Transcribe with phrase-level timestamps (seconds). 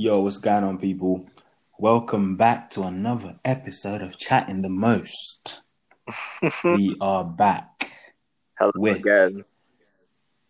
[0.00, 1.26] Yo, what's going on, people?
[1.78, 5.60] Welcome back to another episode of Chatting the Most.
[6.64, 7.92] we are back
[8.58, 9.44] Hello with again.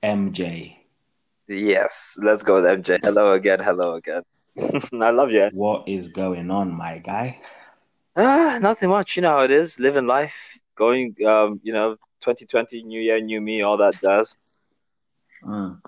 [0.04, 0.76] MJ.
[1.48, 3.00] Yes, let's go with MJ.
[3.02, 3.58] Hello again.
[3.58, 4.22] Hello again.
[5.02, 5.51] I love you.
[5.53, 7.40] What is going on, my guy?
[8.14, 9.17] Ah, nothing much.
[9.17, 9.80] You know how it is.
[9.80, 11.17] Living life, going.
[11.26, 14.37] Um, you know, 2020, new year, new me, all that jazz.
[15.42, 15.80] Mm.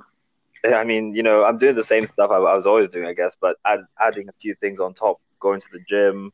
[0.74, 3.12] I mean, you know, I'm doing the same stuff I, I was always doing, I
[3.14, 5.18] guess, but add, adding a few things on top.
[5.40, 6.30] Going to the gym,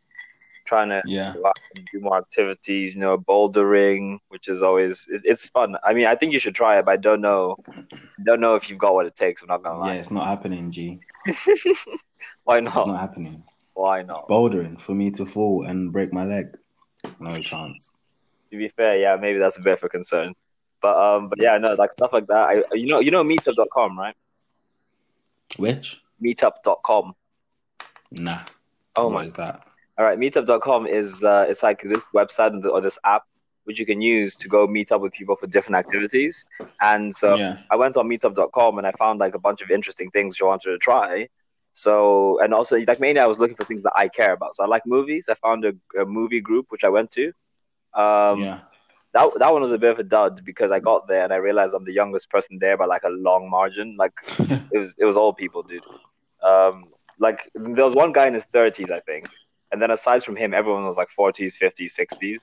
[0.67, 1.33] trying to Yeah.
[1.35, 2.95] go out and do more activities.
[2.95, 5.77] You know, bouldering, which is always it, it's fun.
[5.83, 7.57] I mean, I think you should try it, but I don't know,
[8.25, 9.41] don't know if you've got what it takes.
[9.43, 9.95] I'm not gonna lie.
[9.95, 11.01] Yeah, it's not happening, G.
[12.45, 12.67] Why not?
[12.67, 12.87] It's not?
[12.89, 13.45] not happening.
[13.75, 14.29] Why not?
[14.29, 16.57] Bouldering for me to fall and break my leg.
[17.21, 17.91] No chance.
[18.51, 20.35] to be fair, yeah, maybe that's a bit of a concern.
[20.81, 22.65] But um, but yeah, no, like stuff like that.
[22.73, 24.15] I you know you know meetup.com, right?
[25.57, 26.01] Which?
[26.23, 27.15] Meetup.com.
[28.13, 28.43] Nah.
[28.97, 29.25] Oh What my.
[29.25, 29.63] is that?
[29.99, 33.25] All right, meetup.com is uh, it's like this website or this app
[33.69, 36.47] which you can use to go meet up with people for different activities.
[36.81, 37.59] And so yeah.
[37.71, 40.71] I went on meetup.com and I found like a bunch of interesting things I wanted
[40.71, 41.29] to try.
[41.75, 44.57] So and also like mainly I was looking for things that I care about.
[44.57, 45.29] So I like movies.
[45.29, 47.27] I found a, a movie group which I went to.
[47.93, 48.61] Um, yeah.
[49.15, 51.37] That that one was a bit of a dud because I got there and I
[51.37, 53.97] realized I'm the youngest person there by like a long margin.
[53.99, 55.83] Like it was it was all people, dude.
[56.43, 56.87] Um,
[57.19, 59.27] like there was one guy in his thirties, I think,
[59.73, 62.41] and then aside from him, everyone was like forties, fifties, sixties.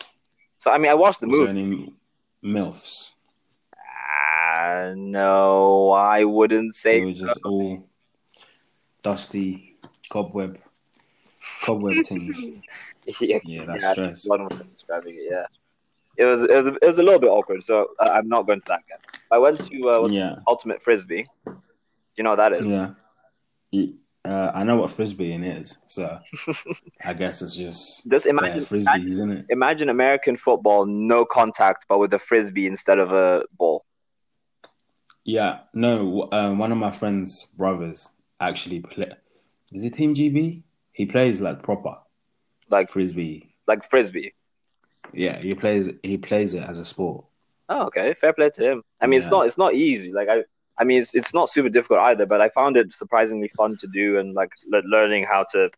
[0.58, 1.62] So I mean, I watched the Was there movie.
[1.62, 1.94] any
[2.44, 3.12] MILFs?
[3.74, 7.06] Uh, no, I wouldn't They say.
[7.06, 7.88] were just all
[9.04, 9.78] dusty
[10.10, 10.58] cobweb
[11.64, 12.42] cobweb things.
[13.20, 14.26] yeah, Yeah, that's yeah, stress.
[14.28, 15.28] one was describing it.
[15.30, 15.46] Yeah,
[16.18, 17.64] it was it was it was a little bit awkward.
[17.64, 19.00] So uh, I'm not going to that again.
[19.32, 21.28] I went to uh, Yeah, Ultimate Frisbee.
[21.46, 21.54] Do
[22.18, 22.66] you know what that is?
[22.66, 22.90] yeah.
[23.72, 26.04] Ye- Uh, I know what frisbeeing is, so
[27.06, 29.46] I guess it's just Just imagine, imagine frisbees, isn't it?
[29.50, 33.86] imagine American football, no contact, but with a frisbee instead of a ball.
[35.24, 36.28] Yeah, no.
[36.32, 38.10] Um, one of my friend's brothers
[38.40, 39.12] actually play.
[39.72, 40.64] Is it Team GB?
[40.92, 41.96] He plays like proper
[42.70, 43.56] Like frisbee.
[43.68, 44.34] like frisbee.
[45.14, 45.90] Yeah, he plays.
[46.04, 47.26] He plays it as a sport.
[47.70, 48.14] Oh, okay.
[48.14, 48.84] Fair play to him.
[49.02, 50.12] I mean, it's not it's not easy.
[50.12, 50.44] Like I
[50.78, 52.26] I mean, it's it's not super difficult either.
[52.26, 55.70] But I found it surprisingly fun to do, and like le- learning how to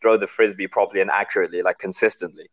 [0.00, 2.48] throw the frisbee properly and accurately, like consistently.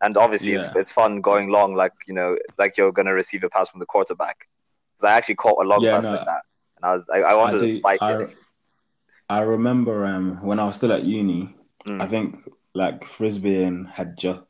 [0.00, 0.58] And obviously, Yeah.
[0.66, 3.80] it's it's fun going long, like you know, like you're gonna receive a pass from
[3.80, 4.48] the quarterback.
[4.96, 6.42] Because I actually caught a long Yeah, pass no, like that,
[6.76, 8.36] and I was I, I wanted I to spike I, it.
[9.28, 11.54] I remember um, when I was still at uni.
[11.86, 12.02] Mm.
[12.02, 12.36] I think
[12.74, 14.40] like frisbeeing had just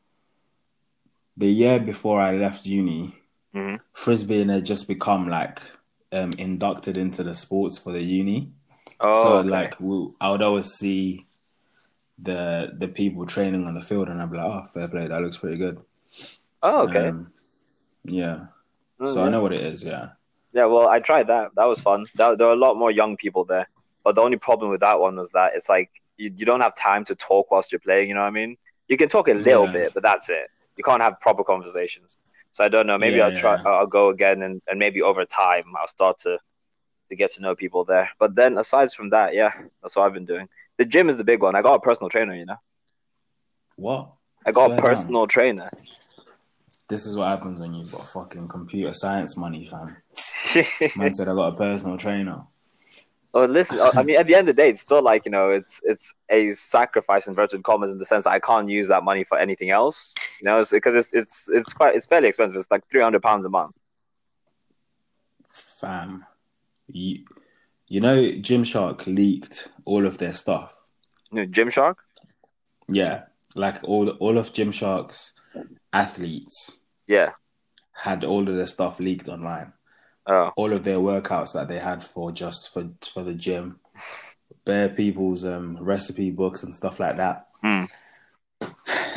[1.39, 3.15] the year before I left uni.
[3.55, 3.79] Mhm.
[3.95, 5.61] Frisbeeing had just become like
[6.11, 8.51] um, inducted into the sports for the uni.
[8.99, 9.49] Oh, so okay.
[9.49, 11.25] like we, I would always see
[12.21, 15.21] the the people training on the field, and I'd be like, "Oh, fair play, that
[15.21, 15.79] looks pretty good."
[16.61, 17.07] oh, okay.
[17.07, 17.31] Um,
[18.03, 18.47] yeah.
[18.99, 19.23] Mm, So.
[19.23, 19.83] I know what it is.
[19.83, 20.09] Yeah.
[20.51, 21.51] Yeah, well, I tried that.
[21.55, 22.07] That was fun.
[22.15, 23.69] That, there were a lot more young people there.
[24.03, 26.75] But the only problem with that one was that it's like you, you don't have
[26.75, 28.09] time to talk whilst you're playing.
[28.09, 28.57] You know what I mean?
[28.87, 29.71] You can talk a little Yeah.
[29.71, 30.47] bit, but that's it.
[30.79, 32.17] You can't have proper conversations.
[32.51, 32.97] So I don't know.
[32.97, 33.55] Maybe Yeah, I'll try.
[33.57, 33.69] yeah.
[33.69, 36.39] I'll go again, and, and maybe over time I'll start to
[37.09, 38.09] to get to know people there.
[38.17, 39.51] But then aside from that, yeah,
[39.81, 40.47] that's what I've been doing.
[40.77, 41.55] The gym is the big one.
[41.55, 42.33] I got a personal trainer.
[42.33, 42.55] You know,
[43.75, 44.11] What?
[44.45, 44.81] I got a down.
[44.81, 45.69] personal trainer.
[46.87, 49.97] This is what happens when you've got fucking computer science money, fam.
[50.95, 52.43] Man said I got a personal trainer.
[53.33, 53.79] Oh, listen.
[53.95, 56.13] I mean, at the end of the day, it's still like you know, it's it's
[56.29, 59.37] a sacrifice in inverted commas in the sense that I can't use that money for
[59.37, 60.15] anything else.
[60.41, 62.57] You know, it's because it's it's it's quite it's fairly expensive.
[62.57, 63.75] It's like three hundred pounds a month.
[65.51, 66.25] Fam,
[66.87, 67.23] you,
[67.87, 70.83] you know, Gymshark leaked all of their stuff.
[71.31, 71.95] You know, Gymshark.
[72.87, 73.23] Yeah,
[73.55, 75.33] like all all of Gymshark's
[75.93, 77.31] athletes Yeah.
[77.93, 79.73] had all of their stuff leaked online.
[80.27, 80.51] Oh.
[80.55, 83.79] All of their workouts that they had for just for for the gym,
[84.65, 87.47] bare people's um, recipe books and stuff like that.
[87.63, 87.85] Hmm.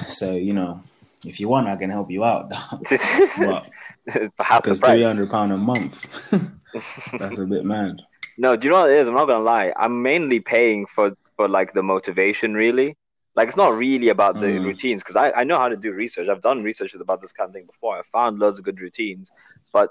[0.08, 0.82] So you know,
[1.25, 2.50] if you want, I can help you out.
[2.81, 3.66] but
[4.10, 6.31] for half the because three hundred pound a month,
[7.19, 8.02] that's a bit mad.
[8.38, 9.08] No, do you know what it is?
[9.08, 9.72] I'm not gonna lie.
[9.76, 12.96] I'm mainly paying for for like the motivation, really.
[13.34, 14.64] Like it's not really about the Mm.
[14.64, 16.28] routines because I, I know how to do research.
[16.28, 17.96] I've done research about this kind of thing before.
[17.96, 19.32] I found loads of good routines,
[19.72, 19.88] but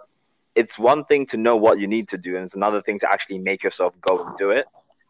[0.56, 3.12] it's one thing to know what you need to do, and it's another thing to
[3.12, 4.66] actually make yourself go and do it.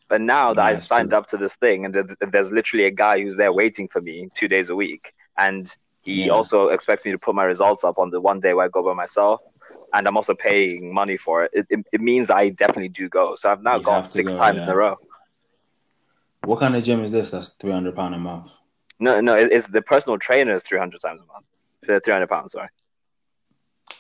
[0.08, 1.18] But now that Yeah, I've signed true.
[1.20, 4.30] up to this thing, and there- there's literally a guy who's there waiting for me
[4.34, 6.34] two days a week, and he Yeah.
[6.34, 8.84] also expects me to put my results up on the one day where I go
[8.84, 9.42] by myself,
[9.94, 11.52] and I'm also paying money for it.
[11.54, 13.36] It, it, it means I definitely do go.
[13.36, 14.98] So I've now You gone six go, times in a row.
[16.44, 17.30] What kind of gym is this?
[17.32, 18.58] That's three hundred pound a month.
[19.00, 21.46] No, no, it- it's the personal trainer is three hundred times a month.
[21.88, 22.68] Uh, three hundred pounds, sorry.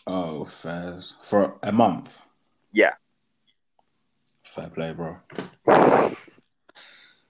[0.07, 2.21] Oh, fairs for a month.
[2.71, 2.93] Yeah.
[4.43, 5.17] Fair play, bro.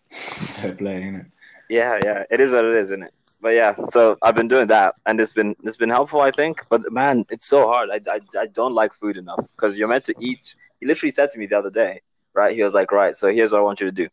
[0.09, 1.25] Fair play, innit?
[1.69, 3.13] Yeah, yeah, it is what it is, isn't it?
[3.41, 6.63] But yeah, so I've been doing that, and it's been it's been helpful, I think.
[6.69, 7.89] But man, it's so hard.
[7.89, 10.55] I I, I don't like food enough because you're meant to eat.
[10.79, 12.01] He literally said to me the other day,
[12.33, 12.55] right?
[12.55, 14.07] He was like, right, so here's what I want you to do.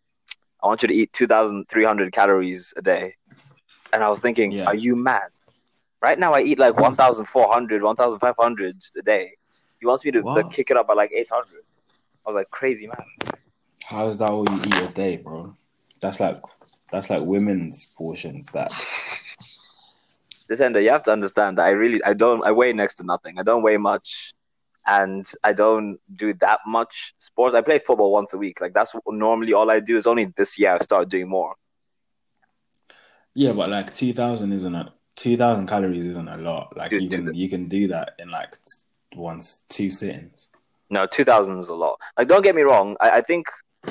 [0.63, 3.17] I want you to eat two thousand three hundred calories a day,
[3.93, 4.65] and I was thinking, Yeah.
[4.67, 5.29] are you mad?
[6.01, 9.33] Right now, I eat like 1,400, 1,500 a day.
[9.81, 10.35] He wants me to Wow.
[10.35, 11.63] like, kick it up by like 800.
[12.27, 13.05] I was like, crazy man.
[13.85, 15.57] How is that all you eat a day, bro?
[16.01, 16.41] That's like
[16.93, 18.47] that's like women's portions.
[18.53, 18.71] That
[20.49, 23.05] this ender, you have to understand that I really I don't I weigh next to
[23.05, 23.39] nothing.
[23.39, 24.35] I don't weigh much
[24.87, 27.55] and I don't do that much sports.
[27.55, 28.61] I play football once a week.
[28.61, 31.55] Like that's normally all I do is only this year I've started doing more.
[33.35, 36.75] yeah, but like two thousand isn't a two thousand calories isn't a lot.
[36.77, 38.57] Like Dude, you can you can do that in like
[39.15, 40.49] once two sittings.
[40.91, 42.01] No, two thousand is a lot.
[42.17, 43.47] Like don't get me wrong, I, I think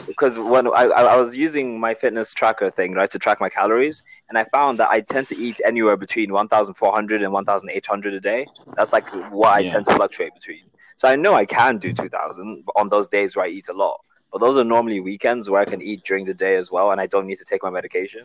[0.08, 3.50] because when I, I I was using my fitness tracker thing, right, to track my
[3.50, 8.20] calories, and I found that I tend to eat anywhere between 1,400 and 1,800 a
[8.22, 8.48] day.
[8.78, 9.70] That's like what I Yeah.
[9.72, 10.64] tend to fluctuate between.
[10.96, 14.00] So I know I can do 2,000 on those days where I eat a lot.
[14.32, 17.00] But those are normally weekends where I can eat during the day as well, and
[17.02, 18.24] I don't need to take my medication.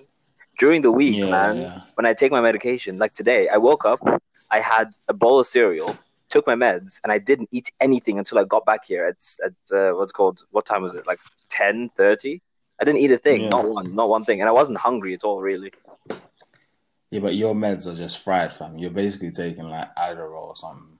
[0.62, 1.80] During the week, Yeah, man, yeah.
[1.96, 3.98] when I take my medication, like today, I woke up,
[4.52, 5.98] I had a bowl of cereal,
[6.28, 9.56] took my meds, and I didn't eat anything until I got back here at at
[9.76, 11.04] uh, what's called what time was it?
[11.04, 11.18] Like
[11.48, 12.42] ten thirty.
[12.80, 13.48] I didn't eat a thing, Yeah.
[13.56, 15.72] not one, not one thing, and I wasn't hungry at all, really.
[17.10, 18.78] Yeah, but your meds are just fried, fam.
[18.78, 20.96] You're basically taking like Adderall or something.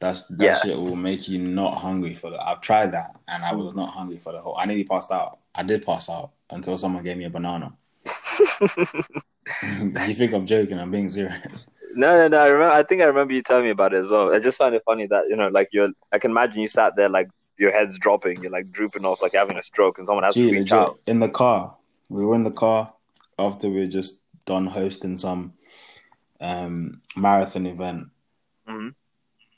[0.00, 0.58] That's that Yeah.
[0.60, 2.38] shit will make you not hungry for the.
[2.48, 4.56] I've tried that and I was not hungry for the whole.
[4.58, 5.38] I nearly passed out.
[5.54, 7.74] I did pass out until someone gave me a banana.
[9.62, 10.78] you think I'm joking?
[10.78, 11.68] I'm being serious.
[11.94, 12.38] No, no, no.
[12.38, 12.74] I remember.
[12.74, 14.32] I think I remember you telling me about it as well.
[14.32, 15.90] I just find it funny that you know, like you're.
[16.12, 19.34] I can imagine you sat there like your head's dropping, you're like drooping off, like
[19.34, 20.98] having a stroke, and someone has Gee, to reach legit, out.
[21.06, 21.76] in the car.
[22.08, 22.92] We were in the car
[23.38, 25.52] after we just done hosting some
[26.40, 28.08] um, marathon event,
[28.68, 28.94] Mhm.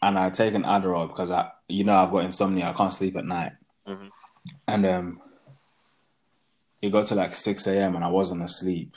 [0.03, 2.67] and I taken Adderall because I, you know, I've got insomnia.
[2.69, 3.53] I can't sleep at night,
[3.88, 4.11] Mhm.
[4.67, 5.21] and um,
[6.85, 7.97] it got to like six a.m.
[7.97, 8.95] and I wasn't asleep,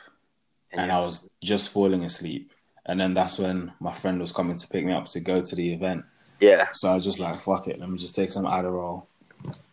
[0.71, 2.51] and I was just falling asleep.
[2.85, 5.55] And then that's when my friend was coming to pick me up to go to
[5.55, 6.03] the event.
[6.39, 6.67] Yeah.
[6.73, 9.05] So I was just like, fuck it, let me just take some Adderall.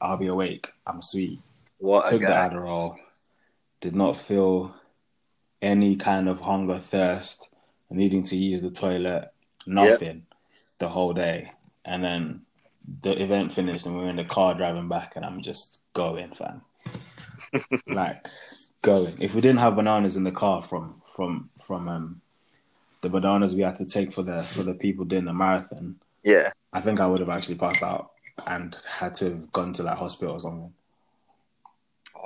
[0.01, 0.69] I'll be awake.
[0.87, 1.41] I'm sweet
[1.79, 2.29] What took the.
[2.29, 2.97] Adderall,
[3.81, 4.75] did not feel
[5.61, 7.49] any kind of hunger, thirst,
[7.91, 9.33] needing to use the toilet,
[9.67, 10.27] nothing
[10.79, 11.51] the whole day.
[11.85, 12.43] And then
[13.03, 16.33] the event finished and we were in the car driving back and I'm just going,
[16.33, 16.63] fam.
[17.87, 18.27] Like
[18.83, 19.15] going.
[19.21, 22.21] If we didn't have bananas in the car from from from um
[23.03, 26.53] the bananas we had to take for the for the people doing the marathon, Yeah.
[26.73, 28.11] I think I would have actually passed out
[28.47, 30.73] and had to have gone to that hospital or something.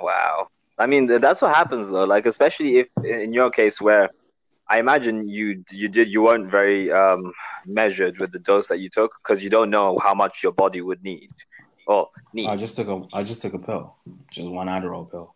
[0.01, 0.47] Wow.
[0.77, 2.05] I mean, that's what happens though.
[2.05, 4.09] Like, especially if in your case, where
[4.69, 7.33] I imagine you you did you weren't very um,
[7.65, 10.81] measured with the dose that you took because you don't know how much your body
[10.81, 11.31] would need.
[11.89, 12.47] Oh, or need.
[12.47, 13.95] I just took a I just took a pill,
[14.31, 15.35] just one Adderall pill.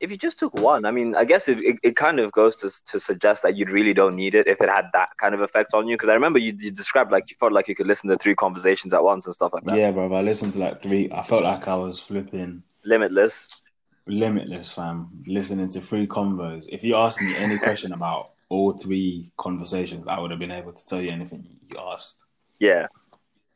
[0.00, 2.56] if you just took one, I mean, I guess it, it, it kind of goes
[2.56, 5.40] to to suggest that you really don't need it if it had that kind of
[5.40, 5.94] effect on you.
[5.96, 8.34] Because I remember you, you described like you felt like you could listen to three
[8.34, 9.76] conversations at once and stuff like that.
[9.78, 10.12] Yeah, bro.
[10.12, 11.08] I listened to like three.
[11.12, 13.62] I felt like I was flipping Limitless.
[14.06, 15.08] limitless, fam.
[15.26, 16.64] Listening to three convos.
[16.68, 20.72] If you asked me any question about all three conversations, I would have been able
[20.72, 21.40] to tell you anything
[21.70, 22.16] you asked.
[22.60, 22.86] Yeah.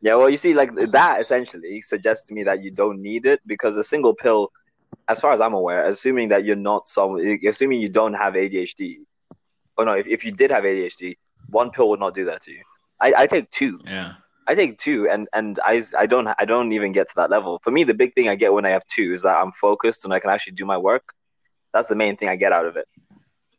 [0.02, 3.40] Yeah, well, you see, like that essentially suggests to me that you don't need it
[3.46, 4.50] because a single pill,
[5.08, 7.16] as far as I'm aware, assuming that you're not some,
[7.46, 8.98] assuming you don't have ADHD,
[9.76, 11.16] or no, if, if you did have ADHD,
[11.50, 12.62] one pill would not do that to you.
[13.00, 13.80] I, I take two.
[13.84, 14.14] Yeah.
[14.46, 17.60] I take two, and and I I don't I don't even get to that level.
[17.62, 20.04] For me, the big thing I get when I have two is that I'm focused
[20.04, 21.12] and I can actually do my work.
[21.72, 22.88] That's the main thing I get out of it.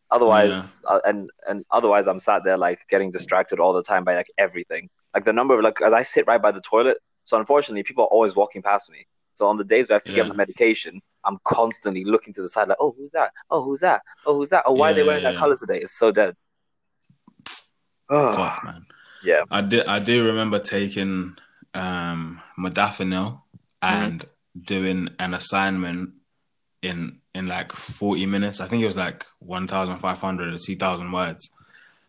[0.09, 4.15] Otherwise, uh, and and otherwise, I'm sat there like getting distracted all the time by
[4.15, 4.89] like everything.
[5.13, 6.97] Like the number of like as I sit right by the toilet.
[7.23, 9.05] So unfortunately, people are always walking past me.
[9.33, 10.29] So on the days where I forget Yeah.
[10.29, 13.31] my medication, I'm constantly looking to the side like, oh, who's that?
[13.49, 14.01] Oh, who's that?
[14.25, 14.63] Oh, who's that?
[14.65, 15.39] Oh, why are they Yeah, wearing that yeah.
[15.39, 15.79] color today?
[15.79, 16.35] It's so dead.
[18.09, 18.85] Fuck, man.
[19.23, 19.43] Yeah.
[19.49, 19.85] I did.
[19.87, 21.37] I do remember taking
[21.73, 23.41] um, modafinil
[23.81, 24.25] and
[24.59, 26.11] doing an assignment
[26.81, 28.59] in in like forty minutes.
[28.59, 31.51] I think it was like one thousand five hundred or two thousand words,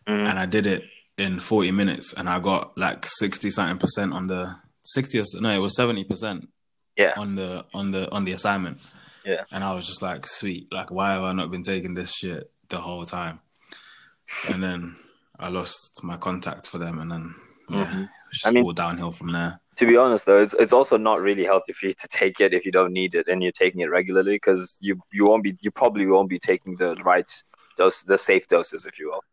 [0.09, 0.29] Mhm.
[0.29, 0.83] and I did it
[1.19, 5.19] in forty minutes, and I got like sixty something percent on the sixty.
[5.21, 6.49] Or, no, it was seventy percent
[6.97, 7.13] Yeah.
[7.17, 8.79] on the on the on the assignment.
[9.25, 9.45] Yeah.
[9.53, 12.51] And I was just like, sweet, like why have I not been taking this shit
[12.69, 13.41] the whole time?
[14.49, 14.97] And then
[15.39, 17.35] I lost my contact for them, and then
[17.71, 18.09] yeah, Mhm.
[18.33, 19.61] it's I mean- all downhill from there.
[19.77, 22.53] To be honest, though, it's it's also not really healthy for you to take it
[22.53, 25.57] if you don't need it and you're taking it regularly because you you won't be
[25.61, 27.31] you probably won't be taking the right
[27.79, 29.25] dose, the safe doses, if you will.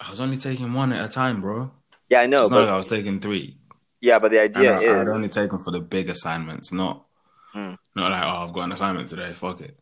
[0.00, 1.70] I was only taking one at a time, bro.
[2.08, 3.56] Yeah, I know, it's not but like I was taking three.
[4.00, 7.06] yeah, but the idea I, is I'd only take them for the big assignments, not
[7.52, 7.74] Hmm.
[7.96, 9.32] not like oh I've got an assignment today.
[9.32, 9.76] Fuck it,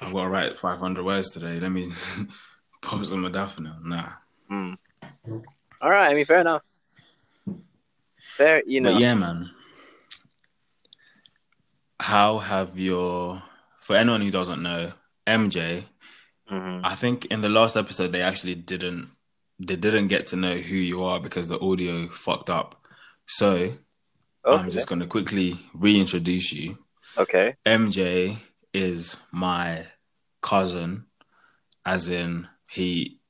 [0.00, 1.58] I've got to write 500 words today.
[1.60, 1.88] Let me
[2.82, 3.82] pop some modafinil.
[3.84, 4.08] Nah,
[4.48, 4.74] Hmm.
[5.80, 6.62] All right, I mean, fair enough.
[8.36, 8.92] Fair, you know.
[8.92, 9.50] but yeah, man.
[12.00, 13.42] How have your
[13.78, 14.92] for anyone who doesn't know
[15.26, 15.84] MJ?
[16.50, 16.80] Mhm.
[16.84, 19.08] I think in the last episode they actually didn't
[19.66, 22.86] they didn't get to know who you are because the audio fucked up.
[23.26, 23.72] So
[24.44, 24.60] Okay.
[24.64, 26.78] I'm just gonna quickly reintroduce you.
[27.16, 27.54] okay.
[27.64, 28.36] MJ
[28.74, 29.86] is my
[30.40, 31.04] cousin,
[31.86, 33.20] as in he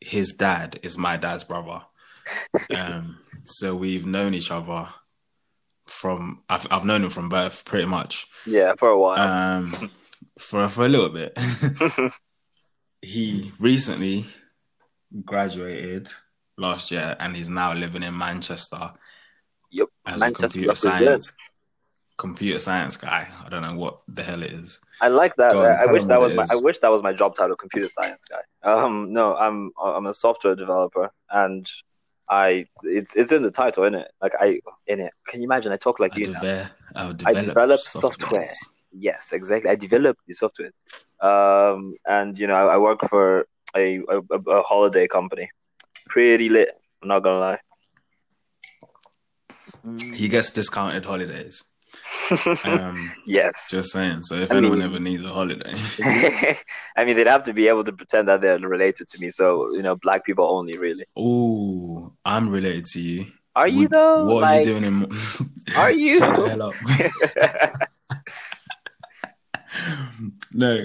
[0.00, 1.82] his dad is my dad's brother.
[2.74, 4.88] Um, so we've known each other
[5.86, 8.26] from I've I've known him from birth pretty much.
[8.46, 9.18] Yeah, for a while.
[9.20, 9.90] Um,
[10.38, 11.38] for for a little bit.
[13.02, 14.24] he recently
[15.24, 16.10] graduated
[16.56, 18.92] last year and he's now living in Manchester
[19.70, 19.88] yep.
[20.06, 21.32] as Manchester a computer science
[22.16, 23.26] computer science guy.
[23.44, 24.80] I don't know what the hell it is.
[25.00, 25.54] I like that.
[25.54, 26.46] On, I wish that was my.
[26.50, 28.42] I wish that was my job title, computer science guy.
[28.62, 31.68] Um, no, I'm I'm a software developer, and
[32.28, 34.12] I it's it's in the title, isn't it?
[34.20, 35.12] Like I in it.
[35.26, 35.72] Can you imagine?
[35.72, 36.66] I talk like I, you now.
[36.94, 38.48] I, I develop develop software.
[38.96, 39.70] Yes, exactly.
[39.70, 40.70] I develop the software,
[41.20, 44.20] um, and you know I, I work for a, a
[44.58, 45.50] a holiday company.
[46.06, 46.70] Pretty lit.
[47.02, 47.58] I'm not gonna lie.
[50.14, 51.62] He gets discounted holidays.
[52.64, 53.68] Um, yes.
[53.70, 54.22] just saying.
[54.22, 55.74] So if I anyone mean- ever needs a holiday,
[56.96, 59.28] I mean, they'd have to be able to pretend that they're related to me.
[59.30, 61.04] So you know, black people only, really.
[61.16, 63.26] oh, I'm related to you.
[63.54, 64.24] Are you Would- though?
[64.24, 65.10] What like, are you doing in?
[65.76, 66.18] Are you?
[66.18, 66.74] Shut the hell up.
[70.52, 70.84] no.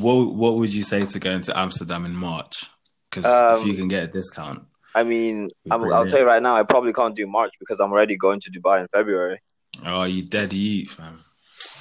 [0.00, 2.70] What What would you say to going to Amsterdam in March?
[3.10, 4.64] Because if Um, you can get a discount,
[4.94, 7.92] I mean, I'm, I'll tell you right now, I probably can't do March because I'm
[7.92, 9.40] already going to Dubai in February.
[9.84, 11.20] oh, you dead eat, fam.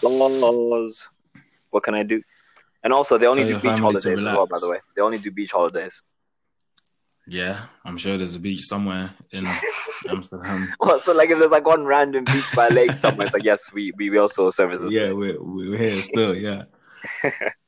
[0.02, 1.10] Laws.
[1.70, 2.22] What can I do?
[2.84, 4.48] And also, they only Tell do beach holidays as well.
[4.48, 6.02] By the way, they only do beach holidays.
[7.26, 9.46] Yeah, I'm sure there's a beach somewhere in
[10.10, 10.68] Amsterdam.
[10.80, 13.46] Well, so like if there's like one random beach by a lake somewhere, it's like
[13.46, 14.94] yes, we we, also service this.
[14.94, 16.36] Yeah, we're we're here still.
[16.36, 16.64] Yeah.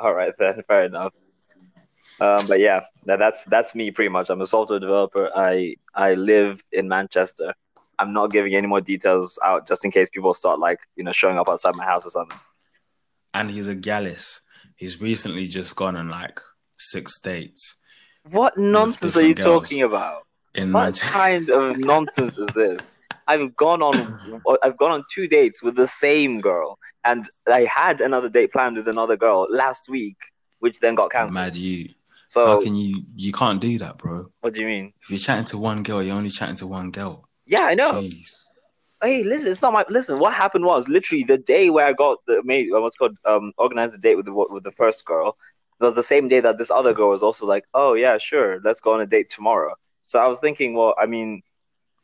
[0.00, 1.12] All right, then, fair enough.
[2.20, 4.30] Um, but yeah, that, that's that's me pretty much.
[4.30, 5.30] I'm a software developer.
[5.34, 7.52] I I live in Manchester.
[7.98, 11.12] I'm not giving any more details out just in case people start like you know
[11.12, 12.38] showing up outside my house or something.
[13.34, 14.40] and he's a gallus.
[14.76, 16.40] He's recently just gone on like
[16.78, 17.76] six dates
[18.30, 19.68] What nonsense are you girls.
[19.68, 20.26] talking about?
[20.54, 21.12] In What Manchester.
[21.18, 22.96] kind of nonsense is this?
[23.26, 24.18] I've gone on
[24.62, 28.76] I've gone on two dates with the same girl, and I had another date planned
[28.76, 30.16] with another girl last week,
[30.58, 31.34] which then got cancelled.
[31.34, 31.90] Mad you.
[32.26, 33.04] So How can you?
[33.14, 34.30] You can't do that, bro.
[34.40, 34.92] what do you mean?
[35.02, 37.28] If you're chatting to one girl, you're only chatting to one girl.
[37.46, 38.02] Yeah, I know.
[38.02, 38.36] Jeez.
[39.02, 40.18] Hey, listen, it's not my listen.
[40.18, 43.94] What happened was literally the day where I got the made what's called um organized
[43.94, 45.36] the date with the with the first girl.
[45.80, 48.60] It was the same day that this other girl was also like, oh yeah, sure,
[48.62, 49.74] let's go on a date tomorrow.
[50.10, 51.42] So I was thinking, well, I mean,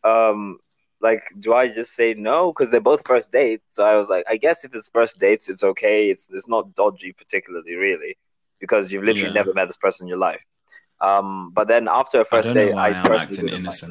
[0.05, 0.59] um,
[1.01, 3.65] like, do I just say no because they're both first dates?
[3.77, 6.09] So I was like, I guess if it's first dates, it's okay.
[6.09, 8.17] It's it's not dodgy particularly, really,
[8.61, 9.41] because you've literally Yeah.
[9.41, 10.45] never met this person in your life.
[11.01, 13.83] Um, but then after a first know date, I acting like-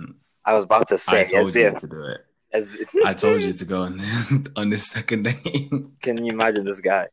[0.45, 2.21] I was about to say, I told you if, to do it.
[2.53, 5.71] as I told you to go on this on this second date.
[6.01, 7.07] Can you imagine this guy?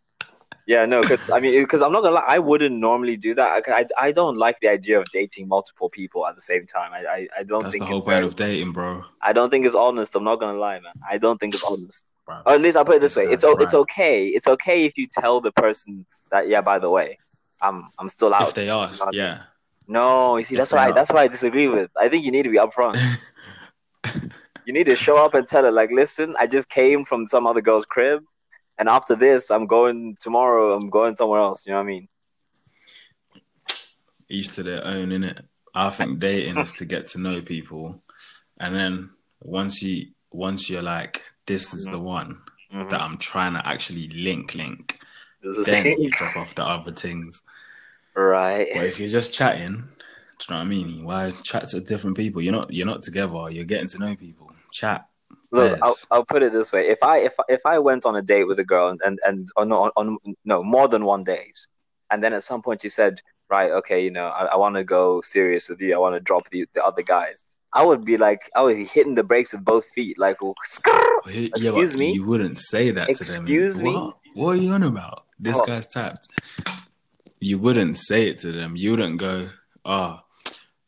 [0.66, 3.64] Yeah, no, because I mean, because I'm not gonna lie, I wouldn't normally do that.
[3.68, 6.92] I, I, I don't like the idea of dating multiple people at the same time.
[6.92, 9.04] I, I, I don't That's think the whole point very- of dating, bro.
[9.20, 10.14] I don't think it's honest.
[10.14, 10.92] I'm not gonna lie, man.
[11.10, 12.12] I don't think it's honest.
[12.28, 12.42] Bruv.
[12.46, 14.28] Or at least I'll put it this way: it's o- it's okay.
[14.28, 16.46] It's okay if you tell the person that.
[16.46, 17.18] Yeah, by the way,
[17.60, 18.46] I'm I'm still out.
[18.48, 19.42] If they ask, yeah.
[19.88, 21.90] no, you see, if that's why I, that's what I disagree with.
[22.00, 22.96] I think you need to be upfront.
[24.64, 27.46] you need to show up and tell her, like, listen, I just came from some
[27.48, 28.22] other girl's crib,
[28.78, 30.74] and after this, I'm going tomorrow.
[30.74, 31.66] I'm going somewhere else.
[31.66, 32.08] You know what I mean?
[34.28, 35.44] Each to their own, innit?
[35.74, 38.02] I think dating is to get to know people,
[38.58, 39.10] and then
[39.40, 42.40] once you once you're like, this is the one
[42.72, 42.88] Mhm.
[42.90, 44.98] that I'm trying to actually link, link.
[45.42, 47.42] Then you drop off the other things.
[48.14, 48.68] right.
[48.72, 51.04] But if you're just chatting, do you know what I mean?
[51.04, 52.40] Why chat to different people?
[52.40, 53.50] You're not you're not together.
[53.50, 54.52] You're getting to know people.
[54.70, 55.06] Chat,
[55.52, 58.22] Look, I'll, I'll put it this way: if I if if I went on a
[58.22, 61.24] date with a girl and and, and oh, on, on, on no more than one
[61.24, 61.58] date,
[62.10, 64.84] and then at some point you said, right, okay, you know, I, I want to
[64.84, 65.94] go serious with you.
[65.94, 67.44] I want to drop the, the other guys.
[67.74, 70.54] I would be like, I would be hitting the brakes with both feet, like, oh,
[71.26, 72.12] excuse yeah, me.
[72.12, 73.42] You wouldn't say that excuse to them.
[73.44, 73.94] Excuse me.
[73.94, 74.16] What?
[74.34, 74.50] what?
[74.56, 75.24] are you on about?
[75.38, 75.66] This oh.
[75.66, 76.28] guy's tapped.
[77.40, 78.76] You wouldn't say it to them.
[78.76, 79.48] You wouldn't go,
[79.84, 80.20] oh,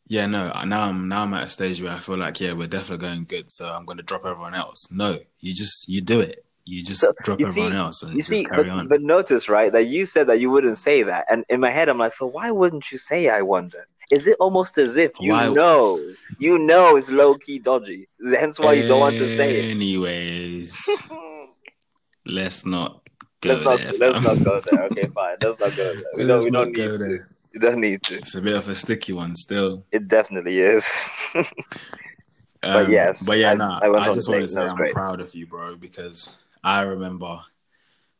[0.07, 0.51] yeah, no.
[0.65, 3.25] Now I'm now I'm at a stage where I feel like, yeah, we're definitely going
[3.25, 4.91] good, so I'm going to drop everyone else.
[4.91, 6.45] No, you just you do it.
[6.65, 8.87] You just so, drop you everyone see, else and you just see, carry but, on.
[8.87, 11.89] But notice, right, that you said that you wouldn't say that, and in my head,
[11.89, 13.29] I'm like, so why wouldn't you say?
[13.29, 13.87] I wonder.
[14.11, 15.49] Is it almost as if you why?
[15.49, 15.99] know,
[16.37, 18.07] you know, it's low key dodgy?
[18.23, 19.71] Hence why you don't want to say it.
[19.71, 20.87] Anyways,
[22.25, 23.07] let's not
[23.41, 24.11] go let's there.
[24.11, 24.83] Not, let's not go there.
[24.85, 25.37] Okay, fine.
[25.41, 26.03] Let's not go there.
[26.15, 26.43] We don't.
[26.43, 26.97] We don't need there.
[26.99, 27.34] to.
[27.55, 28.17] You don't need to.
[28.17, 29.85] It's a bit of a sticky one still.
[29.89, 31.09] It definitely is.
[31.35, 31.45] um,
[32.61, 33.23] but yes.
[33.23, 34.91] But yeah, I, nah, I, I just wanted to say I'm great.
[34.91, 37.39] proud of you, bro, because I remember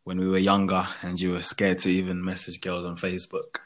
[0.05, 3.57] when we were younger and you were scared to even message girls on Facebook.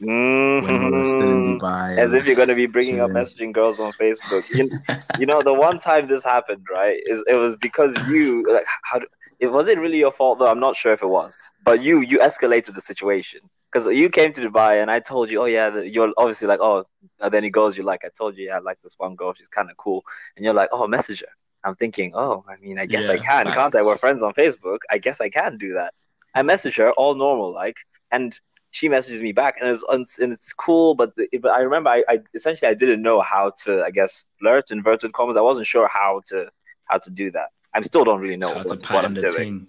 [0.00, 0.64] Mm-hmm.
[0.64, 1.98] When we were still in Dubai.
[1.98, 4.48] As if you're going to be bringing up messaging girls on Facebook.
[4.54, 4.70] You,
[5.18, 9.00] you, know, the one time this happened, right, is it was because you, like, how,
[9.40, 10.48] it wasn't really your fault, though.
[10.48, 11.36] I'm not sure if it was.
[11.64, 15.42] But you, you escalated the situation because you came to Dubai and I told you,
[15.42, 16.86] oh yeah, you're obviously like, oh,
[17.20, 19.34] and then he goes, you like, I told you, yeah, I like this one girl,
[19.34, 20.04] she's kind of cool,
[20.36, 21.32] and you're like, oh, message her.
[21.64, 23.56] I'm thinking, oh, I mean, I guess yeah, I can, facts.
[23.56, 23.82] can't I?
[23.82, 24.78] We're friends on Facebook.
[24.90, 25.92] I guess I can do that.
[26.34, 27.76] I message her all normal, like,
[28.10, 28.38] and
[28.70, 30.94] she messages me back, and it's and it's cool.
[30.94, 34.24] But the, but I remember, I, I essentially I didn't know how to, I guess,
[34.38, 35.36] flirt inverted commas.
[35.36, 36.48] I wasn't sure how to
[36.86, 37.48] how to do that.
[37.74, 39.68] I still don't really know what, what I'm doing.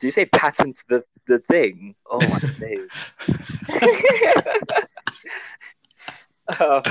[0.00, 1.94] Do you say patent the the thing?
[2.10, 2.90] Oh my days.
[6.60, 6.82] um,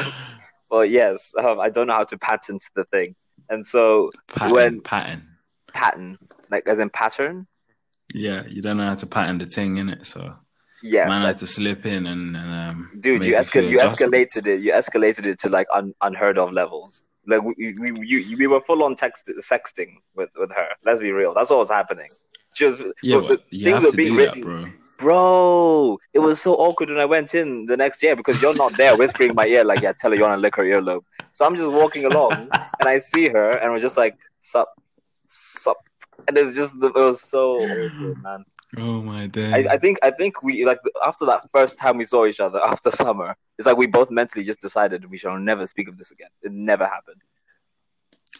[0.70, 3.15] well, yes, um, I don't know how to patent the thing,
[3.50, 5.27] and so pattern, when pattern,
[5.74, 6.17] pattern,
[6.50, 7.48] like as in pattern.
[8.13, 10.36] Yeah, you don't know how to pattern the thing in it, so
[10.84, 14.47] yeah, man I, had to slip in and, and um, dude, you, escal- you escalated
[14.47, 14.62] it.
[14.62, 17.04] You escalated it to like un- unheard of levels.
[17.26, 20.69] Like we we, we, we were full on text sexting with, with her.
[20.86, 21.34] Let's be real.
[21.34, 22.10] That's what was happening.
[22.62, 24.65] Was yeah, have to do written, that, bro.
[24.98, 28.74] Bro, it was so awkward when I went in the next year because you're not
[28.74, 31.04] there whispering in my ear like, yeah, tell her you want to lick her earlobe.
[31.34, 32.32] So I'm just walking along
[32.80, 34.70] and I see her and we're just like, sup,
[35.28, 35.78] sup.
[36.28, 38.39] And it's just, it was so awkward, man.
[38.76, 39.52] Oh my day!
[39.54, 42.60] I, I, think I think we like after that first time we saw each other
[42.65, 46.12] after summer, it's like we both mentally just decided we shall never speak of this
[46.12, 46.28] again.
[46.41, 47.22] It never happened.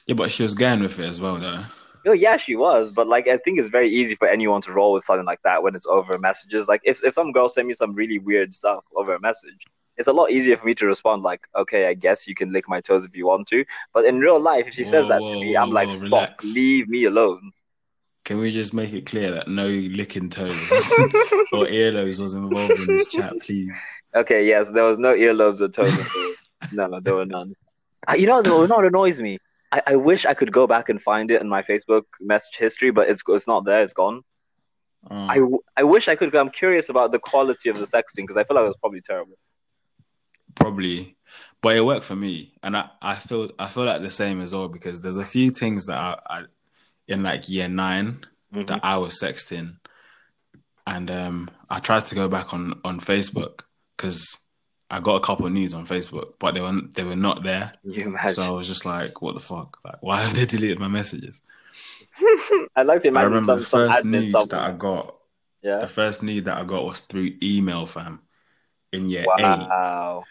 [0.06, 1.62] Yeah, but she was going with it as well, though.
[2.08, 4.94] Oh yeah, she was, but like I think it's very easy for anyone to roll
[4.94, 6.68] with something like that when it's over messages.
[6.68, 9.66] Like if if some girl send me some really weird stuff over a message,
[9.98, 12.70] it's a lot easier for me to respond like, okay, I guess you can lick
[12.70, 13.66] my toes if you want to.
[13.94, 16.04] But in real life, if she says whoa, that to me, whoa, I'm like, stop,
[16.04, 16.46] relax.
[16.46, 17.52] leave me alone.
[18.24, 20.50] Can we just make it clear that no licking toes
[21.54, 23.74] or earlobes was involved in this chat, please?
[24.14, 26.38] Okay, yes, there was no earlobes or toes.
[26.74, 27.54] no, no, there were none.
[28.18, 29.38] You know, you know what annoys me?
[29.72, 32.92] I, I wish I could go back and find it in my Facebook message history,
[32.92, 33.84] but it's it's not there.
[33.84, 34.24] It's gone.
[35.10, 36.36] Um, I, I wish I could.
[36.36, 39.02] I'm curious about the quality of the sexting because I feel like it was probably
[39.02, 39.38] terrible.
[40.56, 41.18] Probably,
[41.62, 44.54] but it worked for me, and I, I feel I feel like the same as
[44.54, 46.44] well because there's a few things that I, I
[47.08, 48.66] in like year 9 mm-hmm.
[48.66, 49.78] that I was sexting,
[50.86, 53.62] and um, I tried to go back on on Facebook
[53.96, 54.38] because
[54.90, 57.74] I got a couple of news on Facebook, but they were they were not there.
[58.32, 59.80] So I was just like, "What the fuck?
[59.84, 61.42] Like, why have they deleted my messages?"
[62.76, 63.18] I like to imagine.
[63.18, 64.48] I remember some, the first need somewhere.
[64.48, 65.16] that I got.
[65.62, 65.80] Yeah.
[65.80, 68.22] The first need that I got was through email, fam.
[68.94, 69.36] In year wow.
[69.38, 69.68] eight.
[69.68, 70.24] Wow.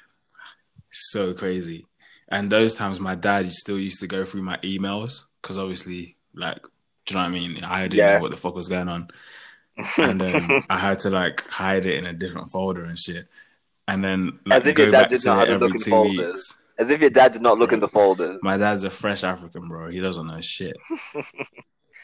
[0.91, 1.87] So crazy.
[2.29, 6.63] And those times, my dad still used to go through my emails because obviously like,
[7.07, 7.65] do you know what I mean?
[7.65, 8.15] I didn't yeah.
[8.17, 9.09] know what the fuck was going on,
[9.99, 13.29] and um, I had to like hide it in a different folder and shit.
[13.89, 16.17] And then like, as if your dad did not have look in folders.
[16.19, 16.63] Weeks.
[16.79, 18.43] As if your dad did not look in the folders.
[18.43, 19.89] My dad's a fresh African, bro.
[19.89, 20.77] He doesn't know shit.
[21.15, 21.33] oh,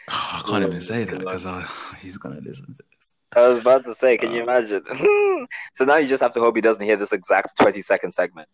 [0.09, 1.47] I can't oh, even say that because
[2.03, 3.15] he's gonna listen to this.
[3.35, 4.83] I was about to say, can um, you imagine?
[5.75, 8.49] so now you just have to hope he doesn't hear this exact twenty second segment.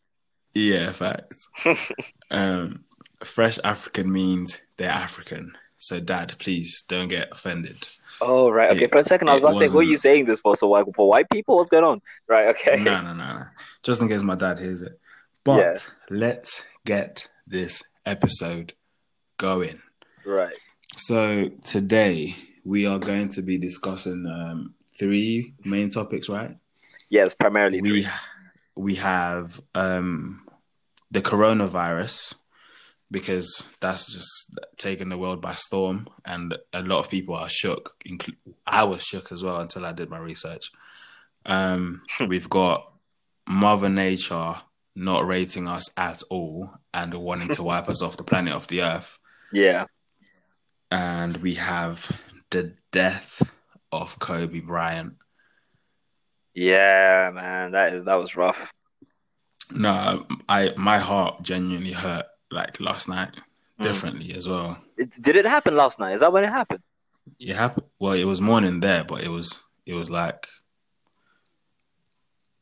[0.54, 1.48] Yeah, facts.
[2.30, 2.84] um,
[3.22, 5.52] fresh African means they're African.
[5.78, 7.88] So, Dad, please don't get offended.
[8.20, 8.84] Oh right, okay.
[8.84, 10.56] It, for a second, I was about to say, "Who are you saying this for?"
[10.56, 11.56] So, why for white people?
[11.56, 12.00] What's going on?
[12.26, 12.82] Right, okay.
[12.82, 13.44] No, no, no, no.
[13.82, 14.98] Just in case my dad hears it.
[15.44, 15.76] But yeah.
[16.10, 18.74] let's get this episode
[19.38, 19.80] going.
[20.26, 20.56] Right.
[20.96, 26.56] So today we are going to be discussing um, three main topics, right?
[27.08, 28.12] Yes, primarily we, three.
[28.74, 30.42] We have um,
[31.10, 32.34] the coronavirus,
[33.10, 38.02] because that's just taken the world by storm, and a lot of people are shook.
[38.66, 40.70] I was shook as well until I did my research.
[41.46, 42.92] Um, we've got
[43.46, 44.56] Mother Nature
[44.94, 48.82] not rating us at all and wanting to wipe us off the planet of the
[48.82, 49.18] Earth.
[49.52, 49.86] Yeah,
[50.90, 53.42] and we have the death
[53.90, 55.14] of Kobe Bryant.
[56.54, 58.72] Yeah, man, that is that was rough.
[59.70, 63.34] No, I my heart genuinely hurt like last night
[63.78, 63.82] mm.
[63.82, 64.78] differently as well.
[64.96, 66.12] It, did it happen last night?
[66.12, 66.80] Is that when it happened?
[67.38, 67.86] It happened.
[67.98, 70.46] Well, it was morning there, but it was it was like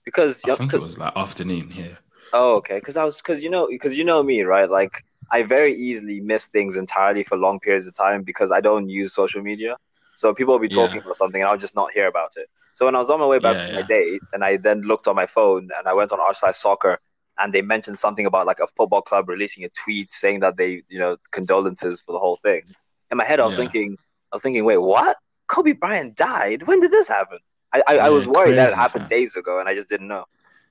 [0.04, 1.98] because I think it was like afternoon here.
[2.32, 2.76] Oh, okay.
[2.76, 4.70] Because I was because you know because you know me, right?
[4.70, 8.88] Like I very easily miss things entirely for long periods of time because I don't
[8.88, 9.76] use social media.
[10.14, 11.02] So people will be talking yeah.
[11.02, 12.48] about something and I'll just not hear about it.
[12.72, 13.80] So when I was on my way back yeah, from yeah.
[13.80, 17.00] my date and I then looked on my phone and I went on Arsenal Soccer
[17.38, 20.82] and they mentioned something about like a football club releasing a tweet saying that they,
[20.88, 22.62] you know, condolences for the whole thing.
[23.10, 23.96] In my head, I was thinking,
[24.32, 25.16] I was thinking, wait, what?
[25.46, 26.66] Kobe Bryant died?
[26.66, 27.38] When did this happen?
[27.72, 29.10] I, I, I was worried that it happened man.
[29.10, 30.24] days ago and I just didn't know.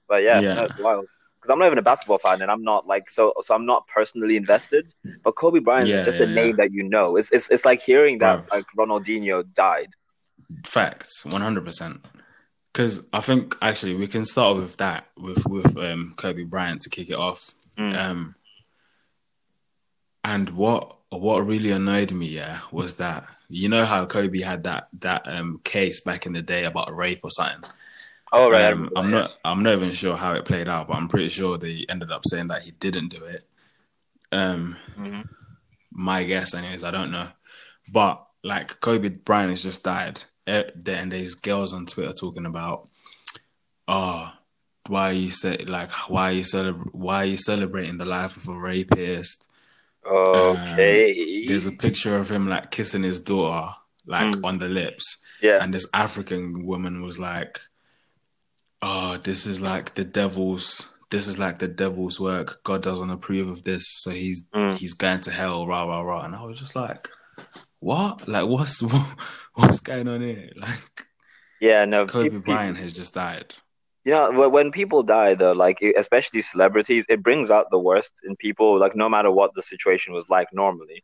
[0.08, 0.56] But yeah, yeah.
[0.56, 1.06] that's wild
[1.46, 3.88] because I'm not even a basketball fan and I'm not like so so I'm not
[3.88, 4.94] personally invested.
[5.24, 7.16] But Kobe Bryant yeah, is just yeah, a name that you know.
[7.18, 9.90] It's it's it's like hearing that like Ronaldinho died.
[10.66, 12.06] Facts, one hundred percent.
[12.76, 16.90] Because I think actually we can start with that with with um, Kobe Bryant to
[16.90, 17.56] kick it off.
[17.78, 17.98] Mm.
[17.98, 18.36] Um,
[20.26, 24.90] and what what really annoyed me, yeah, was that you know how Kobe had that
[25.00, 27.64] that um, case back in the day about rape or something.
[28.34, 28.74] Oh right.
[28.74, 29.32] Um, I'm not.
[29.46, 32.24] I'm not even sure how it played out, but I'm pretty sure they ended up
[32.28, 33.48] saying that he didn't do it.
[34.34, 35.22] Um, mm-hmm.
[35.92, 36.84] my guess, anyways.
[36.84, 37.30] I don't know,
[37.88, 40.24] but like Kobe Bryant has just died.
[40.46, 42.90] Then there's girls on Twitter talking about,
[43.88, 44.32] oh,
[44.88, 48.38] why are you say like why are you celebra- why are you celebrating the life
[48.38, 49.50] of a rapist?
[50.06, 51.42] Okay.
[51.42, 53.74] Um, there's a picture of him like kissing his daughter,
[54.06, 54.46] like mm.
[54.46, 55.24] on the lips.
[55.42, 55.60] Yeah.
[55.62, 57.60] And this African woman was like,
[58.82, 62.64] oh, this is like the devil's this is like the devil's work.
[62.64, 64.74] God doesn't approve of this, so he's mm.
[64.74, 66.26] he's going to hell, rah rah rah.
[66.26, 67.10] And I was just like,
[67.80, 68.28] what?
[68.28, 68.82] Like, what's
[69.54, 70.50] what's going on here?
[70.60, 71.06] Like,
[71.62, 73.56] yeah, no, Kobe people, Bryant has just died.
[74.04, 78.36] You know, when people die, though, like especially celebrities, it brings out the worst in
[78.36, 78.78] people.
[78.78, 81.04] Like, no matter what the situation was like normally.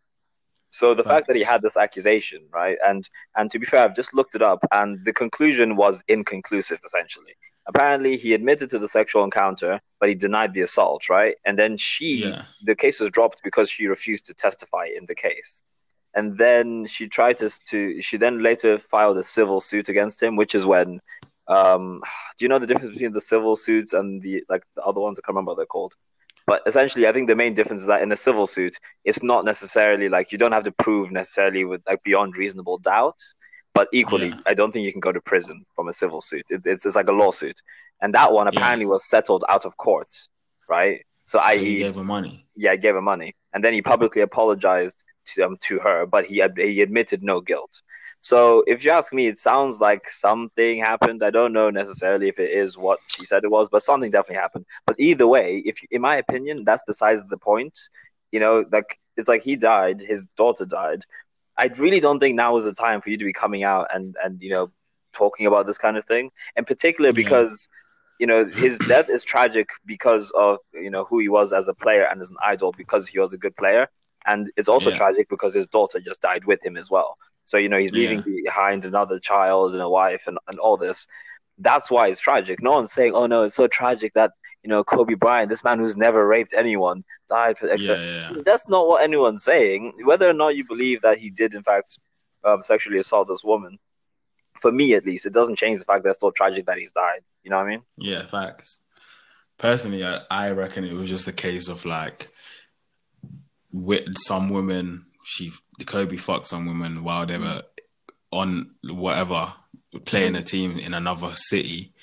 [0.69, 3.95] So the fact that he had this accusation, right, and and to be fair, I've
[3.95, 7.35] just looked it up, and the conclusion was inconclusive, essentially
[7.67, 11.35] apparently he admitted to the sexual encounter, but he denied the assault, right?
[11.45, 12.43] And then she, yeah.
[12.63, 15.63] the case was dropped because she refused to testify in the case.
[16.13, 20.35] And then she tried to, to she then later filed a civil suit against him,
[20.35, 20.99] which is when,
[21.47, 22.01] um,
[22.37, 25.19] do you know the difference between the civil suits and the like the other ones?
[25.19, 25.93] I can't remember what they're called.
[26.47, 29.45] But essentially, I think the main difference is that in a civil suit, it's not
[29.45, 33.17] necessarily like you don't have to prove necessarily with like beyond reasonable doubt
[33.73, 34.39] but equally, yeah.
[34.45, 36.45] I don't think you can go to prison from a civil suit.
[36.49, 37.61] It, it's it's like a lawsuit,
[38.01, 38.91] and that one apparently yeah.
[38.91, 40.09] was settled out of court,
[40.69, 41.05] right?
[41.23, 42.45] So, so I he gave him money.
[42.55, 46.25] Yeah, I gave him money, and then he publicly apologized to um, to her, but
[46.25, 47.81] he he admitted no guilt.
[48.23, 51.23] So if you ask me, it sounds like something happened.
[51.23, 54.41] I don't know necessarily if it is what she said it was, but something definitely
[54.41, 54.65] happened.
[54.85, 57.77] But either way, if in my opinion, that's besides the point.
[58.31, 61.03] You know, like it's like he died, his daughter died,
[61.57, 64.15] I really don't think now is the time for you to be coming out and
[64.23, 64.71] and you know
[65.13, 67.69] talking about this kind of thing, in particular because
[68.19, 68.23] yeah.
[68.23, 71.73] you know his death is tragic because of you know who he was as a
[71.73, 73.87] player and as an idol because he was a good player,
[74.25, 74.97] and it's also yeah.
[74.97, 77.17] tragic because his daughter just died with him as well.
[77.43, 78.41] So you know he's leaving yeah.
[78.43, 81.07] behind another child and a wife and, and all this.
[81.57, 82.61] That's why it's tragic.
[82.61, 84.31] No one's saying, "Oh no, it's so tragic that
[84.63, 87.99] you know, Kobe Bryant, this man who's never raped anyone, died for extra.
[87.99, 88.33] Yeah.
[88.45, 89.93] That's not what anyone's saying.
[90.03, 91.97] Whether or not you believe that he did, in fact,
[92.43, 93.79] um, sexually assault this woman,
[94.59, 96.91] for me at least, it doesn't change the fact that it's still tragic that he's
[96.91, 97.21] died.
[97.43, 97.81] You know what I mean?
[97.97, 98.79] Yeah, facts.
[99.57, 102.29] Personally, I, I reckon it was just a case of like,
[103.71, 105.51] with some women, she
[105.85, 107.63] Kobe fucked some women while they were
[108.31, 109.53] on whatever
[110.05, 111.93] playing a team in another city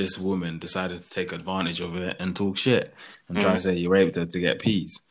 [0.00, 2.94] this woman decided to take advantage of it and talk shit
[3.28, 3.40] and mm.
[3.40, 3.62] try to mm.
[3.62, 5.02] say he raped her to get peas,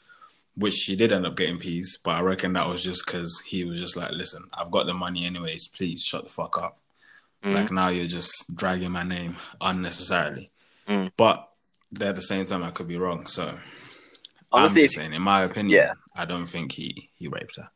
[0.55, 1.99] which she did end up getting peas.
[2.03, 4.93] But I reckon that was just because he was just like, listen, I've got the
[4.93, 5.67] money anyways.
[5.67, 6.79] Please shut the fuck up.
[7.43, 7.53] Mm.
[7.53, 10.49] Like now you're just dragging my name unnecessarily.
[10.87, 11.11] Mm.
[11.15, 11.49] But
[12.01, 13.25] at the same time, I could be wrong.
[13.25, 13.53] So
[14.51, 15.93] Honestly, saying, in my opinion, yeah.
[16.15, 17.69] I don't think he he raped her.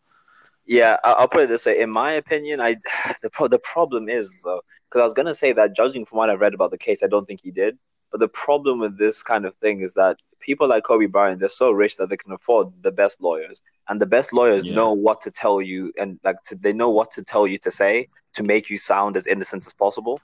[0.66, 1.82] Yeah, I'll put it this way.
[1.82, 2.76] In my opinion, I
[3.22, 6.30] the pro- the problem is though, because I was gonna say that judging from what
[6.30, 7.78] I read about the case, I don't think he did.
[8.12, 11.50] But the problem with this kind of thing is that people like Kobe Bryant, they're
[11.50, 14.76] so rich that they can afford the best lawyers, and the best lawyers Yeah.
[14.76, 17.72] know what to tell you, and like to, they know what to tell you to
[17.72, 20.20] say to make you sound as innocent as possible.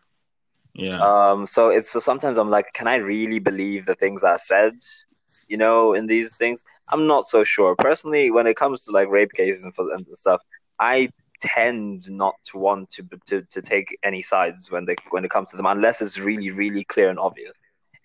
[0.73, 0.99] Yeah.
[1.01, 4.37] Um, so it's so sometimes I'm like, can I really believe the things that are
[4.37, 4.73] said?
[5.49, 7.75] You know, in these things, I'm not so sure.
[7.75, 10.41] Personally, when it comes to like rape cases and, and stuff,
[10.79, 11.09] I
[11.41, 15.51] tend not to want to, to to take any sides when they when it comes
[15.51, 17.55] to them, unless it's really really clear and obvious.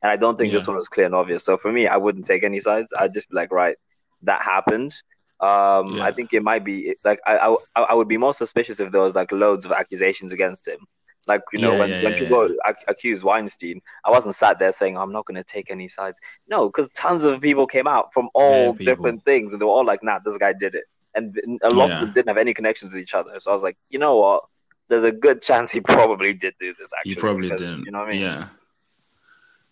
[0.03, 1.45] And I don't think this one was clear and obvious.
[1.45, 2.93] So for me, I wouldn't take any sides.
[2.99, 3.77] I'd just be like, right,
[4.23, 4.95] that happened.
[5.41, 6.05] Um, Yeah.
[6.05, 9.01] I think it might be like I, I I would be more suspicious if there
[9.03, 10.81] was like loads of accusations against him.
[11.27, 14.59] Like you know Yeah, when, yeah, when yeah, people ac- accuse Weinstein, I wasn't sat
[14.59, 16.21] there saying I'm not going to take any sides.
[16.49, 19.85] No, because tons of people came out from all different things, and they were all
[19.87, 20.85] like, "Nah, this guy did it,"
[21.15, 23.39] and a lot of them didn't have any connections with each other.
[23.41, 24.43] So I was like, you know what?
[24.89, 26.93] There's a good chance he probably did do this.
[26.93, 27.87] Actually, he probably because, didn't.
[27.87, 28.21] You know what I mean?
[28.21, 28.49] Yeah.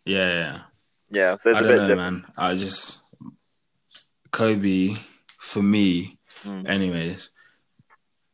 [0.05, 0.61] Yeah, yeah.
[1.11, 1.37] Yeah.
[1.37, 2.23] So it's I a don't bit know, different.
[2.23, 2.33] man.
[2.37, 3.03] I just
[4.31, 4.95] Kobe
[5.39, 6.69] for me, Mm.
[6.69, 7.31] anyways.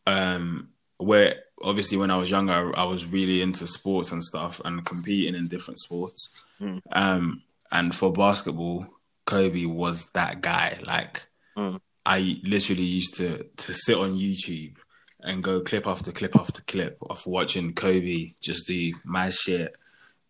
[0.06, 4.84] Um, where obviously when I was younger, I was really into sports and stuff and
[4.84, 6.46] competing in different sports.
[6.60, 6.80] Mm.
[6.92, 7.42] Um,
[7.72, 8.86] and for basketball,
[9.26, 10.78] Kobe was that guy.
[10.84, 11.22] Like,
[11.56, 11.80] Mm.
[12.06, 14.76] I literally used to to sit on YouTube
[15.20, 19.74] and go clip after clip after clip of watching Kobe just do my shit,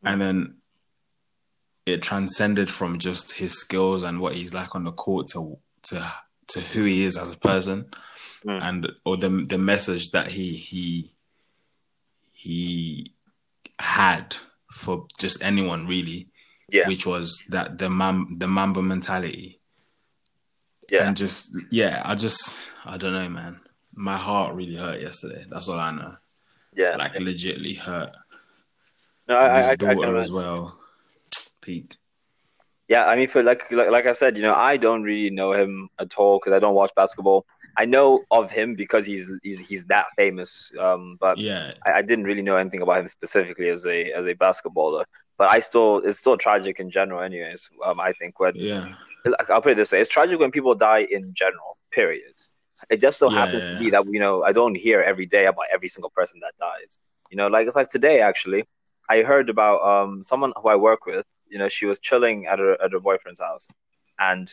[0.03, 0.55] and then
[1.87, 6.13] it transcended from just his skills and what he's like on the court to to
[6.49, 7.87] to who he is as a person
[8.47, 8.63] Mm.
[8.63, 11.13] and or the the message that he he
[12.39, 13.13] he
[13.81, 14.37] had
[14.71, 16.29] for just anyone really
[16.71, 16.87] Yeah.
[16.87, 19.61] which was that the mam the mamba mentality
[20.89, 21.09] Yeah.
[21.09, 23.61] and just yeah i just i don't know man
[23.93, 26.15] my heart really hurt yesterday that's all i know
[26.77, 26.95] yeah.
[26.97, 28.15] like legitly hurt
[29.29, 30.79] no, I, I, his I, I as well
[31.61, 31.99] Pete.
[32.89, 35.53] Yeah, I mean, for like, like like I said, you know, I don't really know
[35.53, 37.45] him at all because I don't watch basketball.
[37.77, 40.71] I know of him because he's he's, he's that famous.
[40.79, 44.27] Um, but yeah I, I didn't really know anything about him specifically as a as
[44.27, 45.05] a basketballer.
[45.39, 47.69] But I still, it's still tragic in general, anyways.
[47.85, 48.95] Um, I think when yeah
[49.49, 51.77] I'll put it this way: it's tragic when people die in general.
[51.93, 52.33] Period.
[52.91, 55.27] It just so Yeah, happens yeah, to be that you know I don't hear every
[55.27, 56.99] day about every single person that dies.
[57.31, 58.65] You know, like it's like today actually,
[59.09, 61.25] I heard about um someone who I work with.
[61.49, 63.69] You know, she was chilling at her at her boyfriend's house,
[64.19, 64.53] and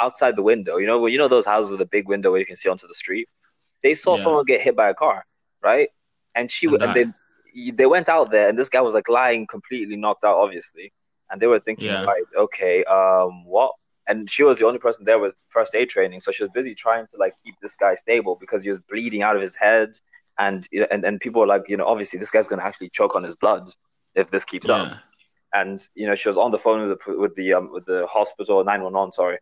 [0.00, 2.40] outside the window, you know, well, you know those houses with a big window where
[2.40, 3.28] you can see onto the street.
[3.82, 4.16] They saw Yeah.
[4.16, 5.24] someone get hit by a car,
[5.62, 5.88] right?
[6.34, 7.06] And she And and they
[7.72, 10.92] they went out there, and this guy was like lying completely knocked out, obviously.
[11.30, 12.06] And they were thinking, Yeah.
[12.06, 13.72] right, okay, um, what?
[14.06, 16.74] And she was the only person there with first aid training, so she was busy
[16.74, 19.90] trying to like keep this guy stable because he was bleeding out of his head,
[20.38, 22.90] and you know, and and people were like, you know, obviously this guy's gonna actually
[22.90, 23.68] choke on his blood
[24.14, 24.88] if this keeps up
[25.54, 28.06] and you know she was on the phone with the with the um, with the
[28.06, 29.38] hospital 911 sorry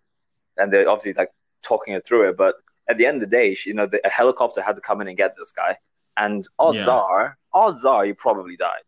[0.58, 1.30] and they're obviously like
[1.62, 2.54] talking her through it but
[2.88, 5.00] at the end of the day she, you know the, a helicopter had to come
[5.00, 5.76] in and get this guy
[6.16, 6.94] and odds Yeah.
[7.00, 8.82] are odds are he probably died.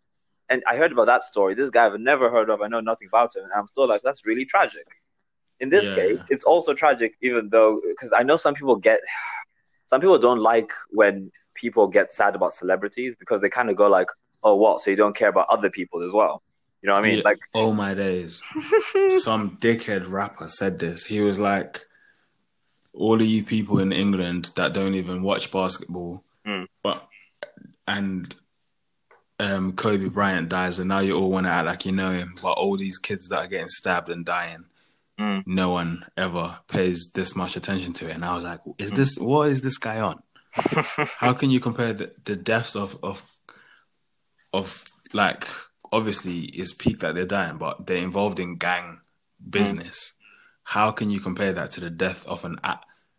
[0.49, 1.55] And i heard about that story.
[1.55, 4.03] This guy i've never heard of i know nothing about him and i'm still like
[4.03, 4.87] that's really tragic.
[5.61, 5.95] In this Yeah.
[5.95, 9.01] case it's also tragic even though because i know some people get
[9.87, 13.89] some people don't like when people get sad about celebrities because they kind of go
[13.89, 14.09] like
[14.43, 14.81] oh what?
[14.81, 16.43] So you don't care about other people as well
[16.83, 17.23] you know what i mean Yeah.
[17.25, 18.43] like oh my days
[19.23, 21.05] some dickhead rapper said this.
[21.07, 21.87] He was like,
[22.93, 26.67] "All of you people in England that don't even watch basketball, Mm.
[26.83, 27.09] but
[27.89, 28.35] and
[29.39, 32.35] um, Kobe Bryant dies, and now you all want to act like you know him,
[32.43, 34.65] but all these kids that are getting stabbed and dying,
[35.19, 35.43] Mm.
[35.47, 38.97] no one ever pays this much attention to it." And I was like, "Is Mm.
[38.97, 40.23] this what is this guy on?
[41.19, 43.23] How can you compare the, the deaths of of
[44.53, 45.47] of like
[45.93, 49.01] obviously it's peak that they're dying, but they're involved in gang
[49.49, 50.15] business.
[50.65, 52.57] How can you compare that to the death of an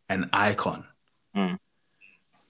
[0.10, 0.86] an icon?
[1.36, 1.58] Mm.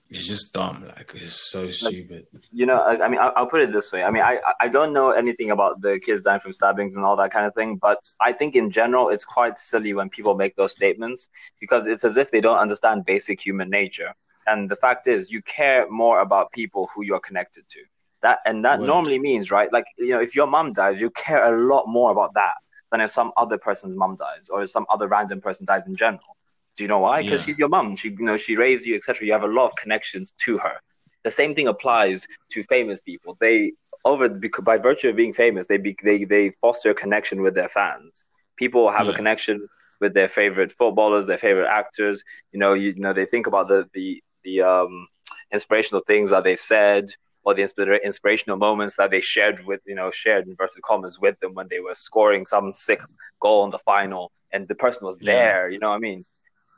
[0.10, 0.86] It's just dumb.
[0.88, 2.28] Like it's so stupid.
[2.52, 4.04] you know, I, I mean, I'll, I'll put it this way.
[4.04, 7.18] I mean, I I don't know anything about the kids dying from stabbings and all
[7.18, 10.56] that kind of thing, but I think in general it's quite silly when people make
[10.56, 14.14] those statements because it's as if they don't understand basic human nature.
[14.48, 17.82] And the fact is, you care more about people who you're connected to.
[18.24, 18.88] That and that Word.
[18.88, 19.72] normally means, right?
[19.72, 22.56] Like you know, if your mom dies, you care a lot more about that
[22.92, 25.96] than if some other person's mom dies or if some other random person dies in
[25.96, 26.36] general.
[26.76, 27.22] Do you know why?
[27.22, 27.46] Because Yeah.
[27.46, 27.96] she's your mom.
[27.96, 29.26] She, you know, she raised you, etc.
[29.26, 30.80] You have a lot of connections to her.
[31.24, 33.38] The same thing applies to famous people.
[33.40, 33.74] They
[34.06, 34.30] over
[34.62, 38.26] by virtue of being famous, they be, they they foster a connection with their fans.
[38.58, 39.68] People have a connection
[40.00, 42.24] with their favorite footballers, their favorite actors.
[42.52, 45.08] You know, you, know they think about the the the um,
[45.52, 47.10] inspirational things that they said,
[47.48, 51.20] or the inspira- inspirational moments that they shared with you know shared in inverted commas
[51.20, 53.02] with them when they were scoring some sick
[53.42, 55.52] goal in the final and the person was Yeah.
[55.52, 55.70] there.
[55.70, 56.26] You know what I mean?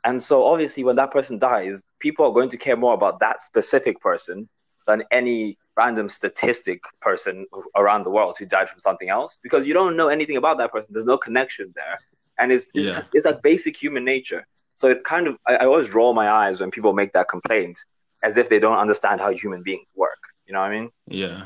[0.04, 3.40] And so obviously, when that person dies, people are going to care more about that
[3.40, 4.48] specific person
[4.86, 9.74] than any random statistic person around the world who died from something else because you
[9.74, 10.92] don't know anything about that person.
[10.94, 12.00] There's no connection there,
[12.38, 14.46] and it's it's, it's like basic human nature.
[14.74, 17.78] So it kind of I, I always roll my eyes when people make that complaint,
[18.24, 20.18] as if they don't understand how human beings work.
[20.50, 20.90] You know what I mean?
[21.06, 21.42] Yeah,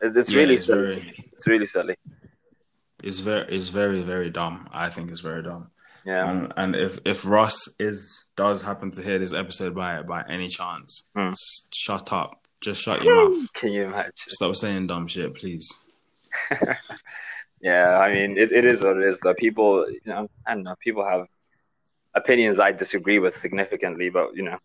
[0.00, 0.94] It's, it's Yeah, really it's silly.
[0.96, 1.94] very- It's really silly.
[3.04, 4.68] it's very, it's very, very dumb.
[4.72, 5.70] I think it's very dumb.
[6.04, 6.28] Yeah.
[6.28, 10.48] And, and if if Ross is does happen to hear this episode by by any
[10.48, 11.28] chance, Hmm.
[11.28, 12.44] s- shut up.
[12.60, 13.52] Just shut your mouth.
[13.60, 14.12] Can you imagine?
[14.16, 15.68] Stop saying dumb shit, please.
[17.60, 19.20] Yeah, I mean, it, it is what it is.
[19.20, 20.74] Though people, you know, I don't know.
[20.80, 21.28] People have
[22.12, 24.58] opinions I disagree with significantly, but you know,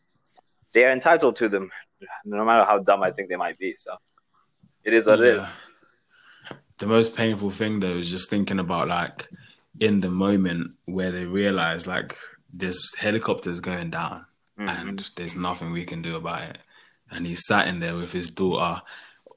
[0.74, 1.70] they are entitled to them,
[2.26, 3.76] no matter how dumb I think they might be.
[3.76, 3.96] So,
[4.84, 5.46] it is what it is.
[6.78, 9.28] The most painful thing though is just thinking about like
[9.80, 12.16] in the moment where they realize like
[12.54, 14.26] this helicopter is going down
[14.60, 14.70] Mhm.
[14.70, 16.58] and there's nothing we can do about it.
[17.12, 18.82] And he's sat in there with his daughter.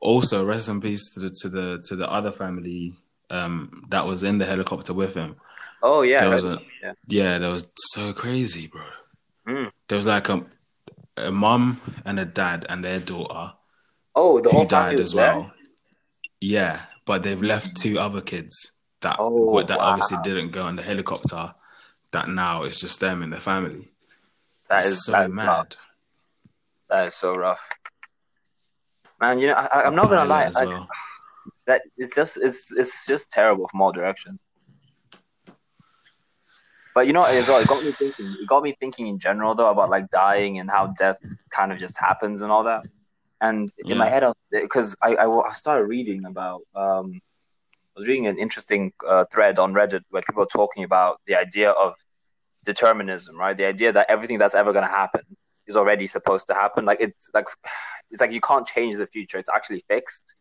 [0.00, 2.94] Also, rest in peace to the to the to the other family
[3.30, 5.36] um, that was in the helicopter with him.
[5.82, 6.34] Oh yeah, There right.
[6.34, 6.92] was a yeah.
[7.06, 8.82] yeah, that was so crazy, bro.
[9.46, 9.70] Mm.
[9.88, 10.44] There was like a
[11.16, 13.52] a mum and a dad and their daughter
[14.14, 15.34] Oh, the who whole died as there?
[15.34, 15.52] well.
[16.40, 19.84] Yeah, but they've left two other kids that Oh, that wow.
[19.84, 21.54] obviously didn't go on the helicopter.
[22.12, 23.88] That now it's just them and the family.
[24.68, 25.46] That it's is so that mad.
[25.46, 25.66] rough.
[26.88, 27.68] That is so rough.
[29.20, 30.50] Man, you know, I, I- I'm not gonna lie.
[30.54, 30.88] well.
[31.66, 34.40] that it's just it's it's just terrible from all directions.
[36.94, 38.37] But you know as well, it got me thinking.
[38.40, 41.18] It got me thinking in general though about like dying and how death
[41.50, 42.85] kind of just happens and all that.
[43.40, 47.20] And in my head, because I, I I started reading about um,
[47.96, 51.37] I was reading an interesting uh, thread on Reddit where people are talking about the
[51.37, 51.94] idea of
[52.64, 53.57] determinism, right?
[53.57, 55.22] The idea that everything that's ever going to happen
[55.66, 56.85] is already supposed to happen.
[56.85, 57.46] Like it's like
[58.11, 60.35] it's like you can't change the future; it's actually fixed.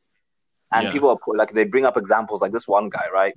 [0.72, 0.92] And Yeah.
[0.92, 3.34] people are like they bring up examples like this one guy, right?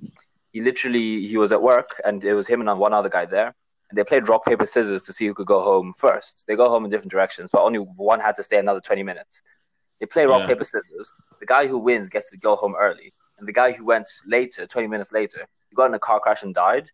[0.53, 3.53] He literally he was at work and it was him and one other guy there,
[3.89, 6.45] and they played rock paper scissors to see who could go home first.
[6.47, 9.41] They go home in different directions, but only one had to stay another twenty minutes.
[9.99, 10.47] They play rock Yeah.
[10.47, 11.11] paper scissors.
[11.39, 14.65] The guy who wins gets to go home early, and the guy who went later,
[14.67, 16.89] twenty minutes later, he got in a car crash and died.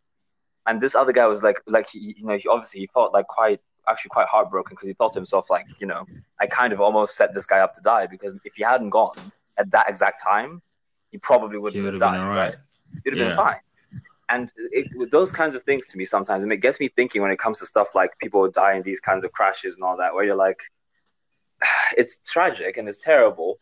[0.67, 3.27] And this other guy was like, like he, you know, he obviously he felt like
[3.27, 6.05] quite actually quite heartbroken because he thought to himself like, you know,
[6.39, 9.17] I kind of almost set this guy up to die because if he hadn't gone
[9.57, 10.61] at that exact time,
[11.11, 12.19] he probably wouldn't would have died.
[12.19, 12.55] been right?
[13.05, 13.35] It'd have Yeah.
[13.35, 13.59] been fine.
[14.29, 17.21] And it, with those kinds of things to me sometimes, and it gets me thinking
[17.23, 19.97] when it comes to stuff like people die in these kinds of crashes and all
[19.97, 20.59] that, where you're like,
[21.97, 23.57] it's tragic and it's terrible,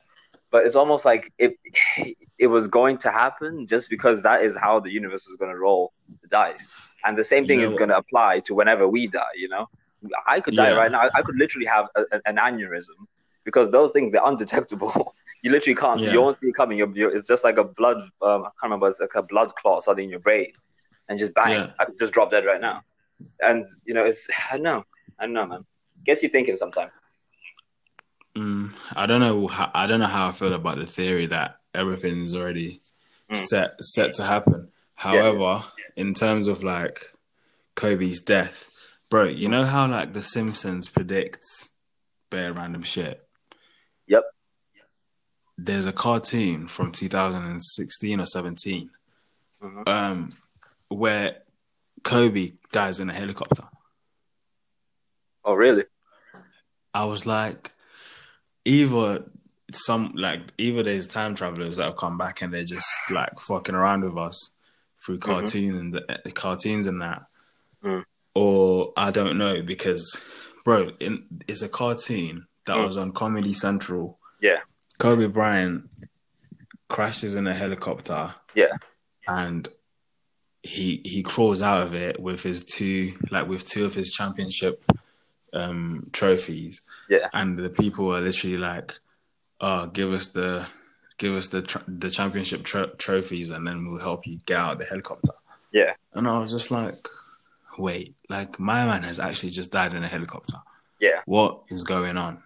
[0.52, 1.58] but it's almost like it
[2.38, 5.58] it was going to happen just because that is how the universe is going to
[5.58, 8.88] roll the dice, and the same You thing know is going to apply to whenever
[8.88, 9.36] we die.
[9.36, 9.68] You know,
[10.28, 10.76] I could die Yeah.
[10.76, 11.10] right now.
[11.16, 13.08] I- could literally have a- an aneurysm
[13.44, 15.16] because those things they're undetectable.
[15.44, 16.00] you literally can't.
[16.00, 16.12] Yeah.
[16.12, 16.78] You won't see it coming.
[16.78, 17.98] You're, you're, it's just like a blood.
[18.22, 18.88] Um, I can't remember.
[18.88, 20.52] It's like a blood clot, something in your brain,
[21.10, 21.52] and just bang.
[21.52, 21.72] Yeah.
[21.80, 22.82] I could just drop dead right now.
[23.42, 24.84] And you know, it's I know,
[25.20, 25.66] I know, man.
[26.06, 26.92] Guess you thinking sometimes.
[28.36, 29.48] Mm, I don't know.
[29.48, 32.82] How, I don't know how I feel about the theory that everything is already
[33.30, 33.36] Mm.
[33.36, 34.70] set set to happen.
[34.96, 35.66] However,
[35.98, 37.12] in terms of like
[37.76, 38.72] Kobe's death,
[39.10, 41.76] bro, you know how like The Simpsons predicts
[42.30, 43.28] bare random shit.
[44.08, 44.24] Yep.
[45.58, 48.92] There's a cartoon from 2016 or 17,
[49.64, 49.88] Mhm.
[49.88, 50.38] um,
[50.90, 51.42] where
[52.04, 53.68] Kobe dies in a helicopter.
[55.44, 55.86] Oh, really?
[56.94, 57.74] I was like,
[58.66, 59.26] either
[59.74, 63.76] some like either there's time travelers that have come back and they're just like fucking
[63.76, 64.52] around with us
[65.04, 67.24] through cartoon and the, cartoons and that,
[67.84, 68.06] Mm.
[68.34, 70.20] or I don't know because,
[70.64, 72.88] bro, in, it's a cartoon that Mm.
[72.88, 74.18] was on Comedy Central.
[74.40, 74.62] Yeah.
[75.00, 75.90] Kobe Bryant
[76.90, 78.34] crashes in a helicopter.
[78.56, 78.74] Yeah.
[79.28, 79.68] and
[80.64, 84.84] he he crawls out of it with his two like with two of his championship
[85.54, 87.30] um trophies Yeah.
[87.34, 88.96] and the people are literally like
[89.62, 90.66] oh give us the
[91.18, 94.74] give us the tr- the championship tro- trophies and then we'll help you get out
[94.74, 95.34] of the helicopter
[95.72, 95.94] Yeah.
[96.14, 96.96] and i was just like
[97.78, 100.58] wait like my man has actually just died in a helicopter
[101.00, 101.22] Yeah.
[101.26, 102.42] what is going on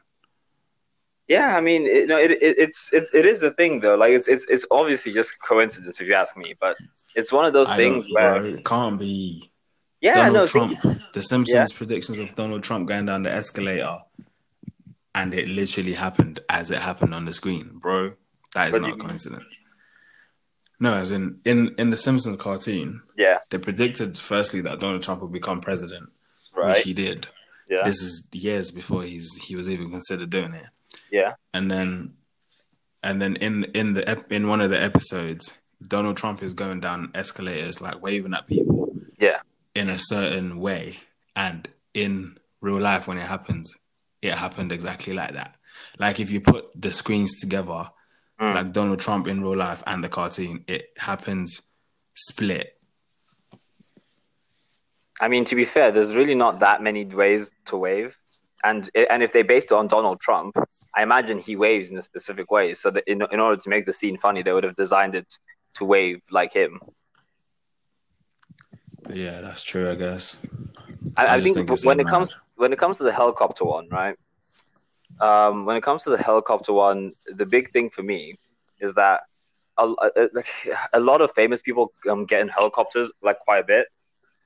[1.35, 3.95] Yeah, I mean, it, no, it, it, it's it's it is the thing though.
[4.03, 6.75] Like it's it's it's obviously just coincidence if you ask me, but
[7.15, 9.51] it's one of those I things where bro, it can't be
[10.01, 13.99] yeah, Donald no, Trump think- the Simpsons predictions of Donald Trump going down the escalator
[15.13, 18.13] and it literally happened as it happened on the screen, bro.
[18.55, 18.99] That is What not a mean?
[19.07, 19.53] coincidence.
[20.79, 25.21] No, as in in in the Simpsons cartoon, Yeah, they predicted firstly that Donald Trump
[25.21, 26.09] would become president,
[26.55, 26.69] right.
[26.75, 27.27] which he did.
[27.69, 30.65] yeah, This is years before he's he was even considered doing it.
[31.11, 32.13] Yeah, And then
[33.03, 35.53] and then in in the ep- in one of the episodes,
[35.85, 39.41] Donald Trump is going down escalators like waving at people yeah,
[39.75, 40.97] in a certain way,
[41.35, 43.71] and in real life when it happens,
[44.21, 45.55] it happened exactly like that.
[45.99, 47.89] Like if you put the screens together,
[48.39, 48.55] Mm.
[48.55, 51.61] like Donald Trump in real life and the cartoon, it happens
[52.15, 52.75] split.
[55.19, 58.17] I mean, to be fair, there's really not that many ways to wave,
[58.63, 60.55] and and if they based it on Donald Trump,
[60.95, 62.73] I imagine he waves in a specific way.
[62.73, 65.31] So that in in order to make the scene funny, they would have designed it
[65.75, 66.79] to wave like him.
[69.11, 69.89] Yeah, that's true.
[69.91, 70.37] I guess.
[71.17, 73.87] I, I I, think, think when it comes when it comes to the helicopter one,
[73.89, 74.15] right?
[75.19, 78.39] Um, when it comes to the helicopter one, the big thing for me
[78.79, 79.21] is that
[79.77, 80.29] a, a,
[80.93, 83.87] a lot of famous people um, get in helicopters like quite a bit,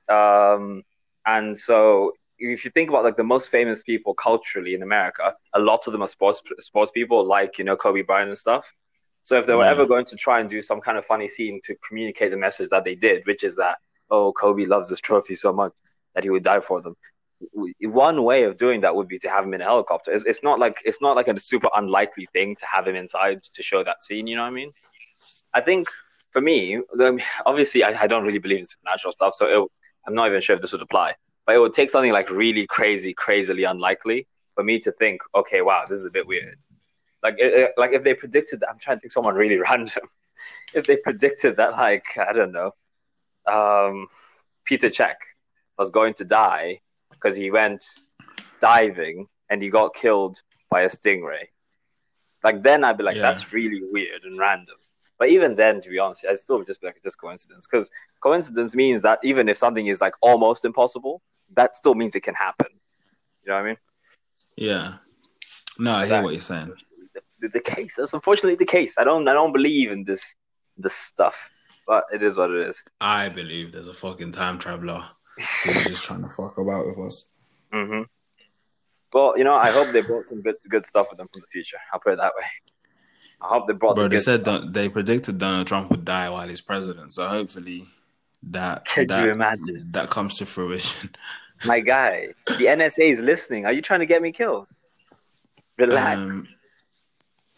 [0.08, 0.82] um,
[1.24, 5.60] and so if you think about like the most famous people culturally in America, a
[5.60, 8.72] lot of them are sports sports people, like you know Kobe Bryant and stuff.
[9.22, 9.70] So if they were Yeah.
[9.70, 12.68] ever going to try and do some kind of funny scene to communicate the message
[12.70, 13.78] that they did, which is that
[14.10, 15.72] oh Kobe loves this trophy so much
[16.14, 16.96] that he would die for them.
[17.82, 20.10] One way of doing that would be to have him in a helicopter.
[20.12, 23.42] It's, it's not like it's not like a super unlikely thing to have him inside
[23.42, 24.26] to show that scene.
[24.26, 24.70] You know what I mean?
[25.52, 25.88] I think
[26.30, 26.80] for me,
[27.44, 29.70] obviously, I, I don't really believe in supernatural stuff, so it,
[30.06, 31.14] I'm not even sure if this would apply.
[31.46, 35.62] But it would take something like really crazy, crazily unlikely for me to think, okay,
[35.62, 36.58] wow, this is a bit weird.
[37.22, 40.04] Like, it, like if they predicted that, I'm trying to think someone really random.
[40.74, 42.72] if they predicted that, like, I don't know,
[43.46, 44.08] um,
[44.64, 45.14] Peter Cech
[45.78, 46.80] was going to die
[47.12, 47.84] because he went
[48.60, 51.44] diving and he got killed by a stingray.
[52.42, 53.22] Like then I'd be like, Yeah.
[53.22, 54.76] that's really weird and random.
[55.18, 57.20] But even then, to be honest, I still would still just be like, it's just
[57.20, 57.66] coincidence.
[57.66, 57.90] Because
[58.20, 61.22] coincidence means that even if something is like almost impossible,
[61.56, 62.68] that still means it can happen.
[63.42, 63.76] You know what I mean?
[64.56, 64.94] Yeah.
[65.78, 66.72] No, I hear what you're saying.
[67.40, 67.96] The, the case.
[67.96, 68.96] That's unfortunately the case.
[68.98, 69.28] I don't.
[69.28, 70.34] I don't believe in this
[70.78, 71.50] this stuff.
[71.86, 72.84] But it is what it is.
[73.00, 75.04] I believe there's a fucking time traveler
[75.36, 77.28] who's just trying to fuck about with us.
[77.72, 78.02] hmm
[79.12, 81.46] Well, you know, I hope they brought some good good stuff with them from the
[81.48, 81.78] future.
[81.92, 82.44] I'll put it that way.
[83.40, 83.94] I hope they brought.
[83.94, 84.42] Bro, the they said.
[84.44, 87.12] Don- they predicted Donald Trump would die while he's president.
[87.12, 87.84] So hopefully
[88.44, 89.58] that that,
[89.92, 91.10] that comes to fruition.
[91.64, 93.64] My guy, the NSA is listening.
[93.66, 94.66] Are you trying to get me killed?
[95.78, 96.18] Relax.
[96.18, 96.48] Um,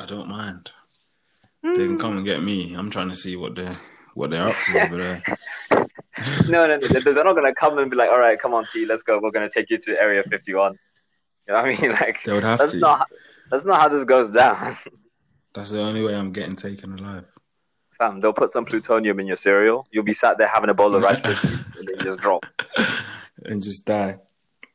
[0.00, 0.70] I don't mind.
[1.62, 2.74] They can come and get me.
[2.74, 3.76] I'm trying to see what they're
[4.14, 5.22] what they're up to over there.
[6.48, 8.64] no, no, no, they- they're not gonna come and be like, "All right, come on,
[8.72, 9.18] T, let's go.
[9.20, 11.90] We're gonna take you to Area 51." You know what I mean?
[12.00, 12.78] Like, They would have that's to.
[12.78, 13.08] not
[13.50, 14.76] that's not how this goes down.
[15.54, 17.24] That's the only way I'm getting taken alive.
[17.96, 19.88] Fam, they'll put some plutonium in your cereal.
[19.90, 22.44] You'll be sat there having a bowl of Rice Krispies, and then you just drop.
[23.44, 24.18] And just die.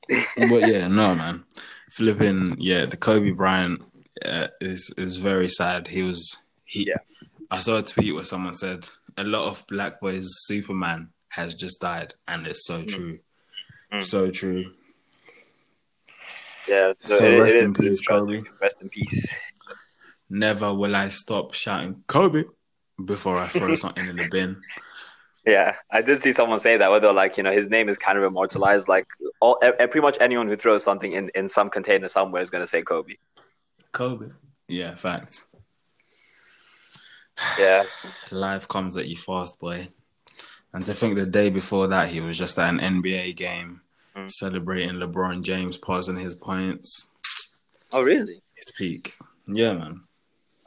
[0.09, 1.43] but yeah, no, man.
[1.91, 3.82] Flipping, yeah, the Kobe Bryant
[4.26, 5.88] uh, is is very sad.
[5.88, 6.88] He was he.
[6.88, 6.97] Yeah.
[7.51, 11.80] I saw a tweet where someone said a lot of black boys' Superman has just
[11.82, 13.20] died, and it's so true,
[13.93, 14.03] Mm.
[14.03, 14.66] so true.
[16.68, 16.93] Yeah.
[16.99, 17.99] So it rest in peace.
[18.01, 18.41] Kobe.
[18.61, 19.36] Rest in peace.
[20.30, 22.43] Never will I stop shouting Kobe
[23.03, 24.61] before I throw something in the bin.
[25.46, 28.18] Yeah, I did see someone say that Whether like, you know, his name is kind
[28.18, 28.88] of immortalized.
[28.88, 29.08] Like,
[29.41, 32.68] all pretty much anyone who throws something in, in some container somewhere is going to
[32.68, 33.16] say Kobe.
[33.91, 34.28] Kobe.
[34.68, 35.48] Yeah, facts.
[37.60, 37.84] Yeah,
[38.32, 39.89] Life comes at you fast, boy.
[40.72, 43.82] And to think the day before that he was just at an NBA game
[44.16, 44.30] Mm.
[44.32, 47.10] celebrating LeBron James pausing his points.
[47.91, 48.44] Oh, really?
[48.54, 49.16] His peak.
[49.48, 50.02] Yeah, man.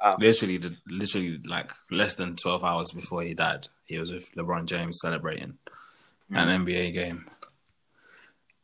[0.03, 0.15] Wow.
[0.19, 4.67] Literally, the- literally, like less than twelve hours before he died, he was with LeBron
[4.67, 5.57] James celebrating
[6.31, 7.27] an NBA game.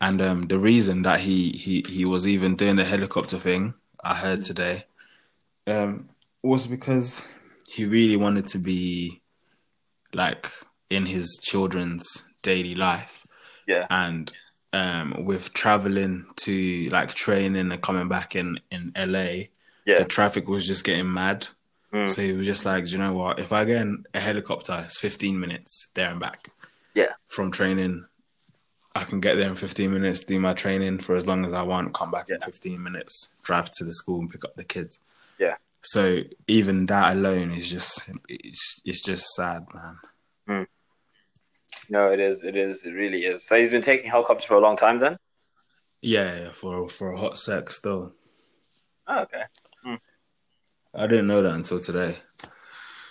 [0.00, 4.14] And um, the reason that he he he was even doing the helicopter thing, I
[4.16, 4.84] heard today,
[5.66, 6.08] um,
[6.42, 7.26] was because
[7.68, 9.22] he really wanted to be
[10.12, 10.50] like
[10.90, 13.26] in his children's daily life
[13.66, 13.86] Yeah.
[13.88, 14.30] and
[14.74, 19.44] um with traveling to like training and coming back in in LA
[19.84, 19.98] Yeah.
[19.98, 21.48] the traffic was just getting mad
[21.92, 22.08] Mm.
[22.08, 24.98] so he was just like you know what if I get in a helicopter it's
[24.98, 26.38] 15 minutes there and back
[26.94, 27.12] Yeah.
[27.28, 28.06] from training
[28.94, 31.60] I can get there in 15 minutes do my training for as long as I
[31.62, 35.00] want come back in 15 minutes drive to the school and pick up the kids
[35.38, 35.56] Yeah.
[35.82, 40.66] so even that alone is just it's, it's just sad man
[41.90, 42.42] No, it is.
[42.42, 42.84] It is.
[42.84, 43.46] It really is.
[43.46, 45.18] So he's been taking helicopters for a long time then?
[46.00, 48.14] yeah, yeah for for a hot sec still
[49.06, 49.42] Oh, okay.
[50.94, 52.16] I didn't know that until today.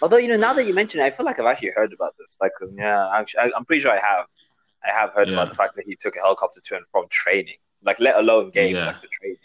[0.02, 2.16] Although you know, now that you mention it, I feel like I've actually heard about
[2.18, 2.38] this.
[2.42, 4.26] Like, yeah, actually, I'm pretty sure I have.
[4.84, 5.36] I have heard Yeah.
[5.36, 8.50] about the fact that he took a helicopter to and from training, like let alone
[8.52, 8.86] games, Yeah.
[8.88, 9.38] like to training.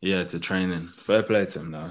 [0.00, 0.80] Yeah, to training.
[0.80, 1.90] Fair play to him though.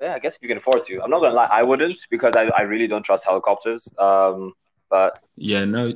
[0.00, 1.02] Yeah, I guess if you can afford to.
[1.02, 3.88] I'm not gonna lie, I wouldn't because I, I really don't trust helicopters.
[3.98, 4.54] Um,
[4.90, 5.92] but Yeah, no,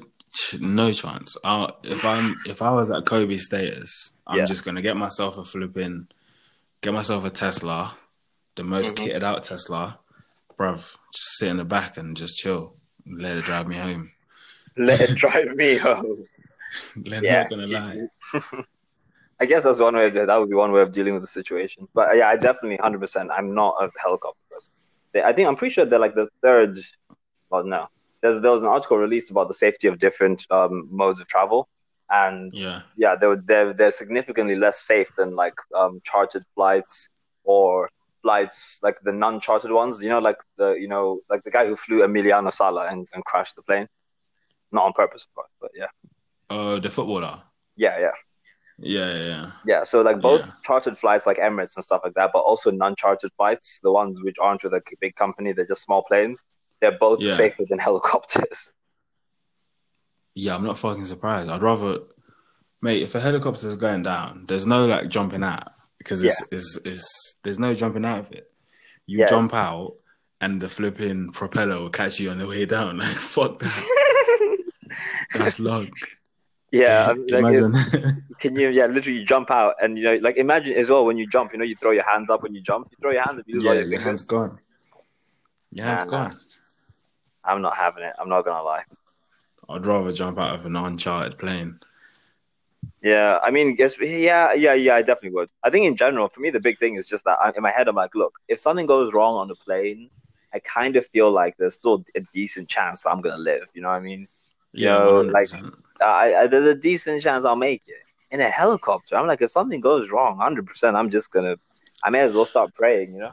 [0.61, 1.37] no chance.
[1.45, 4.45] i if I'm if I was at Kobe status, I'm Yeah.
[4.45, 6.09] just gonna get myself a flipping,
[6.83, 7.97] get myself a Tesla,
[8.57, 9.07] the most Mhm.
[9.07, 9.99] kitted out Tesla,
[10.59, 10.97] bruv.
[11.15, 12.77] Just sit in the back and just chill.
[13.07, 14.13] Let it drive me home.
[14.77, 16.27] let it drive me home.
[17.05, 17.43] Let Yeah.
[17.43, 18.01] not gonna lie.
[19.41, 20.07] I guess that's one way.
[20.07, 21.87] Of, that would be one way of dealing with the situation.
[21.95, 23.31] But yeah, I definitely hundred percent.
[23.31, 24.73] I'm not a helicopter person.
[25.13, 26.79] They, I think I'm pretty sure they're like the third.
[27.51, 27.89] Well, no,
[28.23, 31.69] there's there was an article released about the safety of different um, modes of travel,
[32.13, 37.09] and Yeah, yeah, they were they're, they're significantly less safe than like um, chartered flights
[37.45, 37.91] or
[38.23, 40.03] flights like the non-chartered ones.
[40.03, 43.25] You know, like the you know like the guy who flew Emiliano Sala and, and
[43.25, 43.89] crashed the plane,
[44.73, 45.89] not on purpose, of course, but yeah,
[46.51, 47.43] uh, the footballer.
[47.77, 48.11] yeah, yeah.
[48.79, 49.51] Yeah, yeah, yeah.
[49.65, 50.51] Yeah, so like both Yeah.
[50.65, 54.37] chartered flights like Emirates and stuff like that, but also non-chartered flights, the ones which
[54.41, 56.43] aren't with a big company, they're just small planes.
[56.81, 57.35] They're both Yeah.
[57.35, 58.73] safer than helicopters.
[60.35, 61.51] Yeah, I'm not fucking surprised.
[61.51, 61.99] I'd rather,
[62.81, 67.39] mate, if a helicopter's going down, there's no like jumping out because it's, it's, it's
[67.43, 68.51] there's no jumping out of it.
[69.07, 69.27] You Yeah.
[69.27, 69.95] jump out
[70.41, 72.99] and the flipping propeller will catch you on the way down.
[72.99, 74.59] Like, fuck that.
[75.35, 75.91] That's long.
[76.71, 77.73] yeah, I mean, like, Imagine.
[78.39, 78.69] can you?
[78.69, 81.53] Yeah, literally you jump out and you know, like imagine as well when you jump,
[81.53, 82.89] you know, you throw your hands up when you jump.
[82.91, 84.23] You throw your hands up, you yeah, your your fingers.
[84.23, 84.59] gone.
[85.71, 86.29] Your hand's Nah, nah.
[86.29, 86.37] gone.
[87.45, 88.13] I'm not having it.
[88.19, 88.83] I'm not gonna lie.
[89.73, 91.81] I'd rather jump out of an uncharted plane.
[93.03, 94.95] Yeah, I mean, guess yeah, yeah, yeah.
[94.95, 95.51] I definitely would.
[95.63, 97.71] I think in general, for me, the big thing is just that I, in my
[97.71, 100.09] head, I'm like, look, if something goes wrong on the plane,
[100.55, 103.69] I kind of feel like there's still a decent chance that I'm gonna live.
[103.75, 104.29] You know what I mean?
[104.73, 105.51] Yeah, Yo, like-
[106.01, 107.97] I, I, there's a decent chance I'll make it.
[108.31, 111.57] In a helicopter, I'm like, if something goes wrong, hundred percent, I'm just gonna,
[112.03, 113.13] I may as well start praying.
[113.13, 113.33] You know?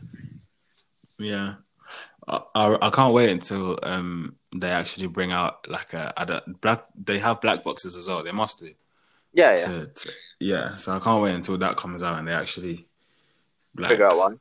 [1.17, 1.55] Yeah,
[2.27, 6.61] I, I I can't wait until um they actually bring out like a I don't,
[6.61, 6.85] black.
[6.95, 8.23] They have black boxes as well.
[8.23, 8.71] They must do.
[9.33, 9.55] Yeah, yeah.
[9.55, 10.75] To, to, yeah.
[10.77, 12.87] So I can't wait until that comes out and they actually
[13.75, 14.39] like, Figure out one.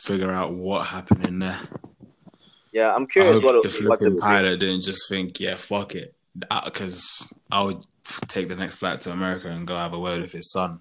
[0.00, 1.58] figure out what happened in there.
[2.72, 5.94] Yeah, I'm curious what the it, what it flipping pilot didn't just think, yeah, fuck
[5.94, 6.12] it,
[6.50, 7.86] uh, because I would
[8.26, 10.80] take the next flight to America and go have a word with his son.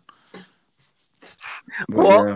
[1.88, 2.28] But, What?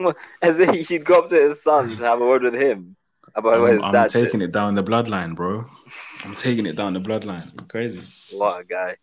[0.00, 2.96] yeah, As if he'd go up to his son to have a word with him
[3.34, 5.66] about I'm, his I'm taking it down the bloodline, bro.
[6.24, 7.68] I'm taking it down the bloodline.
[7.68, 8.02] Crazy.
[8.36, 8.96] What a guy!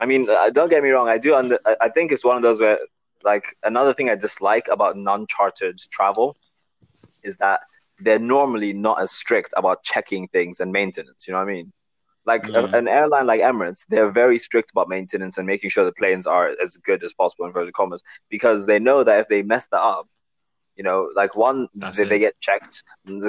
[0.00, 1.08] I mean, uh, don't get me wrong.
[1.08, 1.34] I do.
[1.34, 2.78] Under, I- think it's one of those where,
[3.24, 6.36] like, another thing I dislike about non-chartered travel
[7.22, 7.60] is that
[8.00, 11.26] they're normally not as strict about checking things and maintenance.
[11.26, 11.72] You know what I mean?
[12.26, 15.92] Like a- an airline like Emirates, they're very strict about maintenance and making sure the
[15.92, 19.42] planes are as good as possible in inverted commas because they know that if they
[19.42, 20.08] mess that up,
[20.76, 22.82] you know, like one, they, they get checked,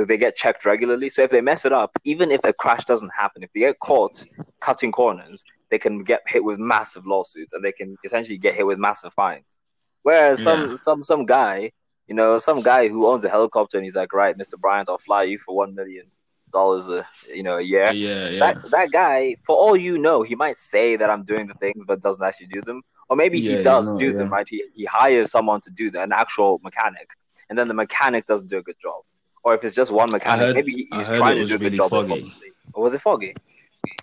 [0.08, 1.10] they get checked regularly.
[1.10, 3.80] So if they mess it up, even if a crash doesn't happen, if they get
[3.80, 4.26] caught
[4.62, 8.66] cutting corners, they can get hit with massive lawsuits and they can essentially get hit
[8.66, 9.60] with massive fines.
[10.04, 10.76] Whereas some Yeah.
[10.84, 11.72] some some guy,
[12.08, 14.58] you know, some guy who owns a helicopter and he's like, right, Mr.
[14.58, 16.06] Bryant, I'll fly you for one million
[16.52, 17.94] dollars a you know a year.
[17.94, 18.40] Yeah, yeah.
[18.40, 21.84] That that guy, for all you know, he might say that I'm doing the things,
[21.86, 22.82] but doesn't actually do them.
[23.10, 24.48] Or maybe Yeah, he you does know, do them, right?
[24.50, 27.10] He he hires someone to do that, an actual mechanic,
[27.50, 29.04] and then the mechanic doesn't do a good job.
[29.44, 31.78] Or if it's just one mechanic, heard- maybe he's trying to do a good really
[31.78, 31.90] job.
[31.90, 32.26] foggy.
[32.74, 33.36] Or was it foggy?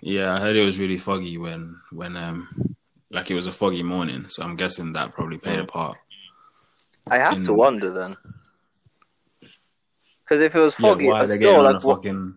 [0.01, 2.47] Yeah, I heard it was really foggy when when um
[3.11, 5.67] like it was a foggy morning, so I'm guessing that probably played a Mm.
[5.67, 5.97] part.
[7.07, 8.17] I have In- to wonder then.
[10.23, 11.87] Because if it was Yeah, foggy, why are but they still, getting on like, a
[11.87, 12.35] fucking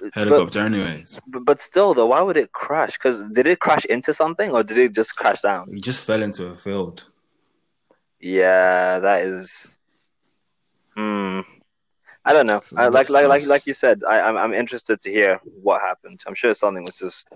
[0.00, 1.20] but, helicopter anyways?
[1.26, 2.92] but but still, though, why would it crash?
[2.98, 5.70] Because did it crash into something, or did it just crash down?
[5.74, 7.06] It just fell into a field.
[8.20, 9.78] Yeah, that is.
[10.96, 11.40] Hmm.
[12.24, 12.58] I don't know.
[12.58, 15.10] It's a I, bit like like like like you said, I, I'm I'm interested to
[15.10, 16.20] hear what happened.
[16.26, 17.28] I'm sure something was just,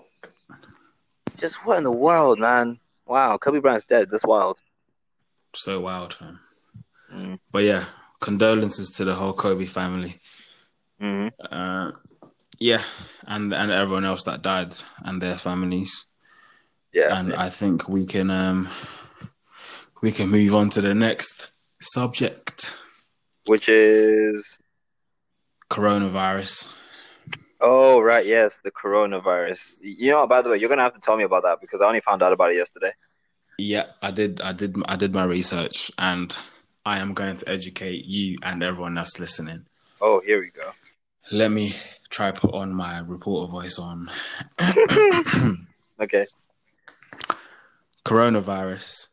[1.38, 2.78] just what in the world, man?
[3.07, 4.11] Wow, Kobe Bryant's dead.
[4.11, 4.61] That's wild.
[5.55, 6.40] So wild, fam.
[7.11, 7.38] Mm.
[7.50, 7.84] But yeah,
[8.20, 10.20] condolences to the whole Kobe family.
[11.00, 11.92] hmm Uh,
[12.59, 12.82] yeah,
[13.26, 14.74] and and everyone else that died
[15.05, 16.07] and their families.
[16.92, 17.18] Yeah.
[17.18, 18.68] And I think we can um
[20.02, 22.74] we can move on to the next subject.
[23.47, 24.59] Which is
[25.70, 26.72] Coronavirus.
[27.61, 29.78] oh right, yes, the coronavirus.
[29.80, 31.86] You know, by the way, you're gonna have to tell me about that because I
[31.86, 32.92] only found out about it yesterday.
[33.59, 36.36] Yeah, I did I did I did my research and
[36.84, 39.66] I am going to educate you and everyone else listening.
[40.01, 40.72] Oh, here we go.
[41.32, 41.72] Let me
[42.11, 44.11] try put on my reporter voice on.
[46.01, 46.26] Okay.
[48.05, 49.09] Coronavirus.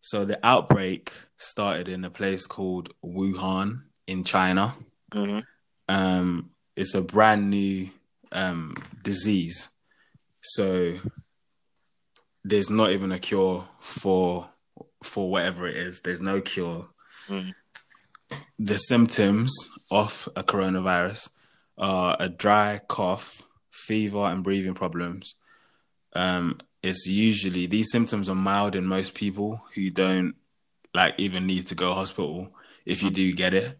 [0.00, 1.12] So the outbreak
[1.44, 4.74] started in a place called Wuhan in China.
[5.12, 5.40] hmm
[5.88, 7.90] Um, it's a brand new
[8.32, 9.68] um, disease.
[10.40, 10.94] So
[12.42, 14.50] there's not even a cure for
[15.02, 16.00] for whatever it is.
[16.00, 16.88] There's no cure.
[17.28, 17.54] Mhm.
[18.58, 19.52] The symptoms
[19.90, 21.30] of a coronavirus
[21.76, 25.36] are a dry cough, fever, and breathing problems.
[26.14, 30.34] Um, it's usually these symptoms are mild in most people who don't
[30.94, 32.54] like even need to go to hospital
[32.86, 33.78] if you do get it.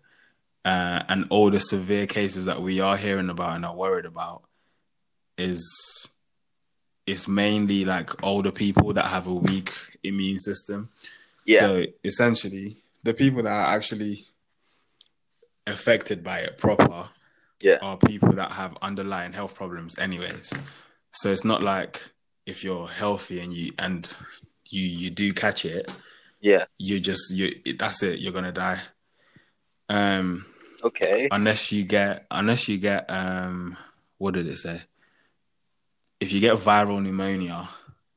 [0.65, 4.43] Uh, and all the severe cases that we are hearing about and are worried about
[5.37, 6.09] is
[7.07, 10.89] it's mainly like older people that have a weak immune system.
[11.45, 11.61] Yeah.
[11.61, 14.27] So essentially, the people that are actually
[15.67, 17.11] affected by it proper
[17.61, 17.79] Yeah.
[17.83, 20.53] are people that have underlying health problems anyways.
[21.13, 22.03] So it's not like
[22.47, 24.13] if you're healthy and you and
[24.69, 25.91] you you do catch it,
[26.45, 26.67] Yeah.
[26.77, 27.47] you just you
[27.79, 28.79] that's it, you're gonna die.
[29.89, 30.45] Um
[30.85, 31.29] Okay.
[31.31, 33.77] unless you get unless you get um
[34.19, 34.79] what did it say?
[36.21, 37.69] If you get viral pneumonia,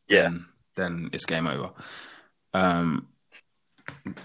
[0.09, 0.23] Yeah.
[0.23, 1.71] then then it's game over.
[2.53, 3.07] Um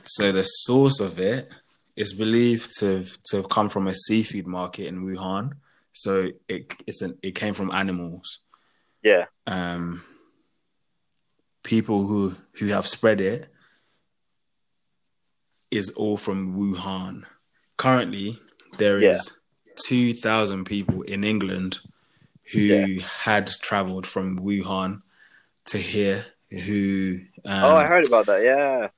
[0.05, 1.49] so the source of it
[1.95, 5.53] is believed to to have come from a seafood market in Wuhan.
[5.93, 8.41] So it it's an it came from animals.
[9.05, 9.27] Yeah.
[9.47, 10.03] Um
[11.63, 13.49] people who who have spread it
[15.73, 17.25] is all from Wuhan.
[17.77, 18.39] Currently,
[18.79, 19.11] there Yeah.
[19.13, 19.33] is
[19.87, 21.79] two thousand people in England
[22.53, 23.03] who Yeah.
[23.25, 25.03] had travelled from Wuhan
[25.67, 26.27] to here.
[26.51, 27.21] Who?
[27.45, 28.43] Um, oh, I heard about that.
[28.43, 28.89] Yeah.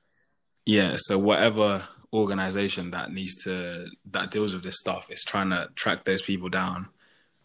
[0.65, 0.95] yeah.
[0.97, 6.03] So whatever organization that needs to that deals with this stuff is trying to track
[6.03, 6.87] those people down,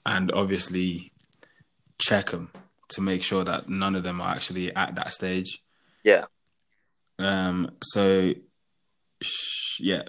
[0.04, 1.12] and obviously
[1.98, 2.50] check them
[2.88, 5.62] to make sure that none of them are actually at that stage.
[6.02, 6.24] Yeah.
[7.18, 8.34] Um, so,
[9.22, 10.02] sh- yeah,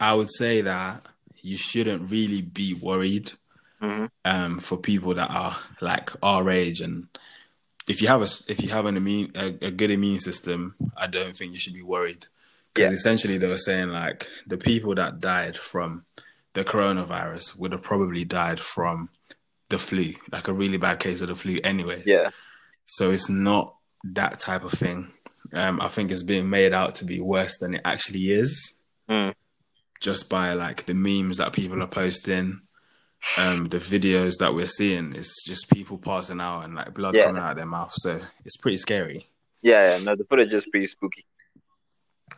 [0.00, 1.04] I would say that
[1.40, 3.32] you shouldn't really be worried
[3.80, 7.08] hmm um, for people that are like our age, and
[7.88, 11.08] if you have a if you have an immune a, a good immune system, I
[11.08, 12.26] don't think you should be worried
[12.72, 12.94] because Yeah.
[12.94, 16.04] essentially they were saying like the people that died from
[16.54, 19.08] the coronavirus would have probably died from
[19.70, 22.04] the flu, like a really bad case of the flu, anyways.
[22.06, 22.30] Yeah.
[22.86, 25.08] So it's not that type of thing.
[25.52, 28.78] Um, I think it's being made out to be worse than it actually is,
[29.08, 29.34] Mm.
[30.00, 32.62] just by like the memes that people are posting,
[33.36, 35.14] um, the videos that we're seeing.
[35.14, 37.24] It's just people passing out and like blood Yeah.
[37.26, 37.92] coming out of their mouth.
[37.94, 39.26] So it's pretty scary.
[39.60, 39.98] Yeah.
[39.98, 40.04] Yeah.
[40.04, 41.26] No, the footage is pretty spooky.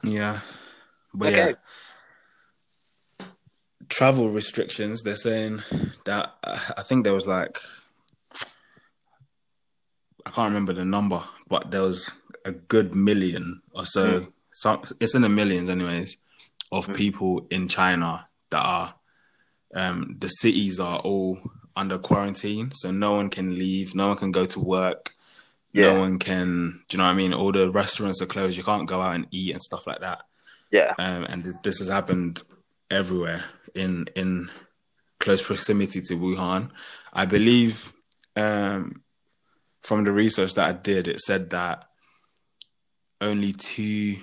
[0.03, 0.41] Yeah,
[1.15, 1.55] but Okay.
[3.21, 3.27] yeah,
[3.89, 5.03] travel restrictions.
[5.03, 5.63] They're saying
[6.05, 7.59] that uh, I think there was like
[10.27, 12.11] I can't remember the number, but there was
[12.45, 14.21] a good million or so.
[14.21, 14.33] Mm.
[14.51, 16.19] Some it's in the millions, anyways,
[16.71, 16.97] of Mm.
[16.97, 18.95] people in China that are
[19.75, 21.39] um, the cities are all
[21.75, 25.11] under quarantine, so no one can leave, no one can go to work.
[25.73, 25.93] Yeah.
[25.95, 27.35] No one can, do you know what I mean?
[27.35, 28.57] All the restaurants are closed.
[28.57, 30.23] You can't go out and eat and stuff like that
[30.71, 30.95] Yeah.
[31.01, 32.41] um, and th- this has happened
[32.93, 33.43] everywhere
[33.75, 34.51] in in
[35.19, 36.71] close proximity to Wuhan.
[37.13, 37.93] I believe
[38.37, 39.03] um,
[39.83, 41.89] from the research that I did, it said that
[43.25, 44.17] only two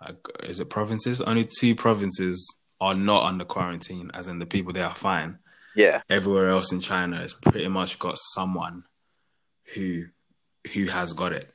[0.00, 1.20] uh, is it provinces?
[1.20, 2.36] Only two provinces
[2.80, 5.38] are not under quarantine, as in the people there are fine.
[5.74, 6.02] Yeah.
[6.10, 8.84] Everywhere else in China has pretty much got someone
[9.74, 10.04] who
[10.74, 11.50] who has got it.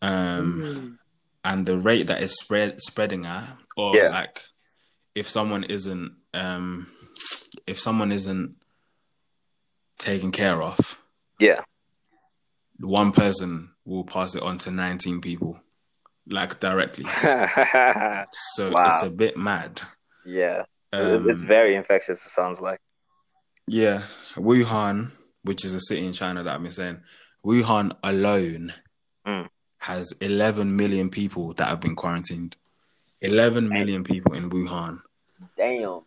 [0.00, 0.98] Um,
[1.44, 4.08] and the rate that it's spread spreading at, or Yeah.
[4.08, 4.40] like
[5.14, 6.86] if someone isn't um
[7.66, 8.56] if someone isn't
[9.98, 11.00] taken care of,
[11.38, 11.60] Yeah.
[12.80, 15.60] one person will pass it on to 19 people,
[16.28, 17.04] like directly.
[18.32, 18.88] So Wow.
[18.88, 19.80] it's a bit mad.
[20.24, 20.64] yeah.
[20.94, 22.24] It's, it's Um, very infectious.
[22.26, 22.78] It sounds like.
[23.66, 24.02] yeah,
[24.36, 25.10] Wuhan,
[25.42, 27.00] which is a city in China that I've been saying,
[27.44, 28.72] Wuhan alone
[29.26, 29.48] Mm.
[29.78, 32.56] has 11 million people that have been quarantined.
[33.22, 35.00] 11 million people in Wuhan,
[35.56, 36.00] Damn.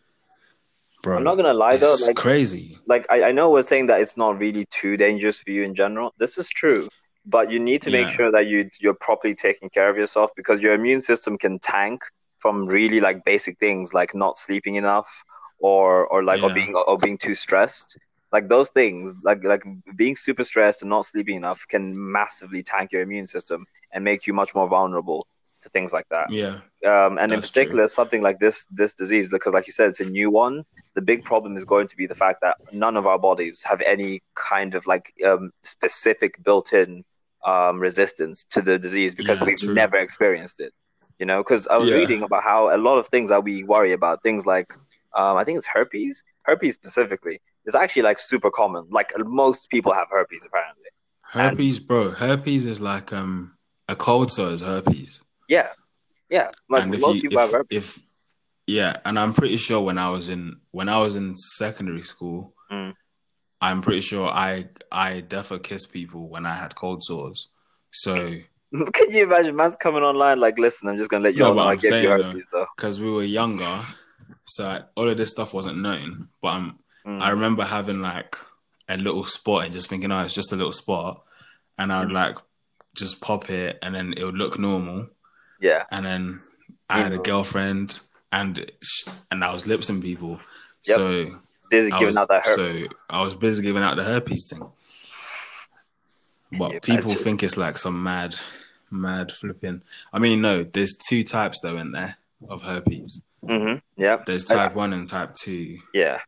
[1.02, 1.16] bro.
[1.16, 1.94] I'm not gonna lie though.
[1.94, 2.78] it's Like, crazy.
[2.86, 5.74] like I, I know we're saying that it's not really too dangerous for you in
[5.74, 6.12] general.
[6.18, 6.88] This is true,
[7.26, 8.16] but you need to make Yeah.
[8.16, 12.02] sure that you you're properly taking care of yourself because your immune system can tank
[12.38, 15.24] from really like basic things like not sleeping enough
[15.58, 17.98] or or like or being or being too stressed.
[18.32, 19.64] Like those things, like like
[19.96, 24.26] being super stressed and not sleeping enough, can massively tank your immune system and make
[24.26, 25.26] you much more vulnerable
[25.62, 26.30] to things like that.
[26.30, 26.60] Yeah.
[26.84, 27.88] Um, and in particular, true.
[27.88, 30.64] something like this this disease, because like you said, it's a new one.
[30.94, 33.80] The big problem is going to be the fact that none of our bodies have
[33.82, 37.04] any kind of like um, specific built-in
[37.44, 39.74] um, resistance to the disease because Yeah, we've true.
[39.74, 40.72] never experienced it.
[41.18, 41.96] You know, because I was Yeah.
[41.96, 44.72] reading about how a lot of things that we worry about, things like
[45.14, 48.86] um, I think it's herpes, herpes specifically, is actually like super common.
[48.90, 50.84] Like most people have herpes apparently.
[51.22, 52.10] Herpes, bro.
[52.10, 53.56] Herpes is like um
[53.88, 55.22] a cold sore is herpes.
[55.48, 55.68] Yeah,
[56.28, 56.50] yeah.
[56.68, 57.96] Like and most you, people if, have herpes.
[57.98, 58.02] if
[58.66, 62.52] yeah, and I'm pretty sure when I was in when I was in secondary school,
[62.70, 62.94] Mm.
[63.68, 67.48] I'm pretty sure I I definitely kissed people when I had cold sores.
[67.90, 68.14] So
[68.92, 71.60] Can you imagine man's coming online like, listen, I'm just gonna let you No, know
[71.62, 72.66] I I'm gave you herpes though.
[72.76, 73.80] because we were younger,
[74.44, 76.28] so I, all of this stuff wasn't known.
[76.42, 77.22] But I'm, Mm.
[77.22, 78.34] I remember having like
[78.88, 81.22] a little spot and just thinking, oh, it's just a little spot,
[81.78, 82.14] and I would Mm.
[82.14, 82.36] like
[82.96, 85.08] just pop it, and then it would look normal.
[85.60, 85.84] Yeah.
[85.92, 86.40] and then
[86.90, 88.00] I had a girlfriend,
[88.32, 88.68] and
[89.30, 90.40] and I was lipsing people.
[90.88, 90.96] Yep.
[90.96, 91.40] So
[91.70, 92.54] Busy I giving was, out that herpes.
[92.90, 94.62] so I was busy giving out the herpes thing.
[96.58, 97.24] But people imagine?
[97.24, 98.36] think it's like some mad,
[98.90, 99.82] mad flipping.
[100.12, 102.16] I mean, no, there's two types though in there
[102.48, 103.20] of herpes.
[103.46, 104.22] hmm Yeah.
[104.26, 105.78] There's type one and type two.
[105.92, 106.20] Yeah.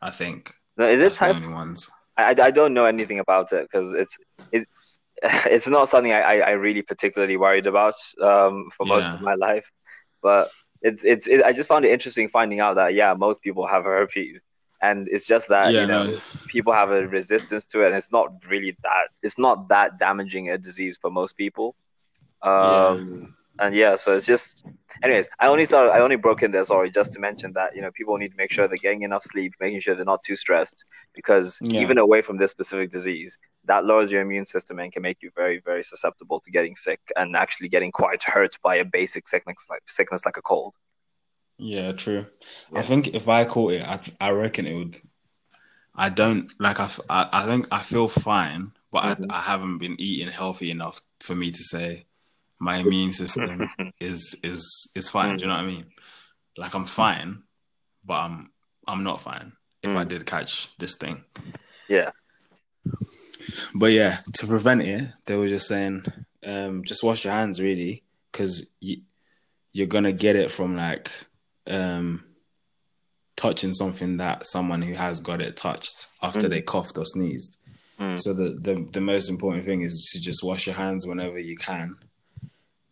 [0.00, 1.32] I think No, is it that's type?
[1.34, 1.90] the only ones.
[2.16, 4.16] I, I don't know anything about it because it's
[4.52, 4.68] it,
[5.22, 9.14] it's not something I, I, I really particularly worried about um, for most Yeah.
[9.14, 9.70] of my life.
[10.22, 13.66] But it's it's it, I just found it interesting finding out that yeah, most people
[13.66, 14.42] have herpes,
[14.82, 17.94] and it's just that yeah, you know no, people have a resistance to it, and
[17.96, 21.74] it's not really that it's not that damaging a disease for most people.
[22.42, 24.66] Um, And yeah, so it's just,
[25.02, 25.28] anyways.
[25.40, 27.90] I only started, I only broke in there, sorry, just to mention that you know
[27.90, 30.84] people need to make sure they're getting enough sleep, making sure they're not too stressed,
[31.14, 31.80] because Yeah.
[31.80, 35.30] even away from this specific disease, that lowers your immune system and can make you
[35.34, 39.68] very, very susceptible to getting sick and actually getting quite hurt by a basic sickness
[39.70, 40.74] like sickness like a cold.
[41.58, 42.26] Yeah, true.
[42.72, 42.78] Yeah.
[42.80, 45.00] I think if I caught it, I, I reckon it would.
[45.94, 46.78] I don't like.
[46.78, 49.26] I I think I feel fine, but Mhm.
[49.30, 52.06] I, I haven't been eating healthy enough for me to say
[52.58, 53.68] my immune system
[54.00, 55.36] is is is fine.
[55.36, 55.86] Do you know what I mean?
[56.58, 57.42] Like I'm fine,
[58.04, 58.50] but I'm
[58.86, 59.52] I'm not fine
[59.82, 60.08] if I Mm.
[60.08, 61.24] did catch this thing.
[61.88, 62.10] yeah,
[63.74, 66.04] But yeah, to prevent it, they were just saying,
[66.44, 68.02] um, just wash your hands really,
[68.32, 69.02] because you,
[69.72, 71.10] you're gonna get it from like
[71.68, 72.24] um,
[73.36, 76.50] touching something that someone who has got it touched after Mm.
[76.50, 77.58] they coughed or sneezed.
[78.00, 78.18] Mm.
[78.18, 81.56] So the, the the most important thing is to just wash your hands whenever you
[81.56, 81.96] can.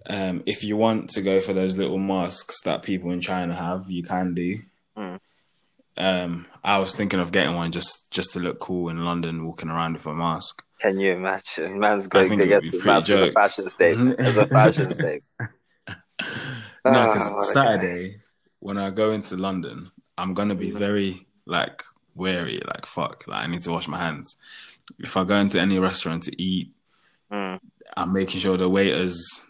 [0.06, 3.90] Um, if you want to go for those little masks that people in China have,
[3.90, 4.58] you can do.
[4.98, 5.20] Mm.
[5.96, 9.70] Um, I was thinking of getting one just just to look cool in London, walking
[9.70, 10.62] around with a mask.
[10.80, 11.78] Can you imagine?
[11.84, 14.20] Man's going to get his mask as a fashion statement.
[14.20, 15.24] as a fashion statement.
[16.84, 18.16] No, because Saturday
[18.64, 20.78] when I go into London, I'm gonna be Mhm.
[20.78, 21.82] very like
[22.14, 22.62] wary.
[22.66, 24.36] Like fuck, like I need to wash my hands.
[24.98, 26.72] If I go into any restaurant to eat,
[27.30, 27.58] Mm.
[27.96, 29.46] I'm making sure the waiters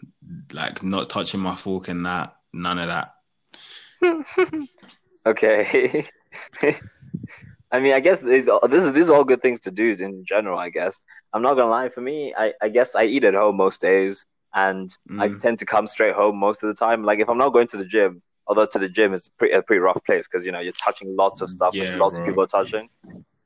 [0.51, 2.35] like not touching my fork and that.
[2.51, 3.13] None of that.
[5.25, 6.05] Okay.
[7.71, 10.59] I mean, I guess this is these are all good things to do in general.
[10.59, 10.99] I guess
[11.33, 11.89] I'm not gonna lie.
[11.89, 14.89] For me, I, I guess I eat at home most days, and
[15.19, 15.41] I Mm.
[15.41, 17.03] tend to come straight home most of the time.
[17.03, 19.61] Like if I'm not going to the gym, although to the gym is pretty, a
[19.61, 22.25] pretty rough place because you know you're touching lots of stuff, which Yeah, lots of
[22.25, 22.89] people are touching.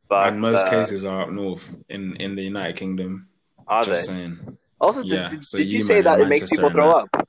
[0.07, 3.27] But and most uh, cases are up north in in the United Kingdom.
[3.67, 4.13] are just they?
[4.13, 4.57] saying.
[4.81, 7.17] Also, did, Yeah, did, so did you you, say that it makes people throw that.
[7.17, 7.27] up?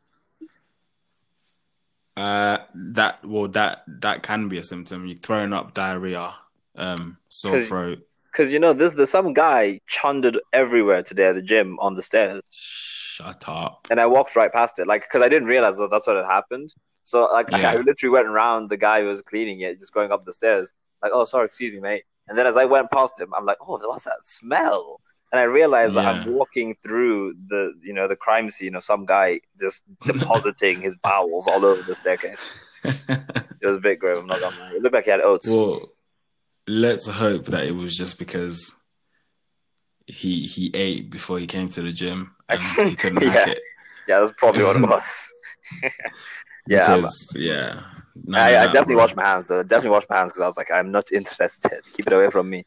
[2.17, 5.07] Uh, that well, that that can be a symptom.
[5.07, 6.31] You're throwing up diarrhea,
[6.77, 7.99] um, sore 'Cause- throat.
[8.33, 12.03] Because you know, there's there's some guy chundered everywhere today at the gym on the
[12.03, 12.43] stairs.
[12.53, 13.89] Shut up.
[13.91, 16.27] and I walked right past it, like because I didn't realize that that's what had
[16.27, 16.73] happened.
[17.03, 17.73] So like Yeah.
[17.73, 20.73] I literally went around the guy who was cleaning it, just going up the stairs.
[21.03, 22.05] Like, oh, sorry, excuse me, mate.
[22.29, 25.01] And then as I went past him, I'm like, oh, what's that smell?
[25.33, 29.07] And I realized that I'm walking through the, you know, the crime scene of some
[29.07, 32.67] guy just depositing his bowels all over the staircase.
[32.85, 34.19] It was a bit grim.
[34.19, 34.73] I'm not gonna lie.
[34.75, 35.49] It looked like he had oats.
[35.49, 35.93] well,
[36.67, 38.75] let's hope that it was just because
[40.07, 43.63] he he ate before he came to the gym and he couldn't hack it.
[44.09, 45.33] yeah, that's probably what it was.
[46.67, 47.81] Yeah, because yeah,
[48.25, 49.05] none I, of I definitely bro.
[49.05, 49.63] washed my hands though.
[49.63, 51.81] Definitely washed my hands because I was like, I'm not interested.
[51.93, 52.67] Keep it away from me.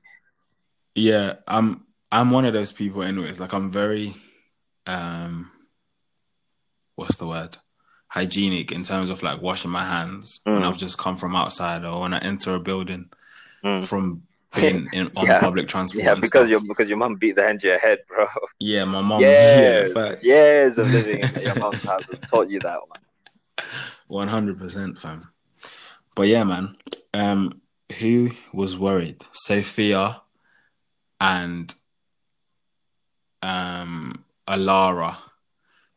[0.95, 3.39] Yeah, I'm I'm one of those people anyways.
[3.39, 4.13] Like I'm very
[4.87, 5.51] um
[6.95, 7.57] what's the word?
[8.09, 10.67] Hygienic in terms of like washing my hands when Mm.
[10.67, 13.09] I've just come from outside or when I enter a building
[13.63, 13.83] Mm.
[13.87, 14.23] from
[14.55, 15.39] being in, on Yeah.
[15.39, 16.03] public transport.
[16.05, 18.27] Yeah, because your because your mum beat the hand to your head, bro.
[18.59, 19.21] yeah, my mom.
[19.21, 22.99] Years, Yeah, years of living in your mum's house has taught you that one.
[24.07, 25.29] One hundred percent, fam.
[26.15, 26.75] But yeah, man.
[27.13, 27.61] Um,
[27.99, 29.25] who was worried?
[29.33, 30.21] Sophia
[31.19, 31.73] and
[33.41, 35.17] um Alara.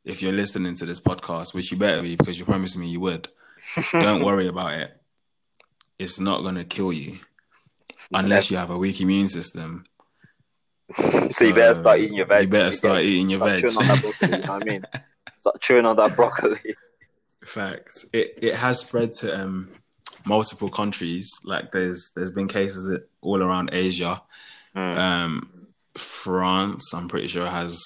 [0.04, 3.00] If you're listening to this podcast, which you better be because you promised me you
[3.00, 3.28] would,
[3.92, 4.96] don't worry about it.
[5.98, 7.18] It's not gonna kill you
[8.12, 9.84] unless you have a weak immune system.
[11.30, 12.42] So you better start eating your veg.
[12.42, 13.70] You better start eating your start veg.
[13.70, 14.84] chewing on that broccoli, you know what I mean?
[15.38, 16.76] Start chewing on that broccoli.
[17.46, 18.04] Facts.
[18.12, 19.70] It it has spread to um
[20.24, 21.30] multiple countries.
[21.44, 24.22] Like there's there's been cases all around Asia.
[24.74, 24.98] Mm.
[24.98, 25.66] Um,
[25.96, 27.82] France, I'm pretty sure has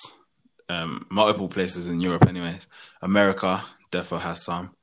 [0.69, 2.27] um multiple places in Europe.
[2.27, 2.67] Anyways,
[3.03, 4.75] America definitely has some.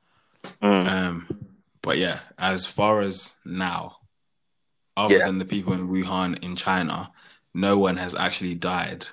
[0.62, 0.88] Mm.
[0.90, 1.46] Um,
[1.82, 3.96] but yeah, as far as now,
[4.96, 5.26] other Yeah.
[5.26, 7.12] than the people in Wuhan in China,
[7.54, 9.06] no one has actually died.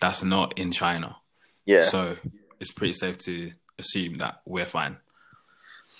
[0.00, 1.16] That's not in China.
[1.64, 1.82] Yeah.
[1.82, 2.16] So
[2.60, 4.96] it's pretty safe to assume that we're fine.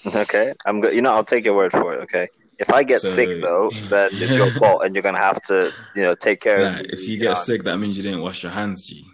[0.07, 0.53] Okay.
[0.67, 0.95] I'm good.
[0.95, 2.01] You know, I'll take your word for it.
[2.03, 2.29] Okay.
[2.59, 5.73] If I get So- sick though, then it's your fault, and you're gonna have to,
[5.97, 6.87] you know, take care Yeah, of.
[6.91, 7.35] if you get know.
[7.35, 9.05] sick, that means you didn't wash your hands, G.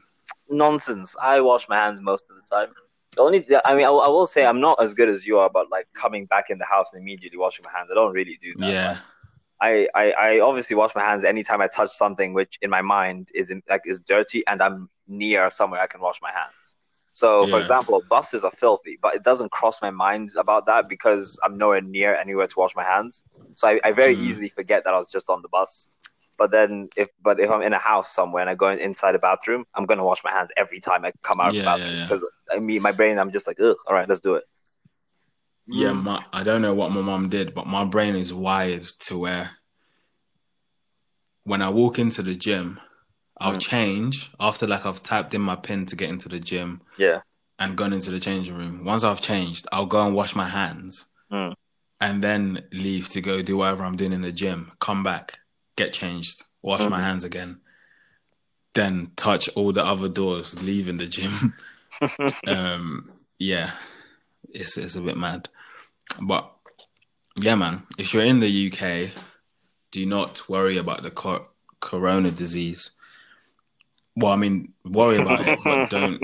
[0.51, 1.15] nonsense.
[1.21, 2.75] I wash my hands most of the time.
[3.17, 5.39] The only, I mean, I, will- I will say I'm not as good as you
[5.39, 7.89] are about like coming back in the house and immediately washing my hands.
[7.91, 8.71] I don't really do that.
[8.71, 8.99] Yeah,
[9.61, 13.31] I, I, I obviously wash my hands anytime I touch something which in my mind
[13.35, 16.77] is in, like is dirty and I'm near somewhere I can wash my hands.
[17.19, 21.37] So, for example, buses are filthy, but it doesn't cross my mind about that because
[21.45, 23.25] I'm nowhere near anywhere to wash my hands.
[23.55, 24.21] So I, I very Mm.
[24.21, 25.91] easily forget that I was just on the bus.
[26.37, 29.19] But then, if but if I'm in a house somewhere and I go inside a
[29.19, 31.97] bathroom, I'm gonna wash my hands every time I come out of the yeah, bathroom
[31.97, 32.07] yeah.
[32.07, 34.45] because I mean, my brain, I'm just like, ugh, all right, let's do it.
[35.67, 35.93] yeah.
[35.93, 36.05] Mm.
[36.05, 39.51] My, I don't know what my mom did, but my brain is wired to where
[41.45, 42.81] when I walk into the gym,
[43.41, 43.61] I'll Mm.
[43.61, 47.21] change after like I've typed in my pin to get into the gym Yeah,
[47.59, 48.85] and gone into the changing room.
[48.85, 51.55] Once I've changed, I'll go and wash my hands Mm.
[52.01, 54.73] and then leave to go do whatever I'm doing in the gym.
[54.81, 55.39] Come back,
[55.77, 57.03] get changed, wash my Mhm.
[57.03, 57.61] hands again,
[58.75, 61.55] then touch all the other doors, leaving the gym.
[62.47, 63.71] um, yeah,
[64.51, 65.49] it's it's a bit mad,
[66.21, 66.51] but
[67.41, 67.87] yeah, man.
[67.99, 69.11] If you're in the UK,
[69.91, 71.49] do not worry about the cor-
[71.81, 72.91] corona disease.
[74.21, 76.21] Well, I mean, worry about it, but don't.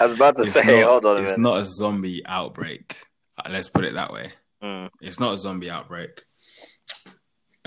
[0.00, 2.96] I was about to say, not, hold on a it's not a zombie outbreak.
[3.38, 4.30] Uh, Let's put it that way.
[4.62, 4.88] Mm.
[5.02, 6.22] It's not a zombie outbreak.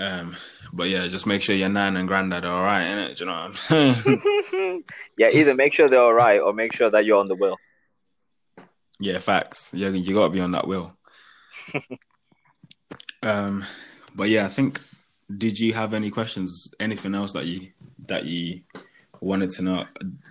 [0.00, 0.36] Um,
[0.72, 3.16] but yeah, just make sure your nan and granddad are all right, innit?
[3.16, 4.82] Do you know what I'm saying?
[5.18, 7.56] yeah, either make sure they're all right or make sure that you're on the wheel.
[8.98, 9.70] Yeah, facts.
[9.72, 10.96] Yeah, you got to be on that wheel.
[13.22, 13.64] um,
[14.14, 14.80] but yeah, I think.
[15.36, 16.72] Did you have any questions?
[16.78, 17.72] Anything else that you
[18.06, 18.60] that you
[19.20, 19.84] wanted to know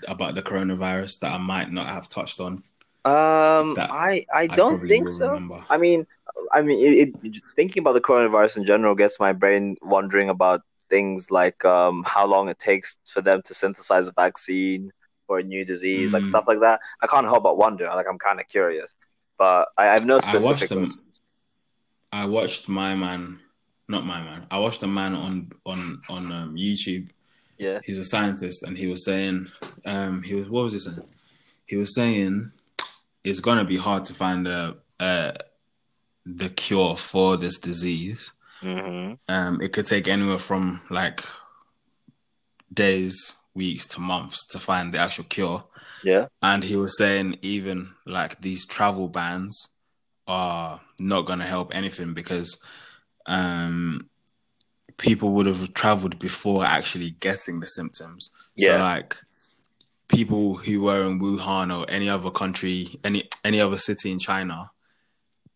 [0.07, 2.63] about the coronavirus that I might not have touched on?
[3.05, 5.29] Um, I I I don't probably think so.
[5.29, 5.63] remember.
[5.69, 6.07] I mean,
[6.51, 10.61] I mean, it, it, thinking about the coronavirus in general gets my brain wondering about
[10.89, 14.91] things like um, how long it takes for them to synthesize a vaccine
[15.27, 16.27] for a new disease, like Mm.
[16.27, 16.79] stuff like that.
[17.01, 17.85] I can't help but wonder.
[17.87, 18.95] Like, I'm kind of curious,
[19.37, 20.85] but I, I have no I watched specific them.
[22.11, 23.39] I watched my man,
[23.87, 24.47] not my man.
[24.49, 27.09] I watched a man on on on um, YouTube.
[27.57, 27.79] Yeah.
[27.83, 29.47] He's a scientist, and he was saying,
[29.85, 31.07] um, he was what was he saying?
[31.65, 32.51] He was saying
[33.23, 35.37] it's gonna be hard to find a, a
[36.25, 38.31] the cure for this disease.
[38.61, 41.23] hmm Um, it could take anywhere from like
[42.73, 45.63] days, weeks to months to find the actual cure.
[46.03, 46.27] Yeah.
[46.41, 49.69] And he was saying even like these travel bans
[50.27, 52.57] are not going to help anything because
[53.27, 54.09] um,
[54.97, 58.31] people would have traveled before actually getting the symptoms.
[58.57, 59.17] So like
[60.07, 64.71] people who were in Wuhan or any other country, any any other city in China,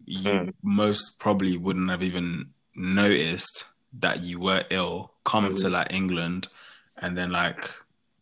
[0.05, 0.53] you Mm.
[0.63, 5.13] most probably wouldn't have even noticed that you were ill.
[5.23, 5.71] Come to Mhm.
[5.71, 6.47] like England,
[6.97, 7.69] and then like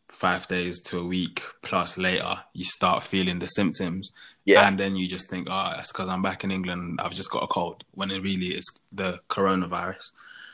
[0.10, 4.12] five days to a week plus later, you start feeling the symptoms,
[4.46, 4.68] Yeah.
[4.68, 7.00] and then you just think, "Oh, it's because I'm back in England.
[7.02, 10.12] I've just got a cold." When it really is the coronavirus.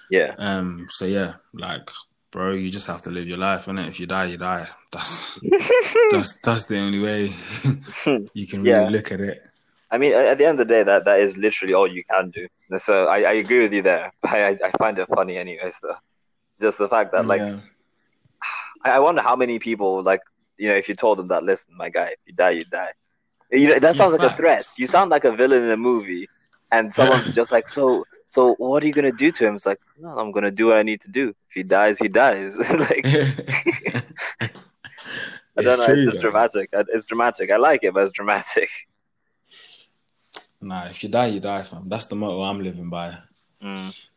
[0.10, 0.36] Yeah.
[0.38, 0.88] Um.
[0.90, 1.90] So yeah, like,
[2.32, 4.68] bro, you just have to live your life, and if you die, you die.
[4.92, 5.40] That's
[6.12, 7.32] that's that's the only way
[8.34, 8.90] you can really Yeah.
[8.90, 9.44] look at it.
[9.92, 12.32] I mean, at the end of the day, that, that is literally all you can
[12.32, 12.48] do.
[12.80, 14.12] So I, I agree with you there.
[14.24, 15.78] I, I, find it funny, anyways.
[15.84, 15.94] Though.
[16.60, 17.60] Just the fact that, like, Yeah.
[18.84, 20.22] I, wonder how many people, like,
[20.58, 22.90] you know, if you told them that, listen, my guy, if you die, you die.
[23.52, 24.68] You know, that Yeah, sounds like a threat.
[24.80, 26.28] You sound like a villain in a movie,
[26.72, 28.04] and someone's just like, so,
[28.34, 29.54] So what are you gonna do to him?
[29.54, 31.36] It's like, no, I'm gonna do what I need to do.
[31.50, 32.58] If he dies, he dies.
[32.88, 34.02] like I
[35.62, 35.86] don't know.
[35.86, 36.72] True, it's just dramatic.
[36.74, 37.52] It's dramatic.
[37.52, 38.70] I like it, but it's dramatic.
[40.60, 41.88] Nah, if you die, you die, fam.
[41.88, 43.20] That's the motto I'm living by.
[43.64, 44.08] Mm.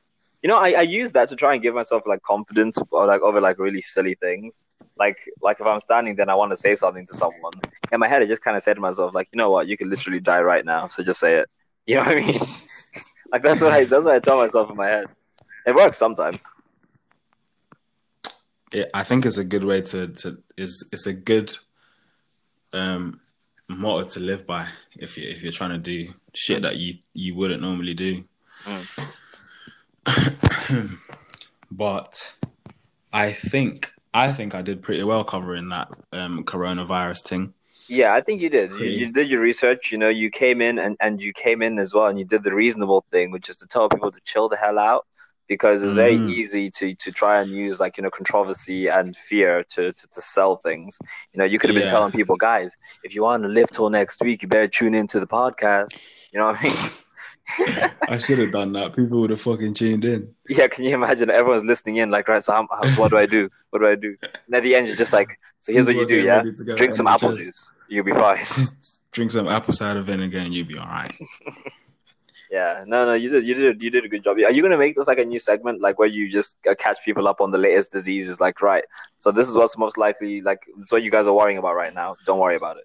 [0.41, 3.21] You know, I, I use that to try and give myself like confidence or like
[3.21, 4.57] over like really silly things.
[4.99, 7.53] Like like if I'm standing then I want to say something to someone.
[7.93, 9.89] In my head I just kinda said to myself, like, you know what, you could
[9.89, 11.51] literally die right now, so just say it.
[11.85, 12.41] You know what I mean?
[13.33, 15.07] like that's what I that's what I tell myself in my head.
[15.67, 16.43] It works sometimes.
[18.73, 21.57] Yeah, I think it's a good way to to is it's a good
[22.73, 23.21] um
[23.69, 27.35] motto to live by if you if you're trying to do shit that you you
[27.35, 28.25] wouldn't normally do.
[28.65, 29.17] Mm.
[31.71, 32.37] but
[33.13, 37.55] I think I think I did pretty well covering that um, coronavirus thing.
[37.89, 38.73] Yeah, I think you did.
[38.73, 39.93] You, you, did your research.
[39.93, 42.43] You know, you came in and, and you came in as well, and you did
[42.43, 45.07] the reasonable thing, which is to tell people to chill the hell out
[45.49, 46.31] because it's very mm.
[46.31, 50.21] easy to to try and use like you know controversy and fear to to, to
[50.21, 50.99] sell things.
[51.33, 51.91] You know, you could have been yeah.
[51.91, 55.21] telling people, guys, if you want to live till next week, you better tune into
[55.21, 55.97] the podcast.
[56.33, 57.93] You know what I mean?
[58.09, 58.95] I should have done that.
[58.95, 60.35] People would have fucking tuned in.
[60.49, 61.31] Yeah, can you imagine?
[61.31, 62.43] Everyone's listening in, like, right?
[62.43, 62.67] So, how,
[62.97, 63.49] what do I do?
[63.71, 64.17] What do I do?
[64.47, 66.43] And at the end, you're just like, so here's what you do, yeah?
[66.75, 67.71] Drink some apple juice.
[67.89, 68.45] You'll be fine.
[69.13, 71.15] Drink some apple cider vinegar, and you'll be all right.
[72.51, 74.37] Yeah, no, no, you did, you did, you did a good job.
[74.39, 76.99] Are you gonna make this like a new segment, like where you just uh, catch
[77.05, 78.41] people up on the latest diseases?
[78.41, 78.85] Like, right,
[79.19, 81.93] so this is what's most likely, like, it's what you guys are worrying about right
[81.93, 82.15] now.
[82.25, 82.85] Don't worry about it.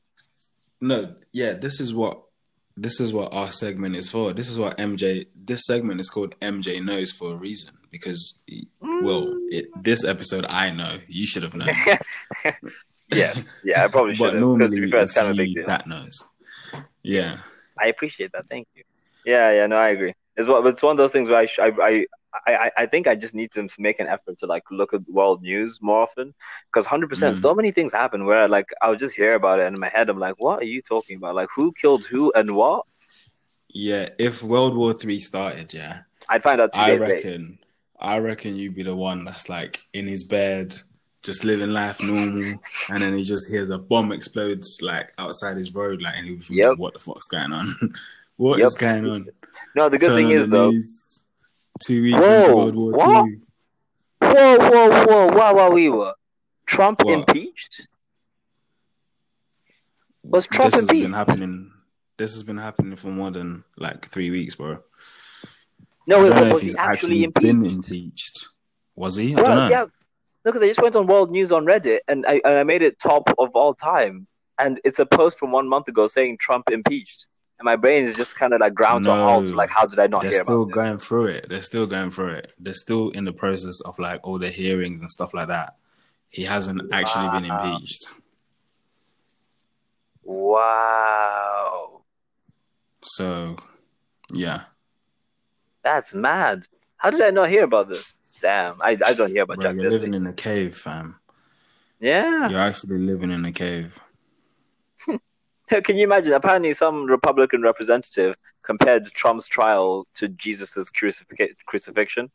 [0.80, 2.24] No, yeah, this is what
[2.76, 4.34] this is what our segment is for.
[4.34, 5.28] This is what MJ.
[5.36, 8.40] This segment is called MJ knows for a reason because,
[8.82, 11.70] well, it, this episode I know you should have known.
[13.14, 14.24] yes, yeah, I probably should.
[14.34, 15.66] But normally, fair, it's kind of big deal.
[15.66, 16.24] that knows.
[17.04, 17.38] Yeah,
[17.80, 18.46] I appreciate that.
[18.48, 18.84] Thank you.
[19.26, 20.14] Yeah, yeah, no, I agree.
[20.38, 22.06] It's one, it's one of those things where I, I,
[22.48, 25.42] I, I think I just need to make an effort to like look at world
[25.42, 26.34] news more often
[26.68, 27.42] because hundred percent, mm.
[27.42, 30.10] so many things happen where like I'll just hear about it and in my head
[30.10, 31.36] I'm like, what are you talking about?
[31.36, 32.86] Like who killed who and what?
[33.70, 36.72] Yeah, if World War Three started, yeah, I'd find out.
[36.74, 37.60] I reckon, late.
[38.00, 40.78] I reckon you'd be the one that's like in his bed,
[41.24, 42.60] just living life normal,
[42.90, 46.34] and then he just hears a bomb explodes like outside his road, like, and be
[46.38, 46.78] thinking, yep.
[46.78, 47.68] "What the fuck's going on?"
[48.38, 48.68] What yep.
[48.68, 49.28] is going on?
[49.76, 50.74] No, the good Turn thing is though,
[51.80, 53.26] two weeks whoa, into World War what?
[53.26, 53.42] Two.
[54.20, 55.28] Whoa, whoa, whoa!
[55.28, 56.16] Wow, wow, we were
[56.66, 57.20] Trump what?
[57.20, 57.88] impeached.
[60.24, 61.02] Was Trump this impeached?
[61.02, 61.72] Has been happening.
[62.18, 64.80] This has been happening for more than like three weeks, bro.
[66.08, 67.44] No, wait, was he actually, actually impeached?
[67.44, 68.48] Been impeached?
[68.96, 69.36] Was he?
[69.36, 69.70] I don't know.
[69.70, 69.86] Yeah,
[70.44, 73.00] because I just went on World News on Reddit and I, and I made it
[73.00, 74.28] top of all time,
[74.60, 77.28] and it's a post from one month ago saying Trump impeached
[77.62, 79.50] and my brain is just kind of like ground no, to halt.
[79.54, 80.32] Like, how did I not hear?
[80.32, 81.46] they're hear still going through it.
[81.48, 82.54] They're still going through it.
[82.60, 85.76] They're still in the process of like all the hearings and stuff like that.
[86.30, 87.40] He hasn't actually wow.
[87.40, 88.08] been impeached.
[90.24, 92.02] Wow.
[93.04, 93.58] So,
[94.34, 94.62] yeah.
[95.84, 96.66] That's mad.
[96.98, 98.16] How did I not hear about this?
[98.42, 99.76] Damn, I, I don't hear about Bro, Jack.
[99.76, 101.16] You're living in a cave, fam.
[102.00, 102.50] Yeah.
[102.50, 104.00] You're actually living in a cave.
[105.68, 106.34] Can you imagine?
[106.34, 112.32] Apparently, some Republican representative compared Trump's trial to Jesus's crucif- crucifixion.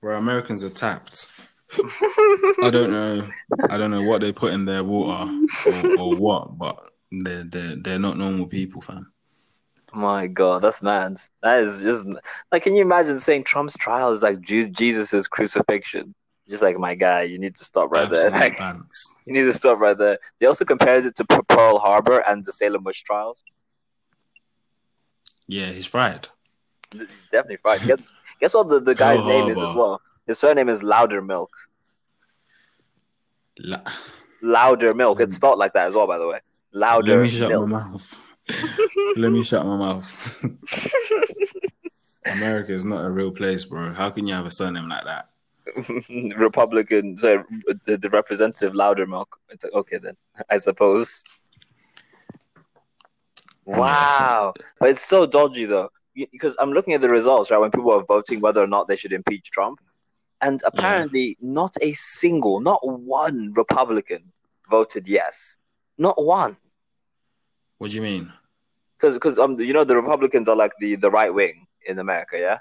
[0.00, 1.26] Where Americans are tapped.
[2.62, 3.28] I don't know.
[3.68, 5.32] I don't know what they put in their water
[5.66, 6.78] or, or what, but
[7.10, 9.12] they're they're they're not normal people, fam.
[9.92, 11.18] My God, that's mad.
[11.42, 12.06] That is just
[12.52, 16.14] like, can you imagine saying Trump's trial is like Jesus's crucifixion?
[16.48, 18.30] Just like my guy, you need to stop right there.
[18.30, 18.58] Like,
[19.24, 20.18] you need to stop right there.
[20.38, 23.42] They also compared it to Pearl Harbor and the Salem witch trials.
[25.48, 26.28] Yeah, he's fried.
[27.30, 27.80] Definitely fried.
[27.86, 27.98] guess,
[28.40, 29.52] guess what the, the guy's Pearl name Harbor.
[29.52, 30.00] is as well?
[30.26, 31.50] His surname is Louder Milk.
[33.58, 33.82] La-
[34.42, 35.20] Loudermilk.
[35.20, 35.38] It's hmm.
[35.38, 36.40] spelled like that as well, by the way.
[36.72, 37.16] Louder.
[37.16, 37.68] Let me shut milk.
[37.68, 38.25] my mouth.
[39.16, 40.44] Let me shut my mouth.
[42.26, 43.92] America is not a real place, bro.
[43.92, 45.28] How can you have a surname like that?
[46.36, 47.44] Republican, sorry,
[47.84, 49.26] the, the representative Loudermilk.
[49.50, 50.16] It's like okay then,
[50.48, 51.24] I suppose.
[53.64, 57.90] Wow, but it's so dodgy though, because I'm looking at the results right when people
[57.90, 59.80] are voting whether or not they should impeach Trump,
[60.40, 61.34] and apparently yeah.
[61.40, 64.32] not a single, not one Republican
[64.70, 65.58] voted yes,
[65.98, 66.56] not one.
[67.78, 68.32] What do you mean?
[68.98, 72.38] Because because um you know the Republicans are like the the right wing in America,
[72.38, 72.58] yeah.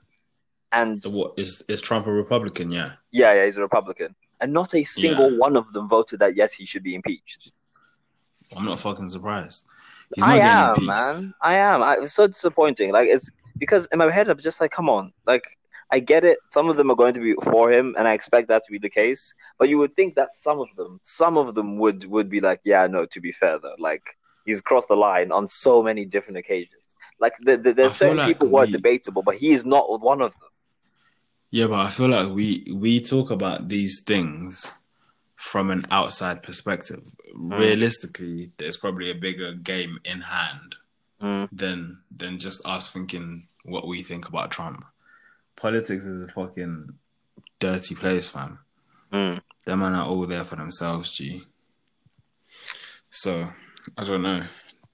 [0.72, 2.72] And what is is Trump a Republican?
[2.72, 2.93] Yeah.
[3.11, 5.38] Yeah, yeah, he's a Republican, and not a single yeah.
[5.38, 7.51] one of them voted that yes, he should be impeached.
[8.55, 9.66] I'm not fucking surprised.
[10.22, 11.34] I am, man.
[11.41, 11.82] I am.
[11.82, 12.91] I, it's so disappointing.
[12.91, 15.45] Like it's because in my head I'm just like, come on, like
[15.91, 16.39] I get it.
[16.49, 18.80] Some of them are going to be for him, and I expect that to be
[18.80, 19.34] the case.
[19.57, 22.61] But you would think that some of them, some of them would would be like,
[22.63, 23.05] yeah, no.
[23.05, 26.96] To be fair, though, like he's crossed the line on so many different occasions.
[27.20, 30.22] Like the, the, there's certain like people who are debatable, but he is not one
[30.22, 30.50] of them.
[31.50, 34.80] Yeah, but I feel like we we talk about these things
[35.36, 37.04] from an outside perspective.
[37.36, 37.58] Mm.
[37.58, 40.76] Realistically, there's probably a bigger game in hand
[41.22, 41.48] mm.
[41.52, 44.86] than than just us thinking what we think about Trump
[45.56, 46.93] politics is a fucking
[47.60, 48.60] dirty place, fam.
[49.12, 49.41] Mm.
[49.66, 51.43] Them man are all there for themselves, G.
[53.10, 53.48] So
[53.97, 54.45] I don't know.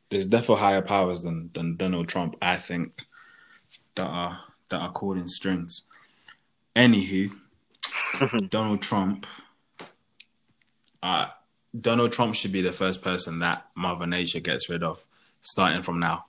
[0.09, 3.03] There's definitely higher powers than than Donald Trump, I think,
[3.95, 4.39] that are
[4.69, 5.83] that are calling strings.
[6.75, 7.31] Anywho,
[8.49, 9.25] Donald Trump.
[11.03, 11.27] Uh,
[11.79, 14.99] Donald Trump should be the first person that Mother Nature gets rid of,
[15.41, 16.25] starting from now.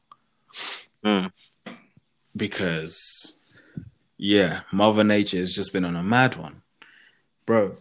[1.05, 1.31] Mm.
[2.35, 3.39] Because
[4.25, 6.63] yeah, Mother Nature has just been on a mad one,
[7.45, 7.75] bro.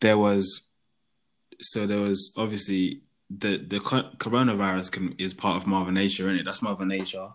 [0.00, 0.66] There was,
[1.62, 6.44] so there was obviously the the coronavirus can, is part of Mother Nature, isn't it?
[6.44, 7.30] That's Mother Nature.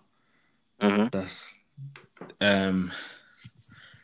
[0.80, 1.08] Mm-hmm.
[1.10, 1.64] That's
[2.40, 2.92] um,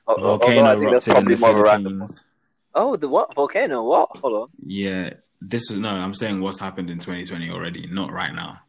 [0.07, 2.25] oh, volcano erupted in the Philippines.
[2.75, 3.85] Oh, the what volcano?
[3.85, 4.17] What?
[4.17, 4.49] Hold on.
[4.67, 5.11] Yeah,
[5.41, 5.91] this is no.
[5.91, 8.61] I'm saying what's happened in 2020 already, not right now.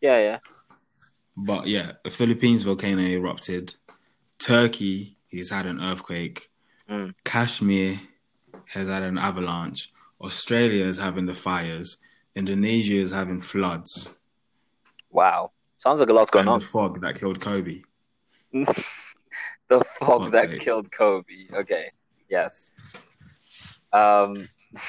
[0.00, 0.38] Yeah, yeah.
[1.36, 3.74] But yeah, the Philippines volcano erupted.
[4.38, 6.50] Turkey, he's had an earthquake.
[6.90, 7.14] Mm.
[7.24, 7.98] Kashmir
[8.66, 9.93] has had an avalanche.
[10.20, 11.98] Australia is having the fires.
[12.34, 14.16] Indonesia is having floods.
[15.10, 15.52] Wow.
[15.76, 16.58] Sounds like a lot's going and on.
[16.60, 17.82] The fog that killed Kobe.
[18.52, 20.60] the fog that sake.
[20.60, 21.48] killed Kobe.
[21.52, 21.90] Okay.
[22.28, 22.74] Yes.
[23.92, 24.48] Um,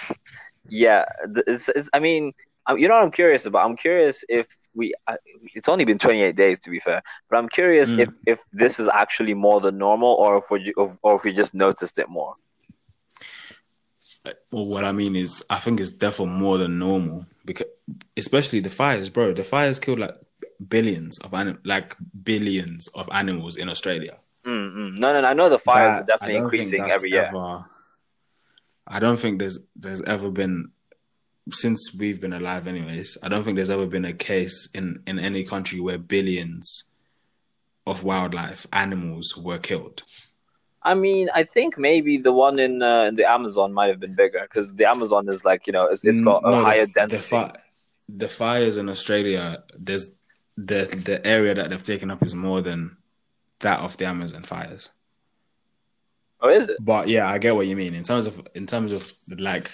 [0.70, 1.06] yeah.
[1.48, 2.34] It's, it's, I mean,
[2.70, 3.66] you know what I'm curious about?
[3.66, 4.94] I'm curious if we
[5.54, 8.00] it's only been 28 days to be fair but i'm curious mm.
[8.00, 11.56] if if this is actually more than normal or if we or if we just
[11.56, 12.36] noticed it more
[14.52, 17.68] well what i mean is i think it's definitely more than normal because
[18.18, 20.16] especially the fires bro the fires killed like
[20.68, 24.96] billions of anim- like billions of animals in australia mm-hmm.
[24.96, 27.66] no no no i know the fires that, are definitely increasing every year ever,
[28.88, 30.72] i don't think there's there's ever been
[31.52, 35.20] since we've been alive, anyways, I don't think there's ever been a case in in
[35.20, 36.86] any country where billions
[37.86, 40.02] of wildlife animals were killed.
[40.86, 44.14] I mean, I think maybe the one in uh, in the Amazon might have been
[44.14, 46.92] bigger because the Amazon is like you know it's, it's got a no, higher the,
[46.92, 47.18] density.
[47.18, 47.58] The, fi-
[48.08, 50.10] the fires in Australia, there's
[50.56, 52.98] the the area that they've taken up is more than
[53.62, 54.92] that of the Amazon fires.
[56.40, 56.78] Oh, is it?
[56.80, 59.72] But yeah, I get what you mean in terms of in terms of like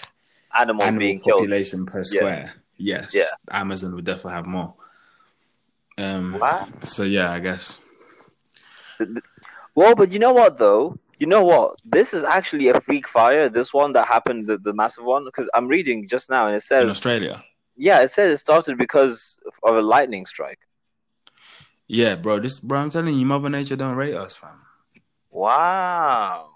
[0.56, 1.92] animals Animal being population killed.
[1.92, 2.54] per square.
[2.78, 3.02] Yeah.
[3.02, 3.14] Yes.
[3.14, 3.24] Yeah.
[3.50, 4.74] Amazon would definitely have more.
[5.98, 6.68] Um, wow.
[6.84, 7.78] So yeah, I guess.
[9.74, 10.98] Well, but you know what though?
[11.22, 11.78] You know what?
[11.84, 13.48] This is actually a freak fire.
[13.48, 16.64] This one that happened, the, the massive one, because I'm reading just now and it
[16.64, 17.44] says in Australia.
[17.76, 20.58] Yeah, it says it started because of a lightning strike.
[21.86, 22.40] Yeah, bro.
[22.40, 22.80] This, bro.
[22.80, 24.62] I'm telling you, Mother Nature don't rate us, fam.
[25.30, 26.48] Wow,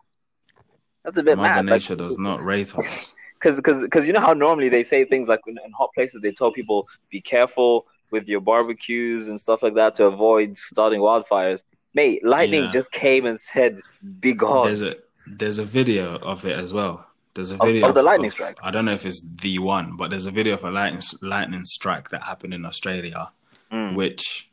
[1.04, 1.66] that's a bit Mother mad.
[1.66, 5.04] Nature like, does not rate us because because because you know how normally they say
[5.04, 9.40] things like in, in, hot places they tell people be careful with your barbecues and
[9.40, 11.62] stuff like that to avoid starting wildfires.
[11.96, 12.70] Mate, lightning yeah.
[12.70, 13.80] just came and said,
[14.20, 17.06] "Be gone." There's a there's a video of it as well.
[17.32, 18.58] There's a video of, of the lightning of, strike.
[18.62, 21.64] I don't know if it's the one, but there's a video of a lightning lightning
[21.64, 23.30] strike that happened in Australia,
[23.72, 23.94] mm.
[23.94, 24.50] which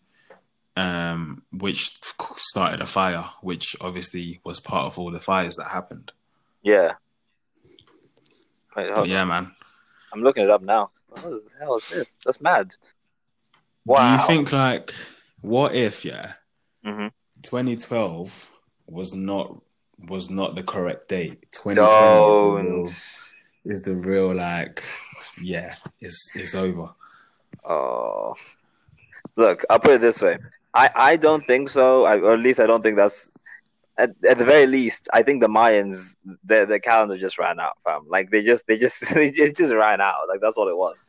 [0.78, 1.92] um which
[2.38, 6.14] started a fire, which obviously was part of all the fires that happened.
[6.62, 6.94] Yeah.
[8.78, 9.52] Wait, yeah, man.
[10.14, 10.92] I'm looking it up now.
[11.10, 12.14] What the hell is this?
[12.26, 12.74] That's mad.
[13.86, 14.16] Wow.
[14.16, 14.94] Do you think like
[15.42, 16.32] what if yeah,
[16.86, 17.08] mm-hmm.
[17.44, 18.52] 2012
[18.88, 19.62] was not
[20.00, 21.46] was not the correct date.
[21.52, 22.86] 2020 is the real
[23.66, 24.84] is the real like
[25.42, 26.90] yeah, it's it's over.
[27.64, 28.36] Oh,
[29.36, 30.38] look, I'll put it this way.
[30.74, 32.06] I, I don't think so.
[32.06, 33.30] I, or at least I don't think that's
[33.98, 37.78] at, at the very least, I think the Mayans, their the calendar just ran out,
[37.84, 38.06] fam.
[38.08, 40.28] Like they just they just it just ran out.
[40.28, 41.06] Like that's all it was.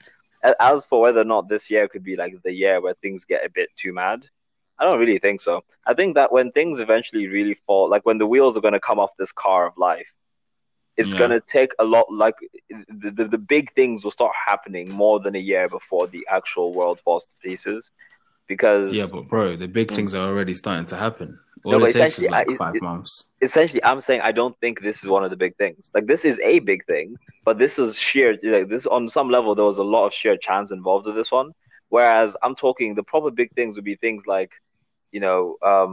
[0.61, 3.47] As for whether or not this year could be like the year where things get
[3.47, 4.29] a bit too mad,
[4.79, 5.65] I don't really think so.
[5.87, 8.81] I think that when things eventually really fall, like when the wheels are going to
[8.81, 10.13] come off this car of life,
[10.97, 11.19] it's yeah.
[11.19, 12.07] going to take a lot.
[12.11, 12.37] Like
[12.89, 16.73] the, the the big things will start happening more than a year before the actual
[16.73, 17.91] world falls to pieces.
[18.47, 19.97] Because yeah, but bro, the big mm.
[19.97, 21.39] things are already starting to happen.
[21.65, 23.29] All no, but essentially, like I, five it, months.
[23.41, 25.91] Essentially, I'm saying I don't think this is one of the big things.
[25.95, 28.39] Like this is a big thing, but this is sheer.
[28.43, 31.33] Like this on some level, there was a lot of sheer chance involved with this
[31.33, 31.53] one.
[31.95, 34.53] Whereas I'm talking the proper big things would be things like,
[35.15, 35.41] you know,
[35.73, 35.93] um,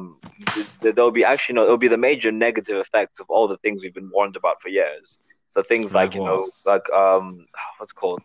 [0.54, 3.58] th- th- there'll be actually no, it'll be the major negative effects of all the
[3.64, 5.20] things we've been warned about for years.
[5.52, 7.26] So things like, you know, like um,
[7.78, 8.24] what's it called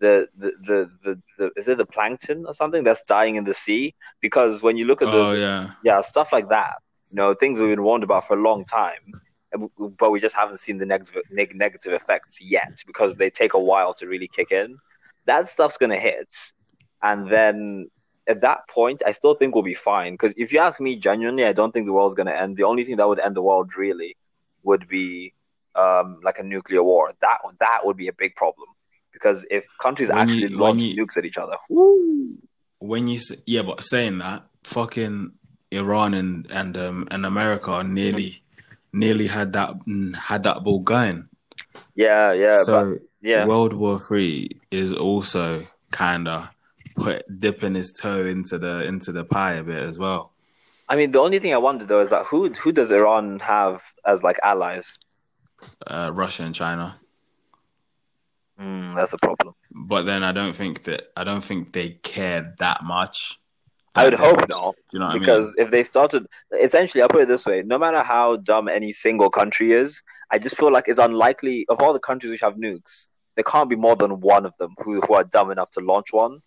[0.00, 3.54] the the, the the the is it the plankton or something that's dying in the
[3.54, 3.94] sea?
[4.20, 5.70] Because when you look at the Oh yeah.
[5.82, 6.74] yeah stuff like that,
[7.10, 9.04] you know, things we've been warned about for a long time,
[9.52, 13.30] and w- but we just haven't seen the negative neg- negative effects yet because they
[13.30, 14.78] take a while to really kick in.
[15.26, 16.30] That stuff's gonna hit,
[17.02, 17.90] and then
[18.26, 20.12] at that point, I still think we'll be fine.
[20.14, 22.56] Because if you ask me genuinely, I don't think the world's gonna end.
[22.56, 24.16] The only thing that would end the world really
[24.62, 25.32] would be
[25.74, 27.12] um, like a nuclear war.
[27.20, 28.68] That that would be a big problem
[29.12, 32.36] because if countries When actually you- launch you- nukes at each other, whoo,
[32.78, 35.32] When you yeah, but saying that, fucking
[35.70, 38.42] Iran and and um and America nearly
[38.92, 39.74] nearly had that
[40.28, 41.28] had that ball going.
[41.94, 46.48] yeah, yeah, but so yeah, World War Three is also kind of
[46.96, 50.32] put dipping his toe into the into the pie a bit as well.
[50.88, 53.82] I mean, the only thing I wonder though is that who who does Iran have
[54.04, 54.98] as like allies?
[55.86, 56.98] Uh, Russia and China,
[58.60, 59.54] Mm, that's a problem.
[59.70, 63.38] but then I don't think that I don't think they care that much.
[63.94, 66.26] I would hope not, you know because if they started,
[66.58, 70.38] essentially, I'll put it this way: no matter how dumb any single country is, I
[70.38, 73.76] just feel like it's unlikely of all the countries which have nukes, there can't be
[73.76, 76.40] more than one of them who who are dumb enough to launch one.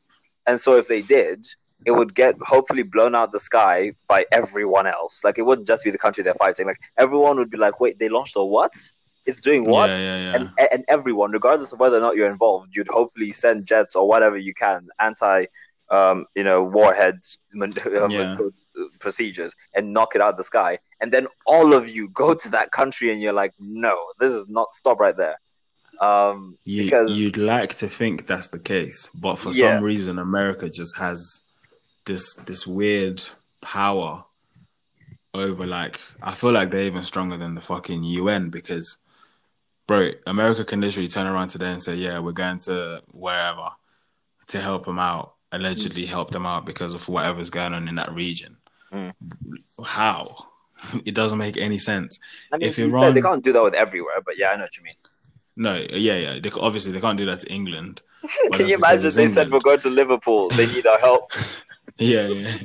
[0.45, 1.45] And so, if they did,
[1.85, 5.23] it would get hopefully blown out the sky by everyone else.
[5.23, 6.67] Like it wouldn't just be the country they're fighting.
[6.67, 8.73] Like everyone would be like, "Wait, they launched a what?
[9.25, 10.35] It's doing what?" Yeah, yeah, yeah.
[10.35, 14.07] and and everyone, regardless of whether or not you're involved, you'd hopefully send jets or
[14.07, 15.45] whatever you can, anti,
[15.89, 17.71] um, you know, warheads, um,
[18.79, 20.79] uh, procedures, and knock it out of the sky.
[21.01, 24.47] And then all of you go to that country, and you're like, no, this is
[24.47, 24.71] not.
[24.73, 25.39] Stop right there.
[25.99, 29.75] Um, You, because you'd like to think that's the case, but for Yeah.
[29.75, 31.41] some reason, America just has
[32.05, 33.23] this this weird
[33.61, 34.25] power
[35.33, 38.97] over like I feel like they're even stronger than the fucking UN because,
[39.87, 43.69] bro, America can literally turn around today and say, "Yeah, we're going to wherever
[44.47, 48.11] to help them out." Allegedly help them out because of whatever's going on in that
[48.11, 48.57] region.
[48.91, 49.13] Mm.
[49.85, 50.47] How?
[51.05, 52.19] It doesn't make any sense.
[52.51, 54.49] I mean, if to be fair, Iran- they can't do that with everywhere, but yeah,
[54.49, 54.95] I know what you mean.
[55.55, 56.39] No, yeah, yeah.
[56.41, 58.01] They, obviously, they can't do that to England.
[58.53, 60.49] Can you imagine they said we're going to Liverpool?
[60.49, 61.31] They need our help.
[61.97, 62.57] Yeah, yeah.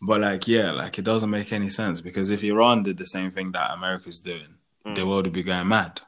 [0.00, 3.30] But like, yeah, like it doesn't make any sense because if Iran did the same
[3.30, 4.54] thing that America's doing,
[4.86, 4.94] Mm.
[4.94, 6.00] the world would be going mad.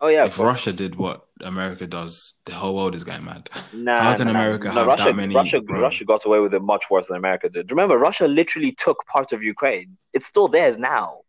[0.00, 0.38] Oh yeah, if.
[0.38, 3.48] Russia did what America does, the whole world is going mad.
[3.72, 4.38] Nah, How can nah, nah.
[4.40, 5.60] America No, have Russia, that many- Russia?
[5.68, 7.70] Russia got away with it much worse than America did.
[7.70, 9.96] Remember, Russia literally took part of Ukraine.
[10.14, 11.20] It's still theirs now.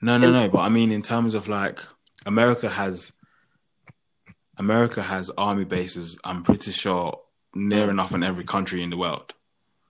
[0.00, 0.48] No, no, And- no.
[0.48, 1.80] But I mean, in terms of like,
[2.28, 3.12] America has,
[4.56, 6.18] America has army bases.
[6.24, 7.20] I'm pretty sure
[7.54, 7.90] near Mm.
[7.90, 9.34] enough in every country in the world.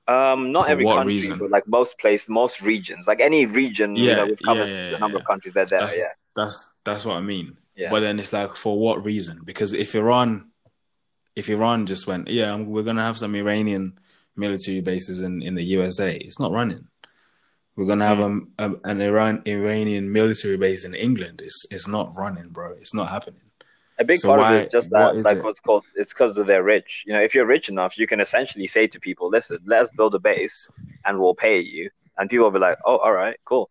[0.07, 1.39] Um, not For every country, reason?
[1.39, 4.91] but like most places, most regions, like any region, you Yeah, know, which covers yeah,
[4.91, 5.23] yeah, a number yeah.
[5.23, 5.81] of countries, they're there.
[5.81, 7.59] That's yeah, that's that's what I mean.
[7.77, 7.91] yeah.
[7.91, 9.41] But then it's like, for what reason?
[9.45, 10.31] Because if Iran,
[11.37, 13.99] if Iran just went, yeah, we're gonna have some Iranian
[14.35, 16.87] military bases in, in the USA, it's not running.
[17.79, 21.41] We're gonna have um, a, an Iran Iranian military base in England.
[21.41, 22.73] It's it's not running, bro.
[22.73, 23.43] It's not happening.
[24.01, 25.45] A big So part of it is just that, is like it?
[25.45, 27.05] what's called, it's because they're rich.
[27.07, 29.93] You know, if you're rich enough, you can essentially say to people, "Listen, let us
[29.93, 30.69] build a base,
[31.05, 33.71] and we'll pay you." And people will be like, "Oh, all right, cool."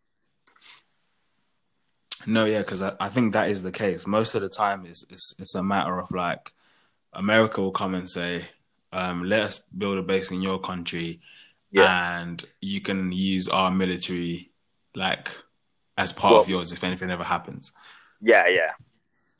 [2.25, 4.07] No, yeah, because I, I think that is the case.
[4.07, 6.53] Most of the time, it's it's it's a matter of like
[7.11, 8.45] America will come and say,
[8.93, 11.19] um, "Let us build a base in your country,
[11.71, 12.19] Yeah.
[12.21, 14.51] and you can use our military
[14.95, 15.29] like
[15.97, 17.71] as part Well- of yours if anything ever happens.
[18.21, 18.71] Yeah, yeah,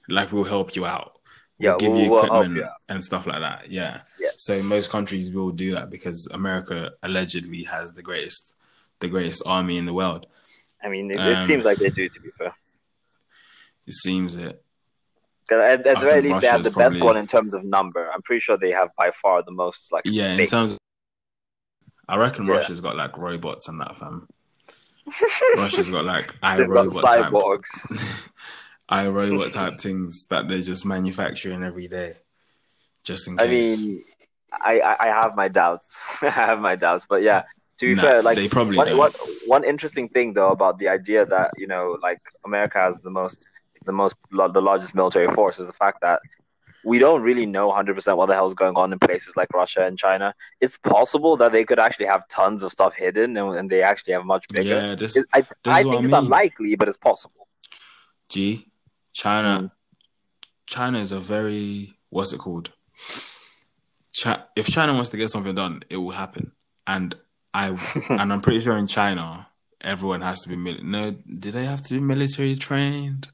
[0.09, 1.19] Like we'll help you out,
[1.57, 4.01] Yeah, we'll give we'll- you we'll equipment you and stuff like that." Yeah.
[4.19, 4.29] Yeah.
[4.37, 8.55] So most countries will do that because America allegedly has the greatest
[8.99, 10.25] the greatest army in the world.
[10.83, 12.07] I mean, it, Um, it seems like they do.
[12.09, 12.53] To be fair,
[13.85, 14.63] It seems it.
[15.51, 18.09] at, at the very least, they have the best probably- one in terms of number.
[18.11, 19.91] I'm pretty sure they have by far the most.
[19.91, 20.77] Like, Yeah, in terms of,
[22.07, 22.53] I reckon Yeah.
[22.53, 24.27] Russia's got like robots and that fam.
[25.57, 27.31] Russia's got like iRobot type
[28.91, 32.15] iRobot type things that they're just manufacturing every day.
[33.03, 33.79] Just in case.
[33.79, 34.03] I mean,
[34.51, 36.17] I, I, have my doubts.
[36.23, 37.43] I have my doubts, but yeah.
[37.79, 39.11] To be Nah, fair, like they probably one, one,
[39.45, 43.45] one interesting thing though about the idea that you know, like America has the most,
[43.85, 46.19] the most, the largest military force is the fact that
[46.91, 49.95] we don't really know 100% what the hell's going on in places like Russia and
[49.97, 50.27] China.
[50.61, 54.13] It's possible that they could actually have tons of stuff hidden and, and they actually
[54.17, 54.75] have much bigger.
[54.75, 57.43] yeah, this It- I, I think I it's unlikely, but it's possible.
[58.29, 58.37] G
[59.13, 59.71] China Mm.
[60.75, 62.67] China is a very what's it called?
[64.21, 66.51] Chi- if China wants to get something done, it will happen.
[66.85, 67.15] And
[67.53, 67.65] I
[68.09, 69.47] and I'm pretty sure in China
[69.81, 71.11] everyone has to be mil- no.
[71.43, 73.29] Do they have to be military trained?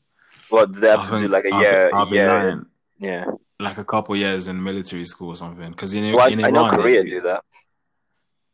[0.50, 1.28] What do they have I to do?
[1.28, 2.66] Like a I'll- year, I'll be year, lying.
[3.00, 3.26] Yeah.
[3.60, 5.70] like a couple years in military school or something.
[5.72, 7.44] Because in, Well, I, in I know Iran, Korea they- do that.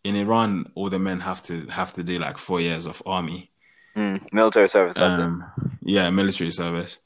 [0.04, 3.52] in Iran, all the men have to have to do like four years of army.
[3.96, 4.96] Mm, military service.
[4.96, 5.22] That's it.
[5.24, 5.44] um,
[5.82, 7.00] yeah, military service.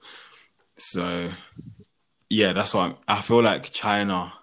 [0.77, 1.29] So,
[2.29, 3.71] yeah, that's why I feel like.
[3.71, 4.33] China,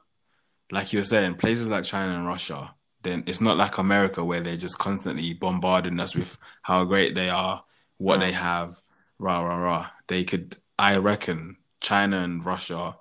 [0.72, 4.40] like you were saying, places like China and Russia, then it's not like America where
[4.40, 7.64] they're just constantly bombarding us with how great they are,
[7.98, 8.22] what Mm.
[8.22, 8.80] they have,
[9.18, 9.90] rah rah rah.
[10.08, 12.96] They could, I reckon, China and Russia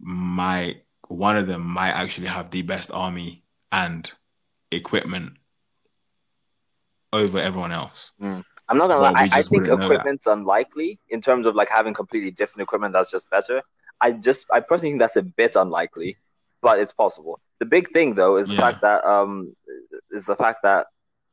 [0.00, 4.12] might one of them might actually have the best army and
[4.70, 5.34] equipment
[7.12, 8.12] over everyone else.
[8.68, 9.22] I'm not gonna Well, lie.
[9.22, 13.28] I, I think equipment's unlikely in terms of like having completely different equipment that's just
[13.30, 13.62] better.
[14.00, 16.16] I just, I personally think that's a bit unlikely,
[16.62, 17.40] but it's possible.
[17.58, 18.60] The big thing though is the Yeah.
[18.60, 19.54] fact that um
[20.10, 20.86] is the fact that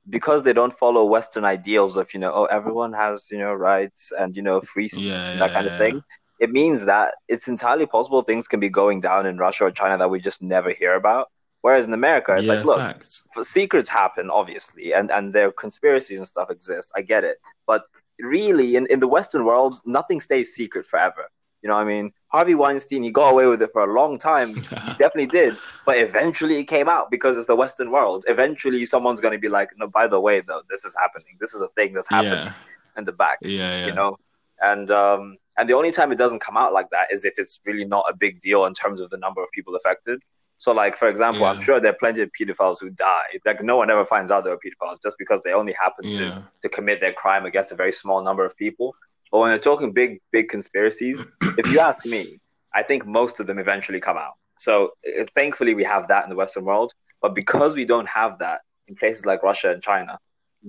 [0.10, 4.12] because they don't follow Western ideals of you know oh everyone has you know rights
[4.18, 5.74] and you know free speech Yeah, and that kind yeah.
[5.74, 6.02] of thing.
[6.40, 9.98] It means that it's entirely possible things can be going down in Russia or China
[9.98, 11.30] that we just never hear about.
[11.62, 13.24] Whereas in America, it's yeah, like, look, facts.
[13.44, 16.92] secrets happen obviously and and their conspiracies and stuff exist.
[16.96, 17.38] I get it.
[17.66, 17.84] But
[18.20, 21.30] really in, in the western world nothing stays secret forever.
[21.62, 22.12] You know what i mean?
[22.28, 24.56] Harvey weinstein he got away with it for a long time.
[24.88, 25.56] He definitely did.
[25.86, 28.26] But eventually it came out because it's the western world.
[28.28, 31.38] Eventually someone's going to be like no by the way though this is happening.
[31.40, 33.86] This is a thing that's happening yeah, in the back yeah, yeah.
[33.88, 34.18] you know?
[34.62, 37.60] And um and the only time it doesn't come out like that is if it's
[37.66, 40.22] really not a big deal in terms of the number of people affected.
[40.60, 43.40] So like for example i'm sure there are plenty of pedophiles who die.
[43.46, 46.20] Like no one ever finds out they were pedophiles just because they only happen yeah,
[46.20, 48.96] to to commit their crime against a very small number of people.
[49.32, 51.24] But when you're talking big big conspiracies
[51.58, 52.40] if you ask me
[52.74, 54.34] i think most of them eventually come out.
[54.60, 56.92] So uh, thankfully we have that in the western world.
[57.22, 60.18] But because we don't have that in places like russia and china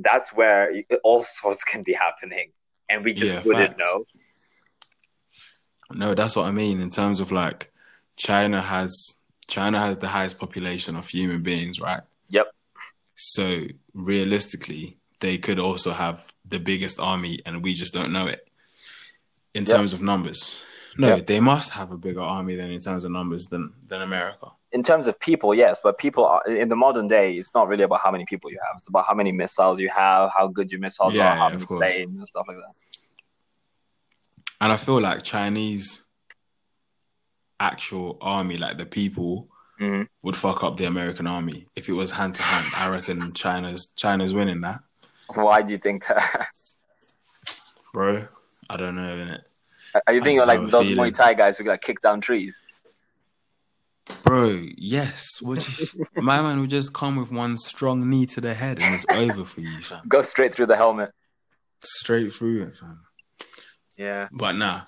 [0.00, 0.72] that's where
[1.04, 2.52] all sorts can be happening.
[2.90, 3.80] And we just Yeah, wouldn't facts.
[3.80, 4.04] know
[5.92, 7.72] No, that's what I mean in terms of like
[8.16, 8.92] China has
[9.46, 12.02] China has the highest population of human beings, right?
[12.30, 12.48] Yep.
[13.14, 18.46] So realistically, they could also have the biggest army, and we just don't know it
[19.54, 19.70] in Yep.
[19.76, 20.62] terms of numbers.
[20.98, 21.26] No, Yep.
[21.26, 24.48] they must have a bigger army than in terms of numbers than than America.
[24.70, 27.84] in terms of people, yes, but people are, in the modern day, it's not really
[27.84, 28.74] about how many people you have.
[28.76, 31.54] It's about how many missiles you have, how good your missiles Yeah, are, how yeah,
[31.54, 32.74] many planes and stuff like that.
[34.60, 36.04] And I feel like Chinese
[37.60, 39.48] actual army, like the people,
[39.78, 42.66] hmm would fuck up the American army if it was hand to hand.
[42.76, 44.80] I reckon China's China's winning that,
[45.32, 46.48] Why do you think that?
[47.94, 48.26] bro.
[48.68, 49.42] I don't know, innit?
[50.06, 51.12] Are you thinking like those feeling.
[51.12, 52.60] Muay Thai guys who got kicked down trees?
[54.22, 55.40] Bro, yes.
[55.40, 58.94] Would you, my man would just come with one strong knee to the head and
[58.94, 60.02] it's over for you, fam.
[60.08, 61.12] Go straight through the helmet.
[61.80, 63.00] Straight through it, fam.
[63.98, 64.28] Yeah.
[64.32, 64.82] But nah,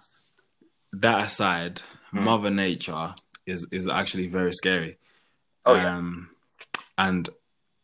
[0.92, 2.24] that aside, Hmm.
[2.24, 3.14] Mother Nature
[3.46, 4.98] is is actually very scary.
[5.64, 5.96] Oh, yeah.
[5.96, 6.30] um,
[6.96, 7.28] and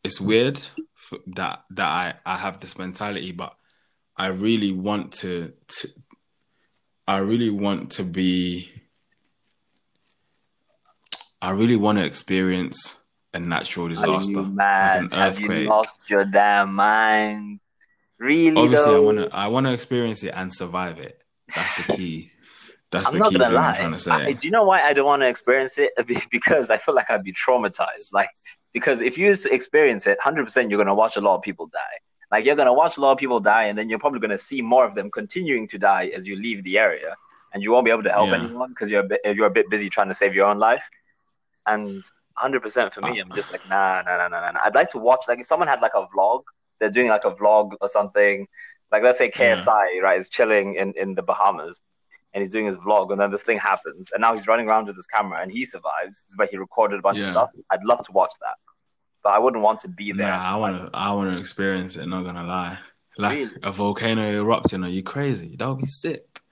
[0.03, 0.57] it's weird
[0.97, 3.55] f- that that I I have this mentality, but
[4.17, 5.89] I really want to, to
[7.07, 8.73] I really want to be.
[11.41, 13.01] I really want to experience
[13.35, 15.03] a natural Are disaster, you like mad?
[15.03, 17.61] an Have you lost your damn mind?
[18.19, 18.57] Really?
[18.57, 19.35] Obviously, I want to.
[19.35, 21.21] I want to experience it and survive it.
[21.55, 22.31] That's the key.
[22.93, 23.71] That's I'm the not key gonna lie.
[23.71, 24.13] I'm trying to say.
[24.13, 25.93] I, do you know why I don't want to experience it?
[26.31, 28.13] Because I feel like I'd be traumatized.
[28.13, 28.31] Like,
[28.73, 31.97] because if you experience it, hundred percent, you're gonna watch a lot of people die.
[32.31, 34.63] Like, you're gonna watch a lot of people die, and then you're probably gonna see
[34.63, 37.17] more of them continuing to die as you leave the area,
[37.53, 38.37] and you won't be able to help Yeah.
[38.37, 40.89] anyone because you're a bit, you're a bit busy trying to save your own life.
[41.67, 44.53] And hundred percent for me, uh, I'm just like, nah, nah, nah, nah.
[44.53, 44.61] nah.
[44.63, 46.43] I'd like to watch like if someone had like a vlog,
[46.79, 48.47] they're doing like a vlog or something.
[48.93, 49.57] Like let's say Yeah.
[49.57, 51.83] KSI, right, is chilling in, in the Bahamas
[52.35, 54.87] and he's doing his vlog and then this thing happens and now he's running around
[54.87, 56.23] with his camera and he survives.
[56.25, 57.51] It's where he recorded a bunch of stuff.
[57.71, 58.57] I'd love to watch that.
[59.23, 60.29] But I wouldn't want to be there.
[60.29, 60.97] Nah, I want to.
[60.97, 62.07] I want to experience it.
[62.07, 62.79] Not gonna lie.
[63.19, 63.51] Like Really?
[63.65, 64.85] a volcano erupting.
[64.85, 65.57] Are you crazy?
[65.59, 66.43] That would be sick.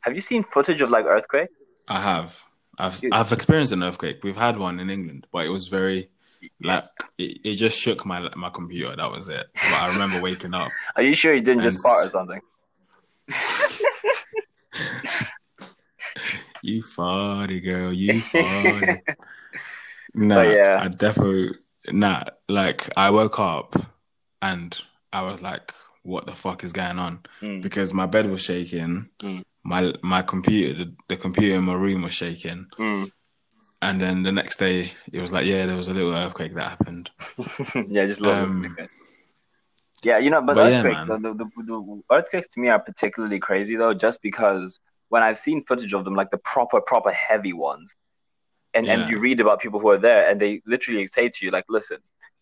[0.00, 1.50] Have you seen footage of like earthquake?
[1.86, 2.42] I have.
[2.78, 3.12] I've Dude.
[3.12, 4.24] I've experienced an earthquake.
[4.24, 6.08] We've had one in England, but it was very
[6.62, 6.84] like
[7.18, 8.94] it, it just shook my my computer.
[8.96, 9.46] That was it.
[9.54, 10.70] But I remember waking up.
[10.96, 12.40] Are you sure you didn't just fart or something?
[16.62, 17.92] You farty girl.
[17.92, 19.00] You farty.
[20.18, 20.80] Nah, But yeah.
[20.82, 21.50] I definitely
[21.88, 22.22] nah.
[22.48, 23.76] Like I woke up
[24.40, 24.74] and
[25.12, 25.74] I was like,
[26.04, 27.60] "What the fuck is going on?" Mm.
[27.60, 29.10] Because my bed was shaking.
[29.22, 29.42] Mm.
[29.62, 32.64] My my computer, the, the computer in my room was shaking.
[32.78, 33.10] Mm.
[33.82, 36.70] And then the next day it was like, yeah, there was a little earthquake that
[36.70, 37.10] happened.
[37.88, 38.76] yeah, just a little Um.
[40.02, 43.38] Yeah, you know, but, but earthquakes, the, the, the, the earthquakes to me are particularly
[43.38, 44.78] crazy though, just because
[45.08, 47.96] when I've seen footage of them, like the proper, proper heavy ones,
[48.74, 48.92] and, Yeah.
[48.92, 51.64] and you read about people who are there, and they literally say to you, like,
[51.68, 51.98] listen,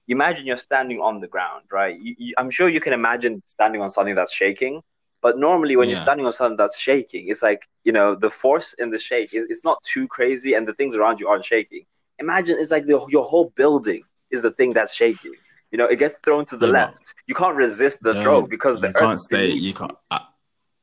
[0.08, 1.98] imagine you're standing on the ground, right?
[1.98, 4.82] You, you, I'm sure you can imagine standing on something that's shaking,
[5.24, 8.74] but normally when you're standing on something that's shaking, it's like, you know, the force
[8.74, 11.86] in the shake is it's not too crazy, and the things around you aren't shaking.
[12.18, 15.34] Imagine it's like the, your whole building is the thing that's shaking.
[15.72, 17.14] You know, it gets thrown to the Yeah, left.
[17.26, 19.46] You can't resist the throw because the you can't stay.
[19.46, 19.62] beneath.
[19.62, 19.96] You can't.
[20.10, 20.18] Uh,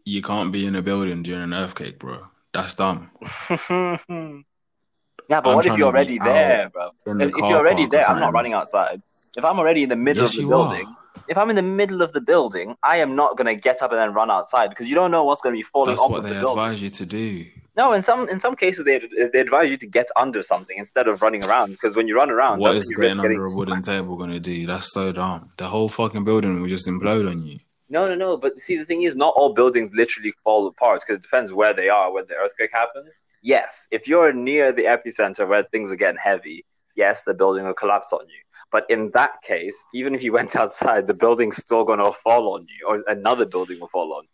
[0.05, 2.25] you can't be in a building during an earthquake, bro.
[2.51, 3.11] That's dumb.
[5.29, 6.89] yeah, but I'm what if you're already there, bro?
[7.05, 9.03] In the If, if you're already there, I'm not running outside.
[9.37, 11.00] If I'm already in the middle Yes, of the building, are.
[11.27, 13.99] If I'm in the middle of the building, I am not gonna get up and
[13.99, 16.23] then run outside because you don't know what's gonna be falling That's off what of
[16.25, 17.45] they the advise you to do.
[17.77, 18.99] No, in some in some cases they
[19.31, 22.29] they advise you to get under something instead of running around because when you run
[22.29, 24.65] around, What that's is getting under getting a wooden table going to do?
[24.65, 25.51] That's so dumb.
[25.57, 27.59] The whole fucking building will just implode on you.
[27.89, 28.37] No, no, no.
[28.37, 31.73] But see, the thing is, not all buildings literally fall apart because it depends where
[31.73, 33.17] they are when the earthquake happens.
[33.41, 36.65] Yes, if you're near the epicenter where things are getting heavy,
[36.95, 38.41] yes, the building will collapse on you.
[38.71, 42.53] But in that case, even if you went outside, the building's still going to fall
[42.55, 44.25] on you, or another building will fall on.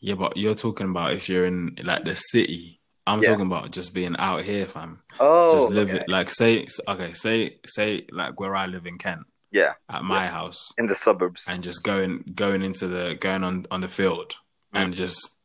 [0.00, 2.80] Yeah, but you're talking about if you're in like the city.
[3.06, 3.30] I'm Yeah.
[3.30, 5.02] talking about just being out here, fam.
[5.18, 5.98] Oh, just live okay.
[5.98, 6.08] it.
[6.08, 10.72] Like say, okay, say, say, like where I live in Kent, yeah, at my house,
[10.78, 11.48] in the suburbs.
[11.48, 14.36] and just going, going into the, going on on the field,
[14.74, 14.82] Mm.
[14.84, 15.38] and just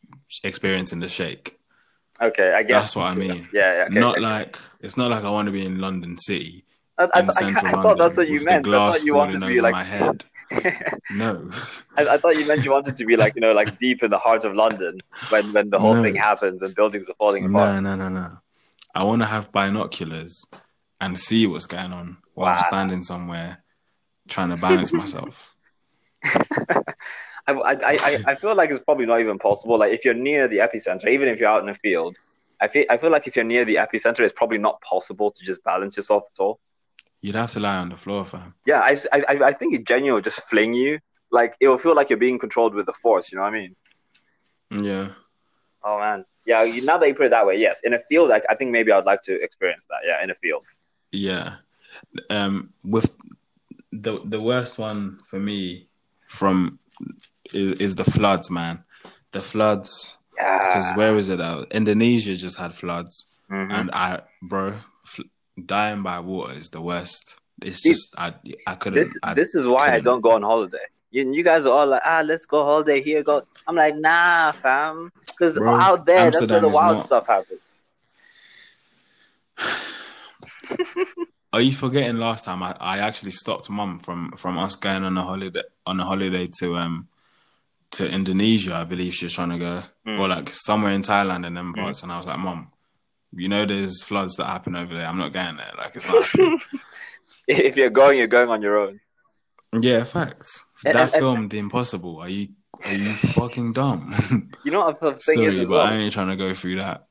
[0.44, 1.57] experiencing the shake.
[2.22, 3.48] Okay, I guess That's what I mean.
[3.54, 3.84] Yeah, yeah.
[3.86, 4.22] Okay, not okay.
[4.22, 6.66] like it's not like I want to be in London City,
[6.98, 8.68] I, I, in I, central I London, thought that's what you meant.
[8.68, 9.74] I thought you wanted to be like.
[9.74, 10.26] my head.
[11.12, 11.50] No,
[11.98, 14.12] I, I thought you meant you wanted to be like you know like deep in
[14.12, 15.00] the heart of London
[15.30, 16.04] when when the whole No.
[16.04, 17.82] thing happens and buildings are falling apart.
[17.84, 18.38] no, no, no, no.
[18.96, 20.46] I want to have binoculars
[21.02, 23.64] and see what's going on while I'm standing somewhere
[24.30, 25.56] trying to balance myself.
[27.48, 29.78] I, I, I, I feel like it's probably not even possible.
[29.80, 32.18] Like if you're near the epicenter, even if you're out in a field,
[32.60, 35.46] I feel I feel like if you're near the epicenter, it's probably not possible to
[35.46, 36.60] just balance yourself at all.
[37.22, 38.54] You'd have to lie on the floor, fam.
[38.66, 41.00] Yeah, I, I, I think it genuinely will just fling you.
[41.32, 43.32] Like it will feel like you're being controlled with the force.
[43.32, 43.76] You know what I mean?
[44.72, 45.10] Yeah.
[45.84, 46.64] Oh man, yeah.
[46.64, 47.82] you- Now that you put it that way, yes.
[47.84, 50.00] In a field, like I think maybe I'd like to experience that.
[50.06, 50.66] Yeah, in a field.
[51.12, 51.56] Yeah.
[52.30, 53.16] Um, with
[53.92, 55.88] the the worst one for me
[56.28, 56.80] from
[57.54, 58.84] is, is the floods, man.
[59.32, 60.68] The floods Yeah.
[60.68, 60.96] because Yeah.
[60.98, 61.40] where is it?
[61.42, 63.72] Uh, Indonesia just had floods, Mhm.
[63.72, 65.24] and I, bro, fl-
[65.66, 67.38] dying by water is the worst.
[67.62, 68.34] It's See, just I
[68.68, 69.00] I couldn't.
[69.00, 70.04] This I, this is why I couldn't.
[70.06, 70.86] don't go on holiday.
[71.10, 73.24] You, you guys are all like, ah, let's go holiday here.
[73.24, 73.42] Go.
[73.66, 77.84] I'm like, nah, fam, because out there, that's where the wild not- stuff happens.
[81.54, 85.18] Are you forgetting last time I, I actually stopped mum from from us going on
[85.18, 87.08] a holiday on a holiday to um
[87.92, 89.82] to Indonesia, I believe she was trying to go.
[90.06, 90.20] Mm.
[90.20, 92.72] Or like somewhere in Thailand and then parts and I was like, Mom,
[93.34, 95.08] you know there's floods that happen over there.
[95.08, 95.72] I'm not going there.
[95.78, 96.26] Like it's not
[97.48, 99.00] if you're going, you're going on your own.
[99.80, 100.66] Yeah, facts.
[100.86, 102.50] And- that and- and- film The Impossible, are you
[102.86, 104.14] are you fucking dumb?
[104.64, 105.86] You know what I'm thing Sorry, but well?
[105.88, 107.08] I ain't trying to go through that.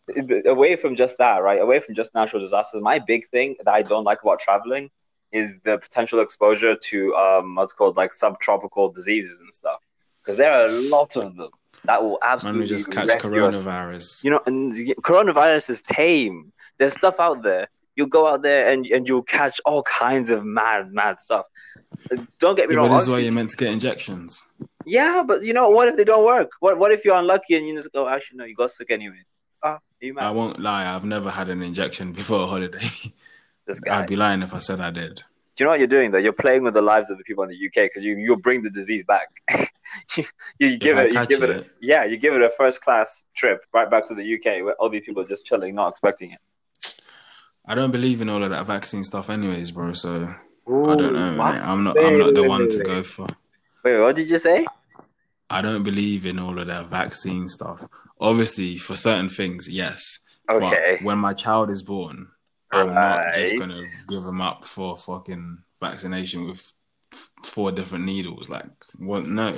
[0.46, 1.60] away from just that, right?
[1.60, 4.90] Away from just natural disasters, my big thing that I don't like about traveling
[5.32, 9.80] is the potential exposure to um, what's called like subtropical diseases and stuff.
[10.26, 11.50] Because there are a lot of them
[11.84, 14.24] that will absolutely we just catch wreck your- coronavirus.
[14.24, 14.72] You know, and
[15.02, 16.52] coronavirus is tame.
[16.78, 17.68] There's stuff out there.
[17.94, 21.46] You'll go out there and and you'll catch all kinds of mad, mad stuff.
[22.10, 22.88] Uh, don't get me Yeah, wrong.
[22.88, 24.42] but this is why you're meant to get injections.
[24.84, 26.50] yeah, but you know, what if they don't work?
[26.60, 29.22] What what if you're unlucky and you just go, actually, no, you got sick anyway?
[29.62, 32.78] Ah, you I won't lie, I've never had an injection before a holiday.
[33.66, 34.00] This guy.
[34.00, 35.22] I'd be lying if I said I did.
[35.54, 36.18] Do you know what you're doing though?
[36.18, 38.62] You're playing with the lives of the people in the UK because you you bring
[38.62, 39.28] the disease back.
[40.16, 40.24] you,
[40.58, 43.64] you give it, you give it, a, yeah, you give it a first class trip
[43.72, 46.40] right back to the UK where all these people are just chilling, not expecting it.
[47.66, 49.92] I don't believe in all of that vaccine stuff, anyways, bro.
[49.92, 50.34] So
[50.68, 51.42] Ooh, I don't know.
[51.42, 51.98] I'm not.
[51.98, 53.26] I'm not the one to go for.
[53.84, 54.66] Wait, what did you say?
[55.50, 57.84] I don't believe in all of that vaccine stuff.
[58.20, 60.20] Obviously, for certain things, yes.
[60.48, 62.28] Okay, But when my child is born,
[62.70, 66.72] I'm not just gonna give him up for fucking vaccination with
[67.12, 68.48] f- four different needles.
[68.48, 69.26] Like, what?
[69.26, 69.54] No.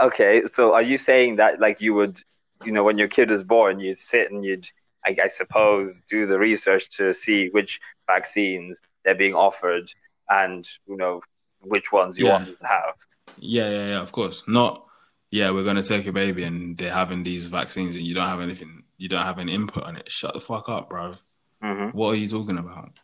[0.00, 0.42] Okay.
[0.46, 2.20] So are you saying that like you would,
[2.64, 4.66] you know, when your kid is born, you'd sit and you'd,
[5.06, 9.90] I, I suppose, do the research to see which vaccines they're being offered
[10.28, 11.20] and you know
[11.60, 12.32] which ones you Yeah.
[12.32, 12.94] want them to have.
[13.38, 14.00] Yeah, yeah, yeah.
[14.00, 14.84] Of course, not.
[15.30, 18.40] Yeah, we're gonna take a baby, and they're having these vaccines, and you don't have
[18.40, 20.10] anything you don't have any input on it.
[20.10, 21.14] Shut the fuck up, bro.
[21.62, 21.94] Mhm.
[21.94, 22.98] What are you talking about?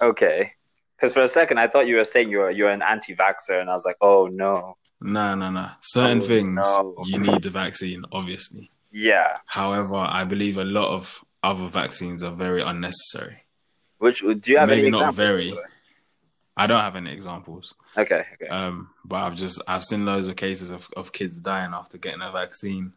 [0.00, 0.52] Okay.
[0.96, 3.74] Because for a second I thought you were saying you're you're an anti-vaxxer, and I
[3.74, 4.76] was like, oh no.
[5.00, 5.68] No, no, no.
[5.82, 6.94] Certain Oh, things no.
[7.04, 8.70] you need the vaccine, obviously.
[8.90, 9.36] Yeah.
[9.44, 13.42] However, I believe a lot of other vaccines are very unnecessary.
[13.98, 15.16] Which do you have Maybe any not examples?
[15.16, 15.54] very.
[16.56, 17.74] I don't have any examples.
[17.98, 18.24] Okay.
[18.34, 18.48] Okay.
[18.48, 22.22] Um, but I've just I've seen loads of cases of, of kids dying after getting
[22.22, 22.94] a vaccine.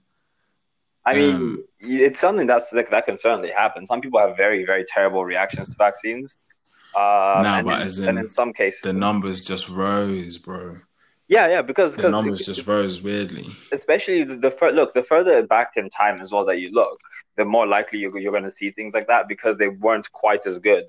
[1.05, 3.85] I mean, um, it's something that's like that can certainly happen.
[3.85, 6.37] Some people have very very terrible reactions to vaccines.
[6.99, 10.63] Uh, Nah, but in, as in in some cases, The numbers just rose, bro.
[11.35, 13.47] yeah, yeah, because The numbers just rose weirdly.
[13.79, 16.97] especially the, the fur- look the further back in time as well that you look
[17.39, 20.43] the more likely you're, you're going to see things like that because they weren't quite
[20.51, 20.87] as good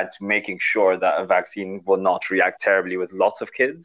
[0.00, 3.84] at making sure that a vaccine will not react terribly with lots of kids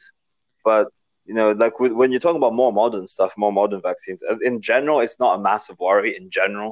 [0.70, 0.86] but
[1.26, 4.56] you know like with, when you're talking about more modern stuff more modern vaccines in
[4.72, 6.72] general it's not a massive worry in general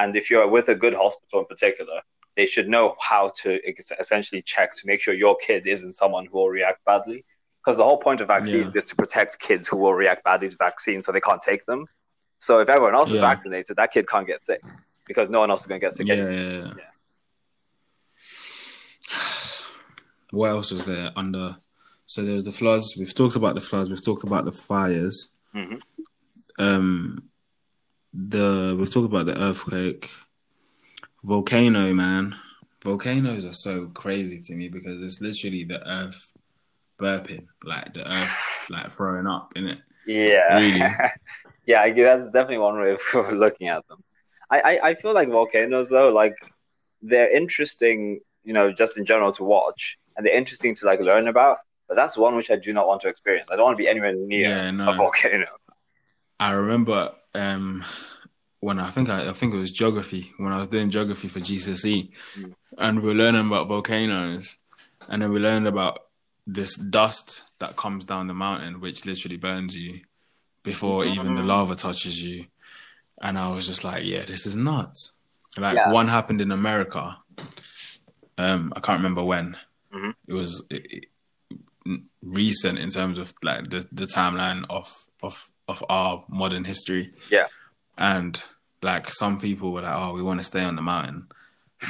[0.00, 1.98] and if you're with a good hospital in particular
[2.40, 3.48] they should know how to
[4.00, 7.22] essentially check to make sure your kid isn't someone who will react badly
[7.60, 8.78] because the whole point of vaccines Yeah.
[8.78, 11.84] is to protect kids who will react badly to vaccines so they can't take them.
[12.38, 14.62] So if everyone else is vaccinated, that kid can't get sick
[15.06, 16.06] because no one else is going to get sick.
[16.06, 16.72] Yeah, yeah, yeah.
[16.78, 16.90] Yeah.
[20.30, 21.56] What else was there under?
[22.06, 22.94] So there was the floods.
[22.98, 23.90] We've talked about the floods.
[23.90, 25.28] We've talked about the fires.
[25.54, 25.82] Mhm.
[26.58, 27.24] Um,
[28.14, 30.08] the we've talked about the earthquake,
[31.22, 31.92] volcano.
[31.94, 32.36] Man,
[32.82, 36.32] volcanoes are so crazy to me because it's literally the earth
[37.00, 39.78] burping, like the earth like throwing up in it.
[40.06, 40.78] Yeah, Really?
[41.66, 41.80] yeah.
[41.82, 44.02] I- That's definitely one way of looking at them.
[44.50, 46.34] I, I, I feel like volcanoes though, like
[47.02, 51.28] they're interesting, you know, just in general to watch, and they're interesting to like learn
[51.28, 51.58] about.
[51.88, 53.48] But that's one which I do not want to experience.
[53.50, 54.90] I don't want to be anywhere near Yeah, no.
[54.90, 55.46] a volcano.
[56.38, 57.84] I remember um,
[58.60, 61.40] when I think I, I think it was geography when I was doing geography for
[61.40, 62.54] GCSE, Mm.
[62.78, 64.56] and we were learning about volcanoes,
[65.08, 65.98] and then we learned about
[66.46, 70.00] this dust that comes down the mountain, which literally burns you
[70.62, 72.46] before even the lava touches you.
[73.22, 75.12] And I was just like, yeah, this is nuts.
[75.58, 75.92] Like Yeah.
[75.92, 77.16] one happened in America.
[78.38, 79.56] Um, I can't remember when.
[79.92, 80.14] Mhm.
[80.26, 81.06] It was it, it-
[82.22, 84.86] recent in terms of like the, the timeline of
[85.22, 87.12] of of our modern history.
[87.30, 87.46] Yeah.
[88.00, 88.42] And
[88.82, 91.26] like some people were like, "Oh, we want to stay on the mountain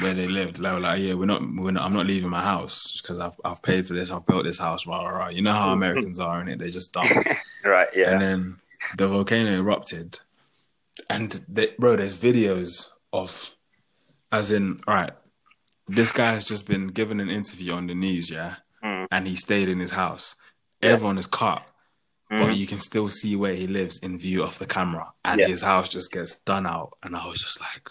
[0.03, 1.41] where they lived." They were like, "Yeah, we're not.
[1.43, 4.11] We're not I'm not leaving my house because I've I've paid for this.
[4.11, 4.87] I've built this house.
[4.87, 5.29] Rah rah rah.
[5.29, 6.59] You know how Americans are in it.
[6.59, 7.11] They just dump."
[7.65, 7.89] Right?
[7.95, 8.11] Yeah.
[8.13, 8.57] And then
[8.97, 10.19] the volcano erupted,
[11.11, 13.55] and they, bro, there's videos of,
[14.33, 15.13] as in, all right,
[15.87, 19.07] this guy has just been given an interview on the news, yeah, Mm.
[19.11, 20.37] and he stayed in his house.
[20.83, 20.93] Yeah.
[20.93, 21.27] Everyone is
[22.31, 22.61] cut, but mm-hmm.
[22.61, 25.49] you can still see where he lives in view of the camera, and Yeah.
[25.49, 27.89] his house just gets done out, and I was just like,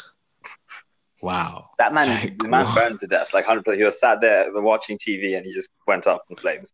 [1.22, 2.76] wow, That man, Like, the man what?
[2.76, 3.34] burned to death.
[3.34, 3.80] Like hundred percent.
[3.80, 6.74] He was sat there watching TV, and he just went up in flames.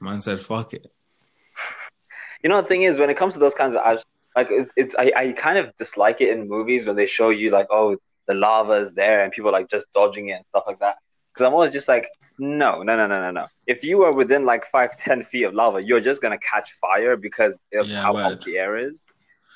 [0.00, 0.86] man said, fuck it,
[2.42, 4.02] You know, the thing is, when it comes to those kinds of
[4.36, 7.50] like, it's, it's I, I kind of dislike it in movies when they show you
[7.50, 10.78] like, oh, the lava is there and people like just dodging it and stuff like
[10.80, 10.96] that.
[11.36, 12.08] Because I'm always just like,
[12.38, 13.46] no, no, no, no, no, no.
[13.66, 17.14] If you are within like five, ten feet of lava, you're just gonna catch fire
[17.14, 18.22] because of Yeah, how word.
[18.22, 19.06] hot the air is.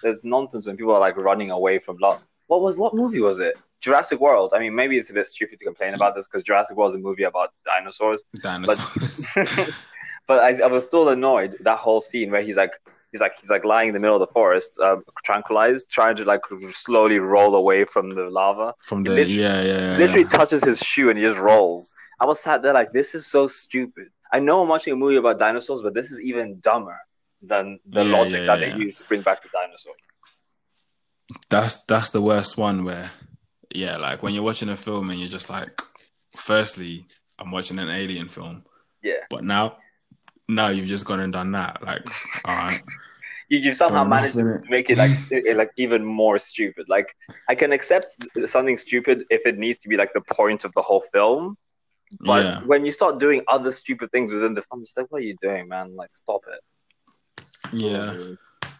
[0.03, 2.21] There's nonsense when people are like running away from lava.
[2.49, 3.59] What was what movie was it?
[3.81, 4.53] Jurassic World.
[4.55, 7.01] I mean, maybe it's a bit stupid to complain about this because Jurassic World is
[7.01, 9.31] a movie about dinosaurs dinosaurs.
[10.27, 12.73] but I, I was still annoyed that whole scene where he's like
[13.13, 16.25] he's like he's like lying in the middle of the forest um, tranquilized trying to
[16.25, 18.75] like slowly roll away from the lava.
[18.81, 21.93] From the literally- yeah, yeah, yeah, literally touches his shoe and he just rolls.
[22.21, 24.09] I was sat there like this is so stupid.
[24.33, 26.97] I know i'm watching a movie about dinosaurs but this is even dumber
[27.43, 29.95] than the Yeah, logic yeah, that they use to bring back the dinosaur
[31.49, 33.11] that's that's the worst one where
[33.75, 35.81] yeah like when you're watching a film and you're just like
[36.37, 37.07] firstly
[37.39, 38.65] i'm watching an alien film.
[39.03, 39.15] Yeah.
[39.31, 39.79] But now
[40.55, 42.07] now you've just gone and done that like
[42.45, 42.83] all right
[43.49, 46.87] you, you've somehow managed to make it like st- eh, like even more stupid.
[46.89, 47.15] Like
[47.49, 48.17] I can accept
[48.47, 51.57] something stupid if it needs to be like the point of the whole film.
[52.21, 55.23] But yeah when you start doing other stupid things within the film, it's like, what
[55.23, 55.97] are you doing, man?
[55.97, 56.61] Like, stop it.
[57.73, 58.15] yeah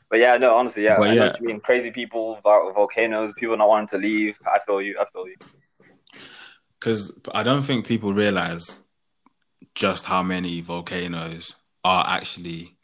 [0.09, 1.33] But yeah, no, honestly, yeah, But I know yeah.
[1.41, 1.61] mean.
[1.61, 4.39] Crazy people, volcanoes, people not wanting to leave.
[4.47, 4.97] I feel you.
[5.01, 5.37] I feel you.
[6.79, 8.77] because i don't think people realize
[9.75, 12.77] just how many volcanoes are actually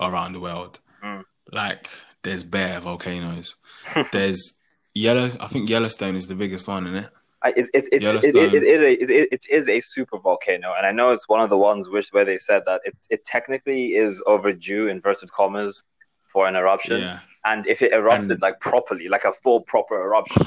[0.00, 1.24] around the world Mm.
[1.50, 1.88] like
[2.22, 3.56] there's bare volcanoes
[4.12, 4.54] there's
[4.94, 7.10] yellow i think yellowstone is the biggest one in it
[7.44, 8.62] I, it, it, it's, it, it, it,
[9.02, 11.88] is a, it is a super volcano, and I know it's one of the ones
[11.88, 15.82] which where they said that it, it technically is overdue, inverted commas,
[16.28, 17.00] for an eruption.
[17.00, 20.46] yeah And if it erupted And- like properly, like a full proper eruption,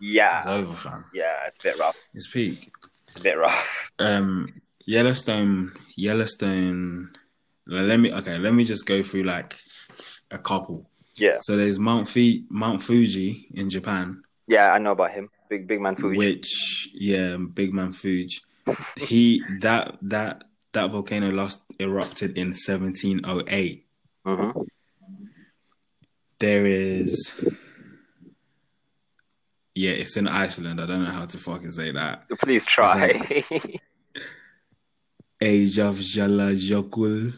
[0.00, 1.06] Yeah, It's over, fam.
[1.14, 1.96] yeah, it's a bit rough.
[2.12, 2.70] It's peak.
[3.08, 3.90] It's a bit rough.
[3.98, 7.08] Um, Yellowstone, Yellowstone.
[7.66, 8.38] Let me okay.
[8.38, 9.56] Let me just go through like
[10.30, 10.90] a couple.
[11.16, 15.30] Yeah, So there's Mount Fi- Mount Fuji in Japan, yeah, I know about him.
[15.48, 16.16] Big, big man Fuji.
[16.16, 18.40] which yeah, big man Fuji.
[18.96, 20.42] He that that
[20.72, 23.86] that volcano last erupted in 1708.
[24.26, 24.50] hmm
[26.40, 27.44] There is
[29.76, 30.80] yeah, it's in Iceland.
[30.80, 32.28] I don't know how to fucking say that.
[32.40, 33.44] Please try.
[35.40, 37.34] Age of Jalajokul,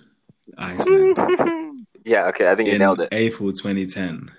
[0.57, 1.87] Iceland.
[2.05, 3.09] yeah, okay, I think you in nailed it.
[3.12, 4.31] April 2010,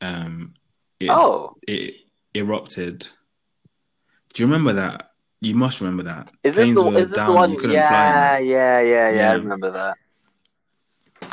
[0.00, 0.54] um,
[1.00, 1.94] it, Oh, it
[2.34, 3.08] erupted.
[4.32, 5.10] Do you remember that?
[5.40, 6.28] You must remember that.
[6.44, 7.50] is this Planes the were is this down, the one?
[7.50, 8.38] You couldn't Yeah, fly.
[8.38, 9.30] yeah, yeah, yeah, Yeah.
[9.30, 9.96] I remember that.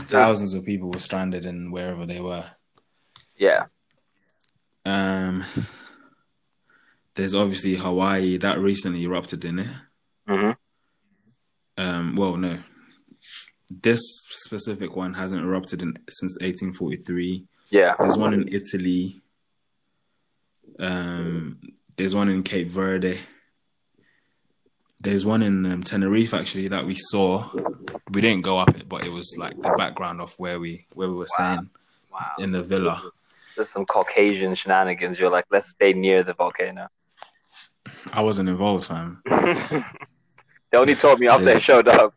[0.07, 2.45] Thousands of people were stranded in wherever they were.
[3.38, 3.65] Yeah,
[4.86, 5.44] Um,
[7.15, 9.68] there's obviously Hawaii that recently erupted in it.
[10.27, 10.52] hmm
[11.77, 12.60] Um, well, no,
[13.70, 17.46] this specific one hasn't erupted in since 1843.
[17.70, 17.96] yeah.
[18.00, 19.22] There's one in Italy.
[20.80, 21.60] Um,
[21.98, 23.18] there's one in Cape Verde.
[25.02, 27.46] There's one in um, Tenerife actually that we saw.
[28.12, 31.08] We didn't go up it, but it was like the background of where we where
[31.10, 31.70] we were staying
[32.12, 33.00] Wow, in the villa.
[33.56, 35.20] there's some Caucasian shenanigans.
[35.20, 36.88] You're like, let's stay near the volcano.
[38.12, 39.22] I wasn't involved, fam.
[40.72, 42.14] They only told me after I showed up.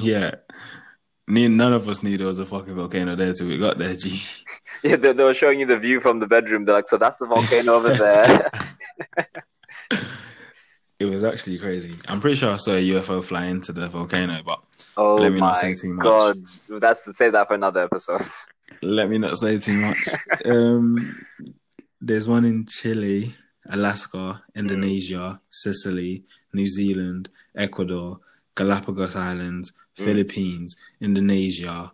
[0.00, 0.34] Yeah,
[1.28, 3.94] Ne- none of us knew there was a fucking volcano there till we got there.
[3.94, 4.22] G.
[4.84, 6.64] Yeah, they, they were showing you the view from the bedroom.
[6.64, 8.50] They're like, so that's the volcano over there.
[11.00, 11.94] It was actually crazy.
[12.08, 14.58] I'm pretty sure I saw a UFO fly into the volcano, but
[14.96, 16.02] oh Let me not say too much.
[16.04, 16.38] god,
[16.80, 18.22] that's say that for another episode.
[18.82, 20.08] let me not say too much.
[20.44, 20.98] um,
[22.00, 23.32] there's one in Chile,
[23.70, 28.18] Alaska, Indonesia, Sicily, New Zealand, Ecuador,
[28.58, 30.04] Galapagos Islands, Mm.
[30.04, 31.92] Philippines, Indonesia,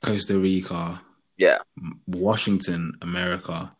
[0.00, 1.02] Costa Rica,
[1.36, 1.58] Yeah,
[2.06, 3.74] Washington, America,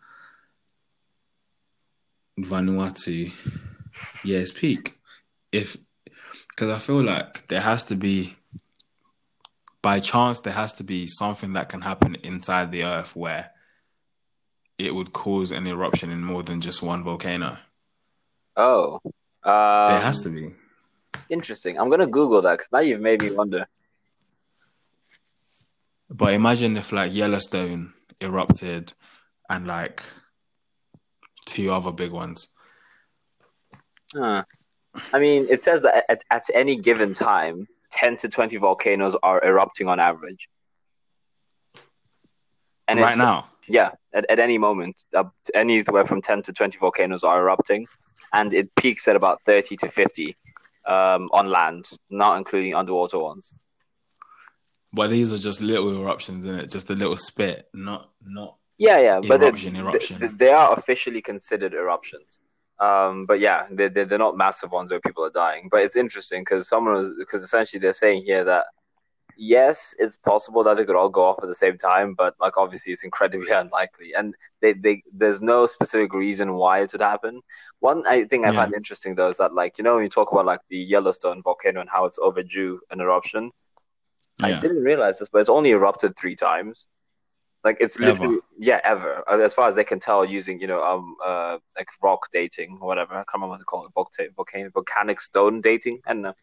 [2.39, 3.33] Vanuatu.
[4.25, 4.99] Yeah, it's peak.
[5.53, 5.77] If
[6.51, 8.37] because I feel like there has to be
[9.81, 13.51] by chance there has to be something that can happen inside the earth where
[14.79, 17.57] it would cause an eruption in more than just one volcano.
[18.57, 19.01] Oh,
[19.45, 20.51] um, there has to be.
[21.29, 21.79] Interesting.
[21.79, 23.67] I'm gonna Google that because now you've made me wonder.
[26.09, 28.93] But imagine if like Yellowstone erupted
[29.49, 30.03] and like
[31.47, 32.53] two other big ones.
[34.13, 34.45] Huh.
[35.13, 39.45] I mean, it says that at, at any given time, 10 to 20 volcanoes are
[39.45, 40.49] erupting on average.
[42.89, 43.49] And right now.
[43.69, 47.87] Yeah, at, at any moment, up anywhere from 10 to 20 volcanoes are erupting,
[48.33, 50.37] and it peaks at about 30 to 50
[50.87, 53.53] um, on land, not including underwater ones.
[54.93, 58.99] But these are just little eruptions in it, just a little spit, not not Yeah,
[59.01, 60.37] yeah, but they- Eruption, eruption.
[60.37, 62.41] They, are officially considered eruptions.
[62.79, 65.69] Um, but yeah, they they they're not massive ones where people are dying.
[65.71, 68.67] But it's interesting because someone was because essentially they're saying here that
[69.37, 72.57] yes, it's possible that they could all go off at the same time, but like
[72.59, 77.41] obviously it's incredibly unlikely, and they, they there's no specific reason why it would happen.
[77.81, 78.53] One I think I Yeah.
[78.53, 81.43] find interesting though is that like you know when you talk about like the Yellowstone
[81.43, 83.51] volcano and how it's overdue an eruption,
[84.43, 86.89] I didn't realize this, but it's only erupted three times.
[87.65, 88.01] Like it's Ever.
[88.01, 91.59] literally yeah, ever Uh, as far as they can tell using you know um uh
[91.77, 93.15] like rock dating or whatever.
[93.15, 93.93] I can't remember what they call it,
[94.37, 96.01] volcanic, volcanic stone dating.
[96.07, 96.35] I don't know,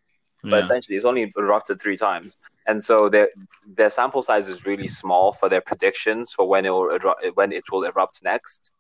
[0.50, 0.66] but yeah.
[0.66, 2.38] essentially it's only erupted three times,
[2.68, 3.30] and so their
[3.76, 6.98] their sample size is really small for their predictions for when it will
[7.36, 8.72] when it will erupt next.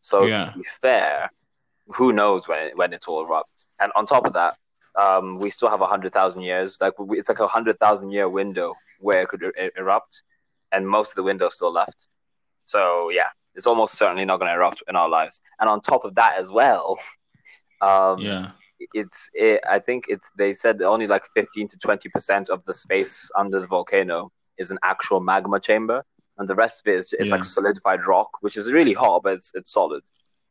[0.00, 0.44] So Yeah.
[0.44, 1.30] to be fair,
[1.88, 3.66] who knows when it, when it will erupt?
[3.80, 4.54] And on top of that,
[4.98, 6.78] um, we still have a hundred thousand years.
[6.80, 10.22] Like we, it's like a hundred thousand year window where it could e- erupt,
[10.72, 12.08] and most of the window is still left.
[12.64, 15.40] So yeah, it's almost certainly not going to erupt in our lives.
[15.60, 16.98] And on top of that as well,
[17.80, 18.52] um, yeah.
[18.94, 22.74] It's it, I think it's they said only like fifteen to twenty percent of the
[22.74, 26.04] space under the volcano is an actual magma chamber,
[26.38, 27.34] and the rest of it is it's Yeah.
[27.36, 30.02] like solidified rock, which is really hot, but it's it's solid.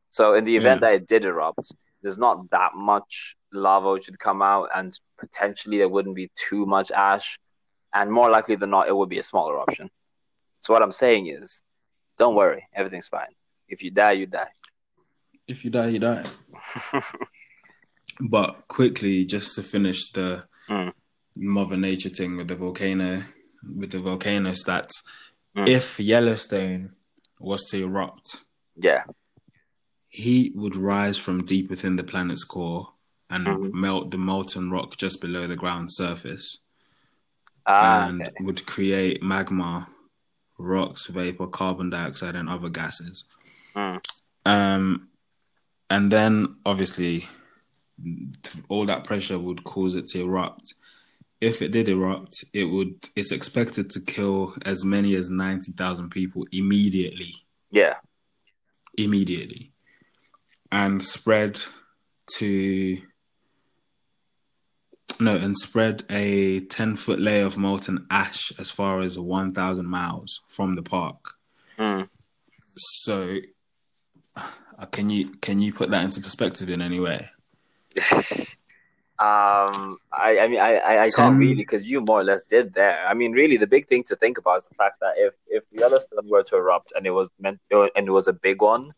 [0.10, 0.90] So in the event Yeah.
[0.90, 1.72] that it did erupt,
[2.02, 6.66] there's not that much lava which would come out, and potentially there wouldn't be too
[6.66, 7.40] much ash,
[7.94, 9.90] and more likely than not, it would be a smaller eruption.
[10.60, 11.62] So what I'm saying is,
[12.18, 13.34] don't worry, everything's fine.
[13.68, 14.52] If you die, you die.
[15.48, 16.26] If you die, you die.
[18.20, 20.94] But quickly, just to finish the Mm.
[21.36, 23.24] Mother Nature thing with the volcano,
[23.78, 24.92] with the volcano stats.
[25.56, 25.68] Mm.
[25.68, 26.96] If Yellowstone
[27.40, 28.42] was to erupt,
[28.78, 29.04] Yeah,
[30.08, 32.94] heat would rise from deep within the planet's core
[33.30, 33.74] and Mhm.
[33.74, 36.60] melt the molten rock just below the ground surface,
[37.66, 38.44] Ah, and okay.
[38.44, 39.90] would create magma,
[40.58, 43.26] rocks, vapor, carbon dioxide, and other gases.
[43.76, 44.00] Mm.
[44.46, 45.10] Um,
[45.90, 47.28] and then obviously,
[48.70, 50.74] all that pressure would cause it to erupt.
[51.40, 53.10] If it did erupt, it would.
[53.16, 57.34] It's expected to kill as many as ninety thousand people immediately.
[57.72, 57.96] Yeah.
[58.98, 59.72] Immediately,
[60.72, 61.60] and spread
[62.38, 63.02] to
[65.20, 69.86] no, and spread a ten foot layer of molten ash as far as one thousand
[69.86, 71.36] miles from the park.
[71.80, 72.10] Mm.
[72.76, 73.38] So,
[74.36, 77.28] uh, can you can you put that into perspective in any way?
[79.20, 82.74] um, I, I mean, I, I, I can't really because you more or less did
[82.74, 83.06] there.
[83.08, 85.64] I mean, really, the big thing to think about is the fact that if if
[85.72, 88.94] the Yellowstone were to erupt and it was meant and it was a big one,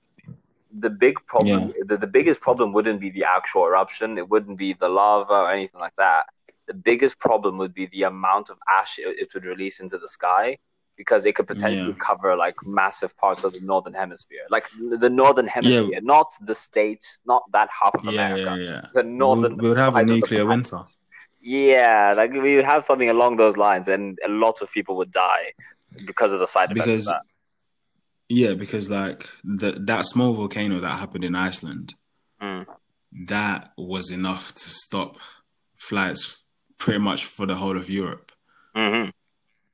[0.79, 4.17] the big problem, the, the biggest problem wouldn't be the actual eruption.
[4.17, 6.27] It wouldn't be the lava or anything like that.
[6.67, 10.07] The biggest problem would be the amount of ash it, it would release into the
[10.07, 10.57] sky
[10.97, 11.97] because it could potentially Yeah.
[11.99, 17.05] cover like massive parts of the northern hemisphere, like the northern hemisphere, not the state,
[17.25, 18.81] not that half of Yeah, America yeah, yeah.
[18.93, 20.81] the northern we would have a side of the nuclear winter.
[21.41, 25.11] Yeah, like we would have something along those lines, and a lot of people would
[25.11, 25.53] die
[26.05, 27.21] because of the side effects Because of that.
[28.29, 31.95] yeah, because like the, that small volcano that happened in Iceland,
[32.41, 32.65] Mm.
[33.27, 35.17] that was enough to stop
[35.77, 36.45] flights
[36.77, 38.31] pretty much for the whole of Europe.
[38.75, 39.09] hmm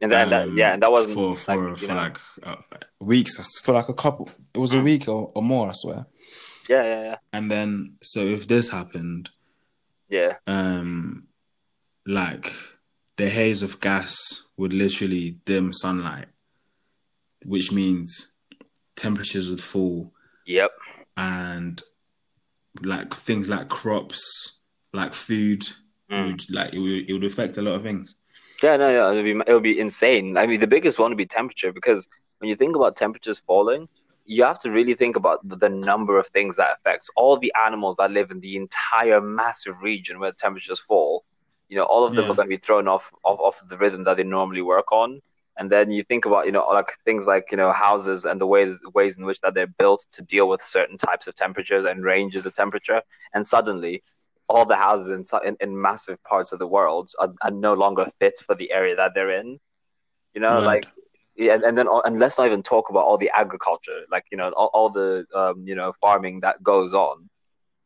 [0.02, 2.56] And then that, Um, yeah, and that wasn't for for like, for like uh,
[3.02, 4.30] weeks, for like a couple.
[4.54, 4.84] It was a Mm.
[4.84, 6.06] week or, or more, I swear.
[6.70, 9.30] yeah, yeah, yeah, And then, so if this happened,
[10.08, 11.28] yeah, um,
[12.06, 12.54] like
[13.18, 14.16] the haze of gas
[14.56, 16.28] would literally dim sunlight,
[17.46, 18.34] which means
[18.96, 20.14] temperatures would fall
[20.46, 20.72] yep,
[21.18, 21.82] and
[22.82, 24.22] like things like crops,
[24.94, 25.64] like food,
[26.10, 26.26] Mm.
[26.26, 28.16] would, like it would, it would affect a lot of things.
[28.64, 28.78] Yeah.
[28.78, 30.38] No, yeah, it would be it would be insane.
[30.38, 32.08] I mean, the biggest one would be temperature because
[32.40, 33.88] when you think about temperatures falling,
[34.26, 37.54] you have to really think about the, the number of things that affects all the
[37.66, 41.24] animals that live in the entire massive region where temperatures fall.
[41.70, 42.32] You know, all of them Yeah.
[42.32, 45.22] are going to be thrown off, off off the rhythm that they normally work on.
[45.58, 48.48] And then you think about, you know, like things like, you know, houses and the
[48.48, 52.04] ways ways in which that they're built to deal with certain types of temperatures and
[52.04, 53.02] ranges of temperature.
[53.34, 54.04] And suddenly,
[54.50, 58.08] all the houses in in, in massive parts of the world are, are no longer
[58.20, 59.60] fit for the area that they're in.
[60.34, 60.66] You know, Right.
[60.66, 60.88] like
[61.36, 64.38] yeah, and, and then and let's not even talk about all the agriculture, like you
[64.38, 67.30] know, all, all the um, you know farming that goes on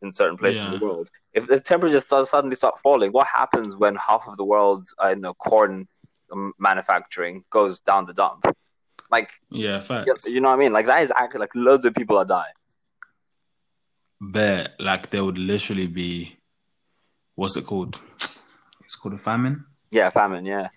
[0.01, 1.09] in certain places in the world.
[1.33, 5.09] If the temperatures start, suddenly start falling, what happens when half of the world's uh,
[5.09, 5.87] you know corn
[6.31, 8.45] um, manufacturing goes down the dump?
[9.11, 10.25] Like Yeah, you facts.
[10.27, 10.73] you know what I mean?
[10.73, 12.53] Like that is actually like loads of people are dying.
[14.21, 16.37] But like there would literally be,
[17.35, 17.99] what's it called?
[18.83, 19.65] It's called a famine.
[19.91, 20.45] Yeah, famine.
[20.45, 20.69] Yeah,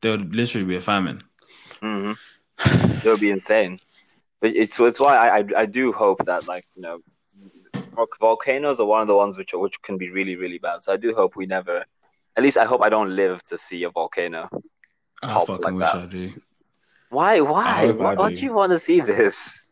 [0.00, 1.22] There would literally be a famine.
[1.82, 2.98] Mm-hmm.
[2.98, 3.78] it would be insane.
[4.40, 6.98] But it's it's why I, I I do hope that like you know
[7.94, 10.82] vol- volcanoes are one of the ones which are, which can be really really bad.
[10.82, 11.84] So I do hope we never.
[12.36, 14.48] At least I hope I don't live to see a volcano.
[15.22, 16.02] I fucking like wish that.
[16.02, 16.32] I do,
[17.10, 17.40] Why?
[17.40, 17.90] Why?
[17.92, 18.40] Why don't do.
[18.40, 19.64] you want to see this?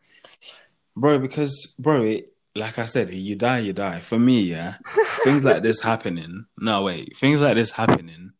[0.95, 1.19] bro.
[1.19, 3.99] Because bro, it, like I said, you die, you die.
[3.99, 4.75] For me, yeah,
[5.23, 6.45] things like this happening.
[6.57, 8.33] No, wait, things like this happening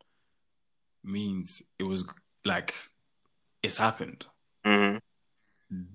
[1.03, 2.07] means it was
[2.45, 2.73] like
[3.61, 4.25] it's happened.
[4.65, 4.97] hmm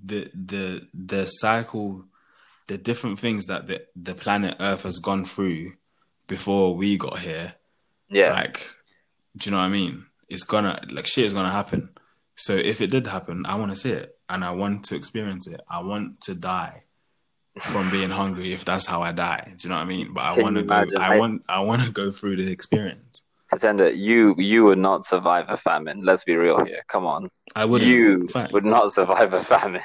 [0.04, 2.04] the the the cycle,
[2.66, 5.72] the different things that the the planet Earth has gone through
[6.26, 7.54] before we got here.
[8.10, 8.32] Yeah.
[8.32, 8.68] Like,
[9.36, 10.06] do you know what I mean?
[10.28, 11.90] It's gonna like shit is gonna happen.
[12.34, 15.46] So if it did happen, I want to see it and I want to experience
[15.46, 15.60] it.
[15.68, 16.84] I want to die
[17.60, 19.52] from being hungry if that's how I die.
[19.56, 20.12] Do you know what I mean?
[20.12, 20.74] But I want to go.
[20.74, 20.96] imagine?
[20.96, 21.42] I want.
[21.48, 23.24] I want to go through the experience.
[23.52, 26.02] Tatenda, you you would not survive a famine.
[26.02, 26.82] Let's be real here.
[26.88, 27.90] Come on, I wouldn't.
[27.90, 28.52] you Facts.
[28.52, 29.82] would not survive a famine.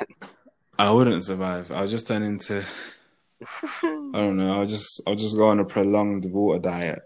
[0.77, 1.71] I wouldn't survive.
[1.71, 2.65] I'll just turn into.
[3.61, 4.59] I don't know.
[4.59, 5.01] I'll just.
[5.07, 6.99] I'll just go on a prolonged water diet.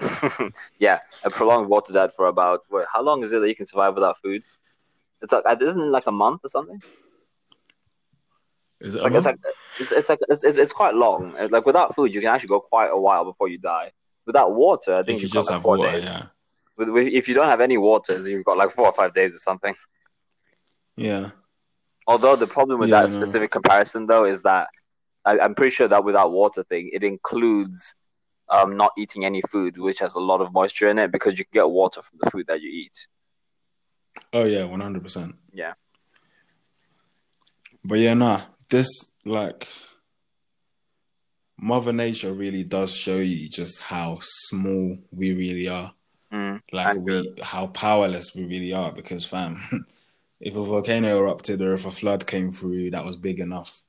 [0.78, 3.66] yeah, a prolonged water diet for about wait, how long is it that you can
[3.66, 4.42] survive without food?
[5.22, 6.82] It's like uh, isn't it like a month or something?
[8.84, 8.98] Is it?
[8.98, 9.38] It's like, it's like
[9.80, 11.34] it's, it's like it's, it's, it's quite long.
[11.50, 13.90] Like without food, you can actually go quite a while before you die.
[14.26, 16.04] Without water, I think if you just like have four water, days.
[16.04, 16.26] yeah,
[16.76, 19.34] With, with, if you don't have any waters, you've got like four or five days
[19.34, 19.74] or something.
[20.96, 21.30] yeah,
[22.06, 24.68] Although the problem with Yeah, that specific comparison, though, is that
[25.24, 27.94] I, I'm pretty sure that without water thing, it includes
[28.50, 31.44] um, not eating any food, which has a lot of moisture in it, because you
[31.46, 33.08] can get water from the food that you eat.
[34.32, 35.34] Oh yeah, one hundred percent.
[35.52, 35.72] Yeah.
[37.82, 38.40] But yeah, nah.
[38.68, 38.88] This
[39.24, 39.66] like
[41.58, 45.94] Mother Nature really does show you just how small we really are.
[46.32, 48.92] Mm, Like we, how powerless we really are.
[48.92, 49.60] Because fam,
[50.40, 53.82] if a volcano erupted or if a flood came through, that was big enough.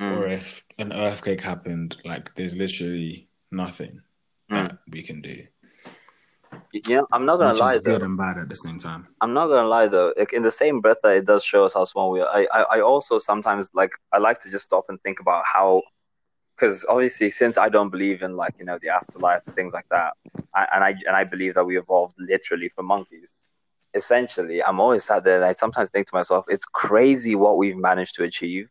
[0.00, 0.10] Mm.
[0.10, 4.02] Or if an earthquake happened, like there's literally nothing
[4.50, 4.68] Mm.
[4.68, 5.46] that we can do.
[6.88, 7.92] Know, I'm not gonna Which lie is though.
[7.92, 9.06] good and bad at the same time.
[9.20, 10.12] I'm not gonna lie though.
[10.16, 12.46] Like, in the same breath that it does show us how small we are, I,
[12.52, 15.82] I, I also sometimes like I like to just stop and think about how,
[16.56, 19.88] because obviously since I don't believe in like you know the afterlife and things like
[19.90, 20.14] that,
[20.54, 23.34] I, and I and I believe that we evolved literally from monkeys.
[23.94, 27.76] Essentially, I'm always sat there and I sometimes think to myself, it's crazy what we've
[27.76, 28.70] managed to achieve.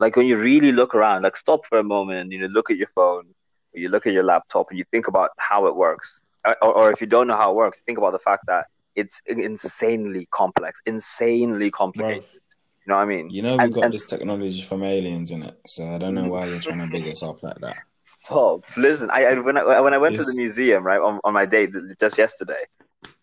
[0.00, 2.72] Like when you really look around, like stop for a moment and you know look
[2.72, 3.26] at your phone,
[3.72, 6.20] or you look at your laptop, and you think about how it works
[6.62, 9.20] or, or if you don't know how it works, think about the fact that it's
[9.26, 12.24] insanely complex, insanely complicated.
[12.86, 13.30] You know what I mean?
[13.30, 16.14] You know, we And- got and- this technology from aliens in it, so I don't
[16.14, 17.76] know why you're trying to big us up like that.
[18.02, 18.64] Stop.
[18.76, 21.46] Listen, I, I when I when I went to the museum right on, on my
[21.46, 22.62] date just yesterday,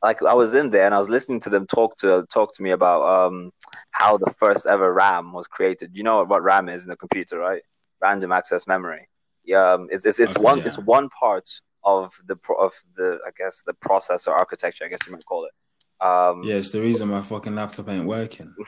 [0.02, 2.64] like I was in there and I was listening to them talk to talk to
[2.64, 3.52] me about um
[3.92, 5.92] how the first ever RAM was created.
[5.94, 7.62] You know what RAM is in the computer, right?
[8.02, 9.08] Random access memory.
[9.46, 10.66] Yeah, um, it's it's, it's Okay, one yeah.
[10.66, 11.48] it's one part
[11.84, 14.86] of the of the I guess the processor architecture.
[14.86, 15.52] I guess you might call it.
[16.02, 18.54] Um, Yeah, it's the reason my fucking laptop ain't working.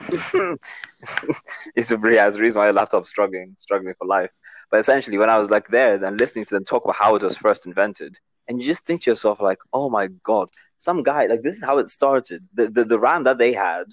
[1.74, 4.30] it's a yeah, it's the reason why the laptop's struggling, struggling for life.
[4.70, 7.22] But essentially, when I was like there and listening to them talk about how it
[7.22, 8.16] was first invented,
[8.46, 11.64] and you just think to yourself like, oh my god, some guy like this is
[11.64, 12.46] how it started.
[12.54, 13.86] The the, the RAM that they had,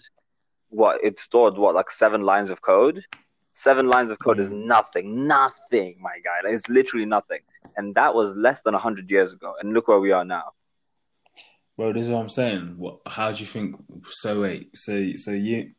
[0.69, 3.03] what it stored what like seven lines of code.
[3.53, 4.65] Seven lines of code is mm.
[4.65, 6.40] nothing, nothing, my guy.
[6.44, 7.40] Like, it's literally nothing,
[7.76, 9.53] and that was less than hundred years ago.
[9.60, 10.53] And look where we are now.
[11.78, 12.76] Bro, this is what I'm saying.
[12.78, 12.99] What?
[13.07, 13.76] How do you think?
[14.10, 15.72] So wait, so so you?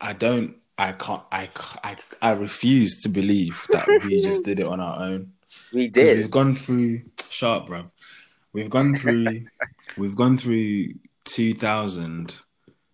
[0.00, 0.56] I don't.
[0.78, 1.22] I can't.
[1.30, 1.50] I
[1.84, 5.32] I, I refuse to believe that we just did it on our own.
[5.72, 6.16] We did.
[6.16, 7.90] we've gone through sharp, bro.
[8.52, 9.46] We've gone through.
[9.98, 10.94] we've gone through
[11.24, 12.40] two thousand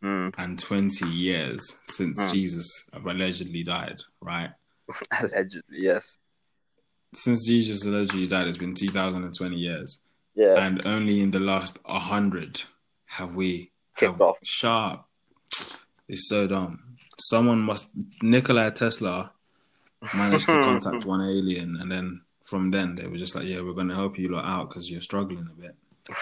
[0.06, 2.32] Mm, and twenty years since Mm.
[2.32, 4.00] Jesus allegedly died.
[4.20, 4.50] Right.
[5.20, 6.16] allegedly, yes.
[7.14, 10.00] Since Jesus allegedly died, it's been two thousand and twenty years.
[10.38, 10.66] Yeah.
[10.66, 12.60] and only in the last 100
[13.06, 14.36] have we Kicked have off.
[14.44, 15.06] sharp
[16.10, 17.86] it's so dumb someone must
[18.22, 19.32] Nikola Tesla
[20.14, 23.72] managed to contact one alien and then from then they were just like yeah we're
[23.72, 25.74] going to help you lot out because you're struggling a bit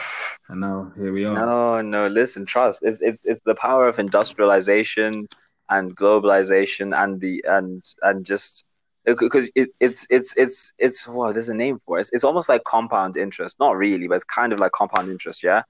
[0.49, 2.07] and now here we are No, no.
[2.07, 2.83] Listen, trust.
[2.83, 5.29] It's it's it's the power of industrialization
[5.71, 8.66] and globalization and the and and just
[9.05, 12.03] because it, it's it's it's it's well, there's a name for it.
[12.03, 13.59] It's, it's almost like compound interest.
[13.59, 15.43] Not really, but it's kind of like compound interest.
[15.43, 15.62] Yeah.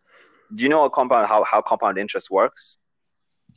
[0.54, 2.78] Do you know what compound how how compound interest works?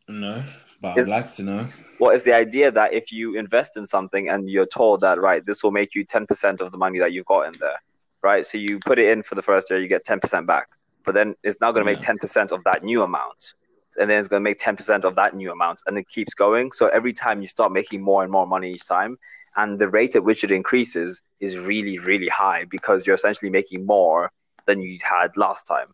[0.07, 0.41] no
[0.81, 1.67] but I'd like to know
[1.99, 5.45] Well, it's the idea that if you invest in something and you're told that right,
[5.45, 7.81] this will make you ten percent of the money that you've got in there,
[8.21, 8.45] right?
[8.45, 10.67] So you put it in for the first year, you get ten percent back,
[11.07, 12.09] but then it's now going to make Yeah.
[12.09, 13.55] ten percent of that new amount,
[13.99, 16.33] and then it's going to make ten percent of that new amount, and it keeps
[16.35, 16.71] going.
[16.73, 19.17] So every time you start making more and more money each time,
[19.55, 23.85] and the rate at which it increases is really, really high because you're essentially making
[23.85, 24.31] more
[24.67, 25.87] than you had last time.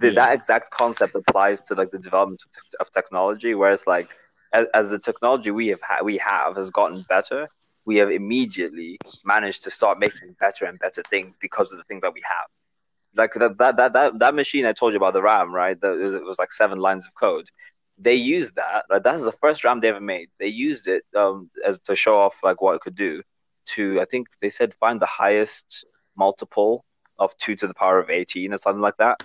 [0.00, 0.14] The, Yeah.
[0.20, 4.08] That exact concept applies to like the development of, te- of technology, where it's like
[4.52, 7.48] as, as the technology we have ha- we have has gotten better,
[7.84, 12.02] we have immediately managed to start making better and better things because of the things
[12.02, 12.48] that we have.
[13.14, 15.78] Like that that that that, that machine I told you about the RAM, right?
[15.80, 17.48] The, it was- it was like seven lines of code.
[17.98, 18.84] They used that.
[18.90, 19.02] Right?
[19.02, 20.28] That's the first RAM they ever made.
[20.38, 23.22] They used it um, as to show off like what it could do.
[23.74, 25.84] To I think they said find the highest
[26.16, 26.84] multiple
[27.18, 29.22] of two to the power of eighteen or something like that.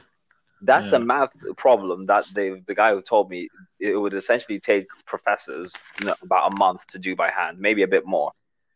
[0.62, 3.48] That's a math problem that they the guy who told me
[3.80, 7.84] it would essentially take professors you know, about a month to do by hand, maybe
[7.84, 8.32] a bit more.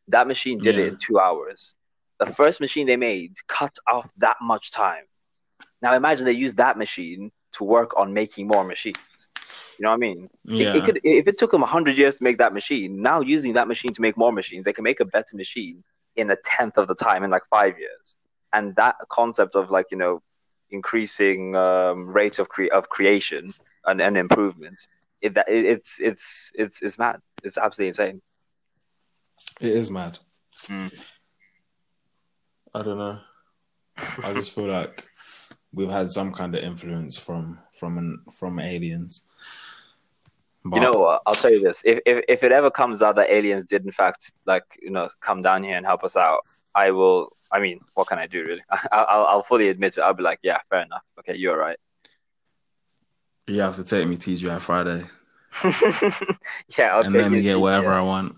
[0.08, 1.74] That machine did it in two hours.
[2.22, 5.06] The first machine they made cut off that much time.
[5.84, 7.22] Now imagine they used that machine
[7.56, 8.98] to work on making more machines.
[9.78, 10.20] You know what I mean?
[10.62, 12.92] It- yeah It, could if it took them hundred years to make that machine.
[13.10, 15.78] Now using that machine to make more machines, they can make a better machine
[16.20, 18.08] in a tenth of the time in like five years.
[18.56, 20.14] And that concept of like you know
[20.70, 23.44] increasing um, rate of cre- of creation
[23.88, 24.78] and, and improvement,
[25.26, 27.18] it, that, it, it's it's it's it's mad.
[27.44, 28.22] It's absolutely insane.
[29.60, 30.14] it is mad
[30.70, 30.92] Mm.
[32.74, 33.20] I don't know
[34.24, 35.08] I just feel like
[35.74, 39.28] we've had some kind of influence from from an, from aliens.
[40.64, 41.22] But, You know what?
[41.26, 43.92] I'll tell you this: if, if if it ever comes out that aliens did in
[43.92, 46.42] fact like you know come down here and help us out,
[46.76, 47.36] I will.
[47.52, 48.64] I mean, what can I do really?
[48.70, 50.02] I, I'll I'll fully admit it.
[50.02, 51.04] I'll be like, yeah, fair enough.
[51.20, 51.78] Okay, you're right.
[53.48, 55.04] you have to take me to TGI Friday
[56.78, 57.92] yeah, I'll and take let me you get to- whatever.
[57.92, 58.36] I want.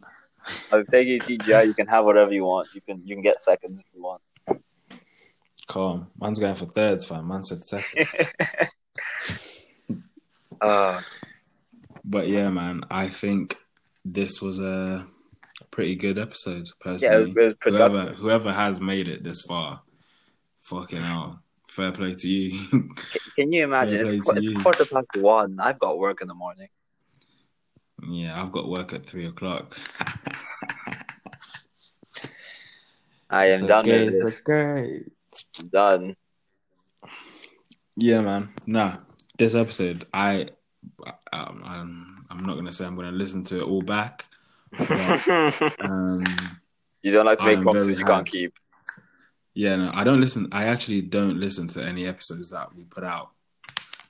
[0.72, 1.68] I'll take you TGI.
[1.68, 2.70] You can have whatever you want.
[2.74, 4.22] You can you can get seconds if you want.
[5.68, 6.07] Calm.
[6.20, 7.28] Man's going for thirds, fam.
[7.28, 8.18] Man said seconds.
[10.61, 10.99] uh,
[12.03, 13.57] but yeah, man, I think
[14.03, 15.07] this was a
[15.72, 16.68] pretty good episode.
[16.86, 19.82] yeah, it was, Personally, it was whoever whoever has made it this far,
[20.60, 22.90] fucking hell, fair play to you.
[23.36, 24.02] Can you imagine?
[24.02, 25.60] It's, qu- it's quarter past one.
[25.60, 26.68] I've got work in the morning.
[28.10, 29.78] Yeah, I've got work at three o'clock.
[33.30, 35.02] I am It's done okay, with it's okay.
[35.72, 36.16] Done.
[37.96, 38.54] Yeah, man.
[38.68, 38.98] Nah,
[39.38, 40.50] this episode, I,
[41.32, 44.26] um, I'm, I'm not gonna say I'm gonna listen to it all back.
[45.80, 46.24] Um,
[47.02, 48.54] you don't like to make promises you can't keep.
[49.54, 50.48] yeah, no, I don't listen.
[50.52, 53.32] I actually don't listen to any episodes that we put out.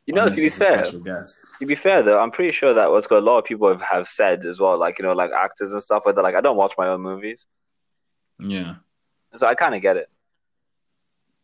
[0.05, 3.19] You know, to be fair, to be fair though, I'm pretty sure that what's got
[3.19, 5.81] a lot of people have, have said as well, like you know, like actors and
[5.81, 6.23] stuff like that.
[6.23, 7.47] Like I don't watch my own movies,
[8.39, 8.75] Yeah,
[9.34, 10.09] so I kind of get it.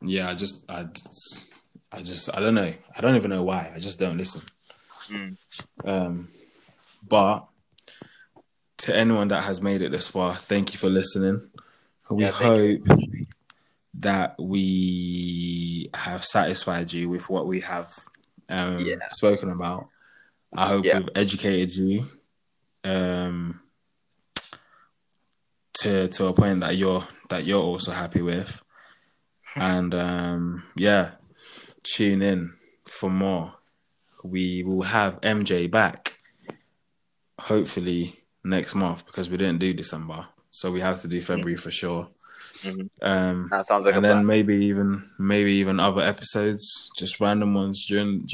[0.01, 0.29] yeah.
[0.29, 1.53] I just, I just,
[1.91, 2.73] I just, I don't know.
[2.95, 3.71] I don't even know why.
[3.73, 4.41] I just don't listen.
[5.09, 5.37] Mm.
[5.85, 6.27] Um,
[7.07, 7.47] but
[8.79, 11.49] to anyone that has made it this far, thank you for listening.
[12.09, 12.81] We Yeah, hope
[13.95, 17.93] that we have satisfied you with what we have
[18.49, 18.95] um, Yeah.
[19.11, 19.87] spoken about.
[20.55, 20.99] I hope Yeah.
[20.99, 22.05] we've educated you
[22.83, 23.61] um,
[25.75, 28.61] to to a point that you're that you're also happy with,
[29.55, 31.11] and um, yeah,
[31.83, 32.53] tune in
[32.89, 33.53] for more.
[34.23, 36.17] We will have MJ back
[37.39, 41.71] hopefully next month because we didn't do December, so we have to do February for
[41.71, 42.09] sure.
[42.63, 42.89] Mhm.
[43.01, 44.25] Um, That sounds like and a then plan.
[44.25, 48.25] maybe even maybe even other episodes, just random ones during during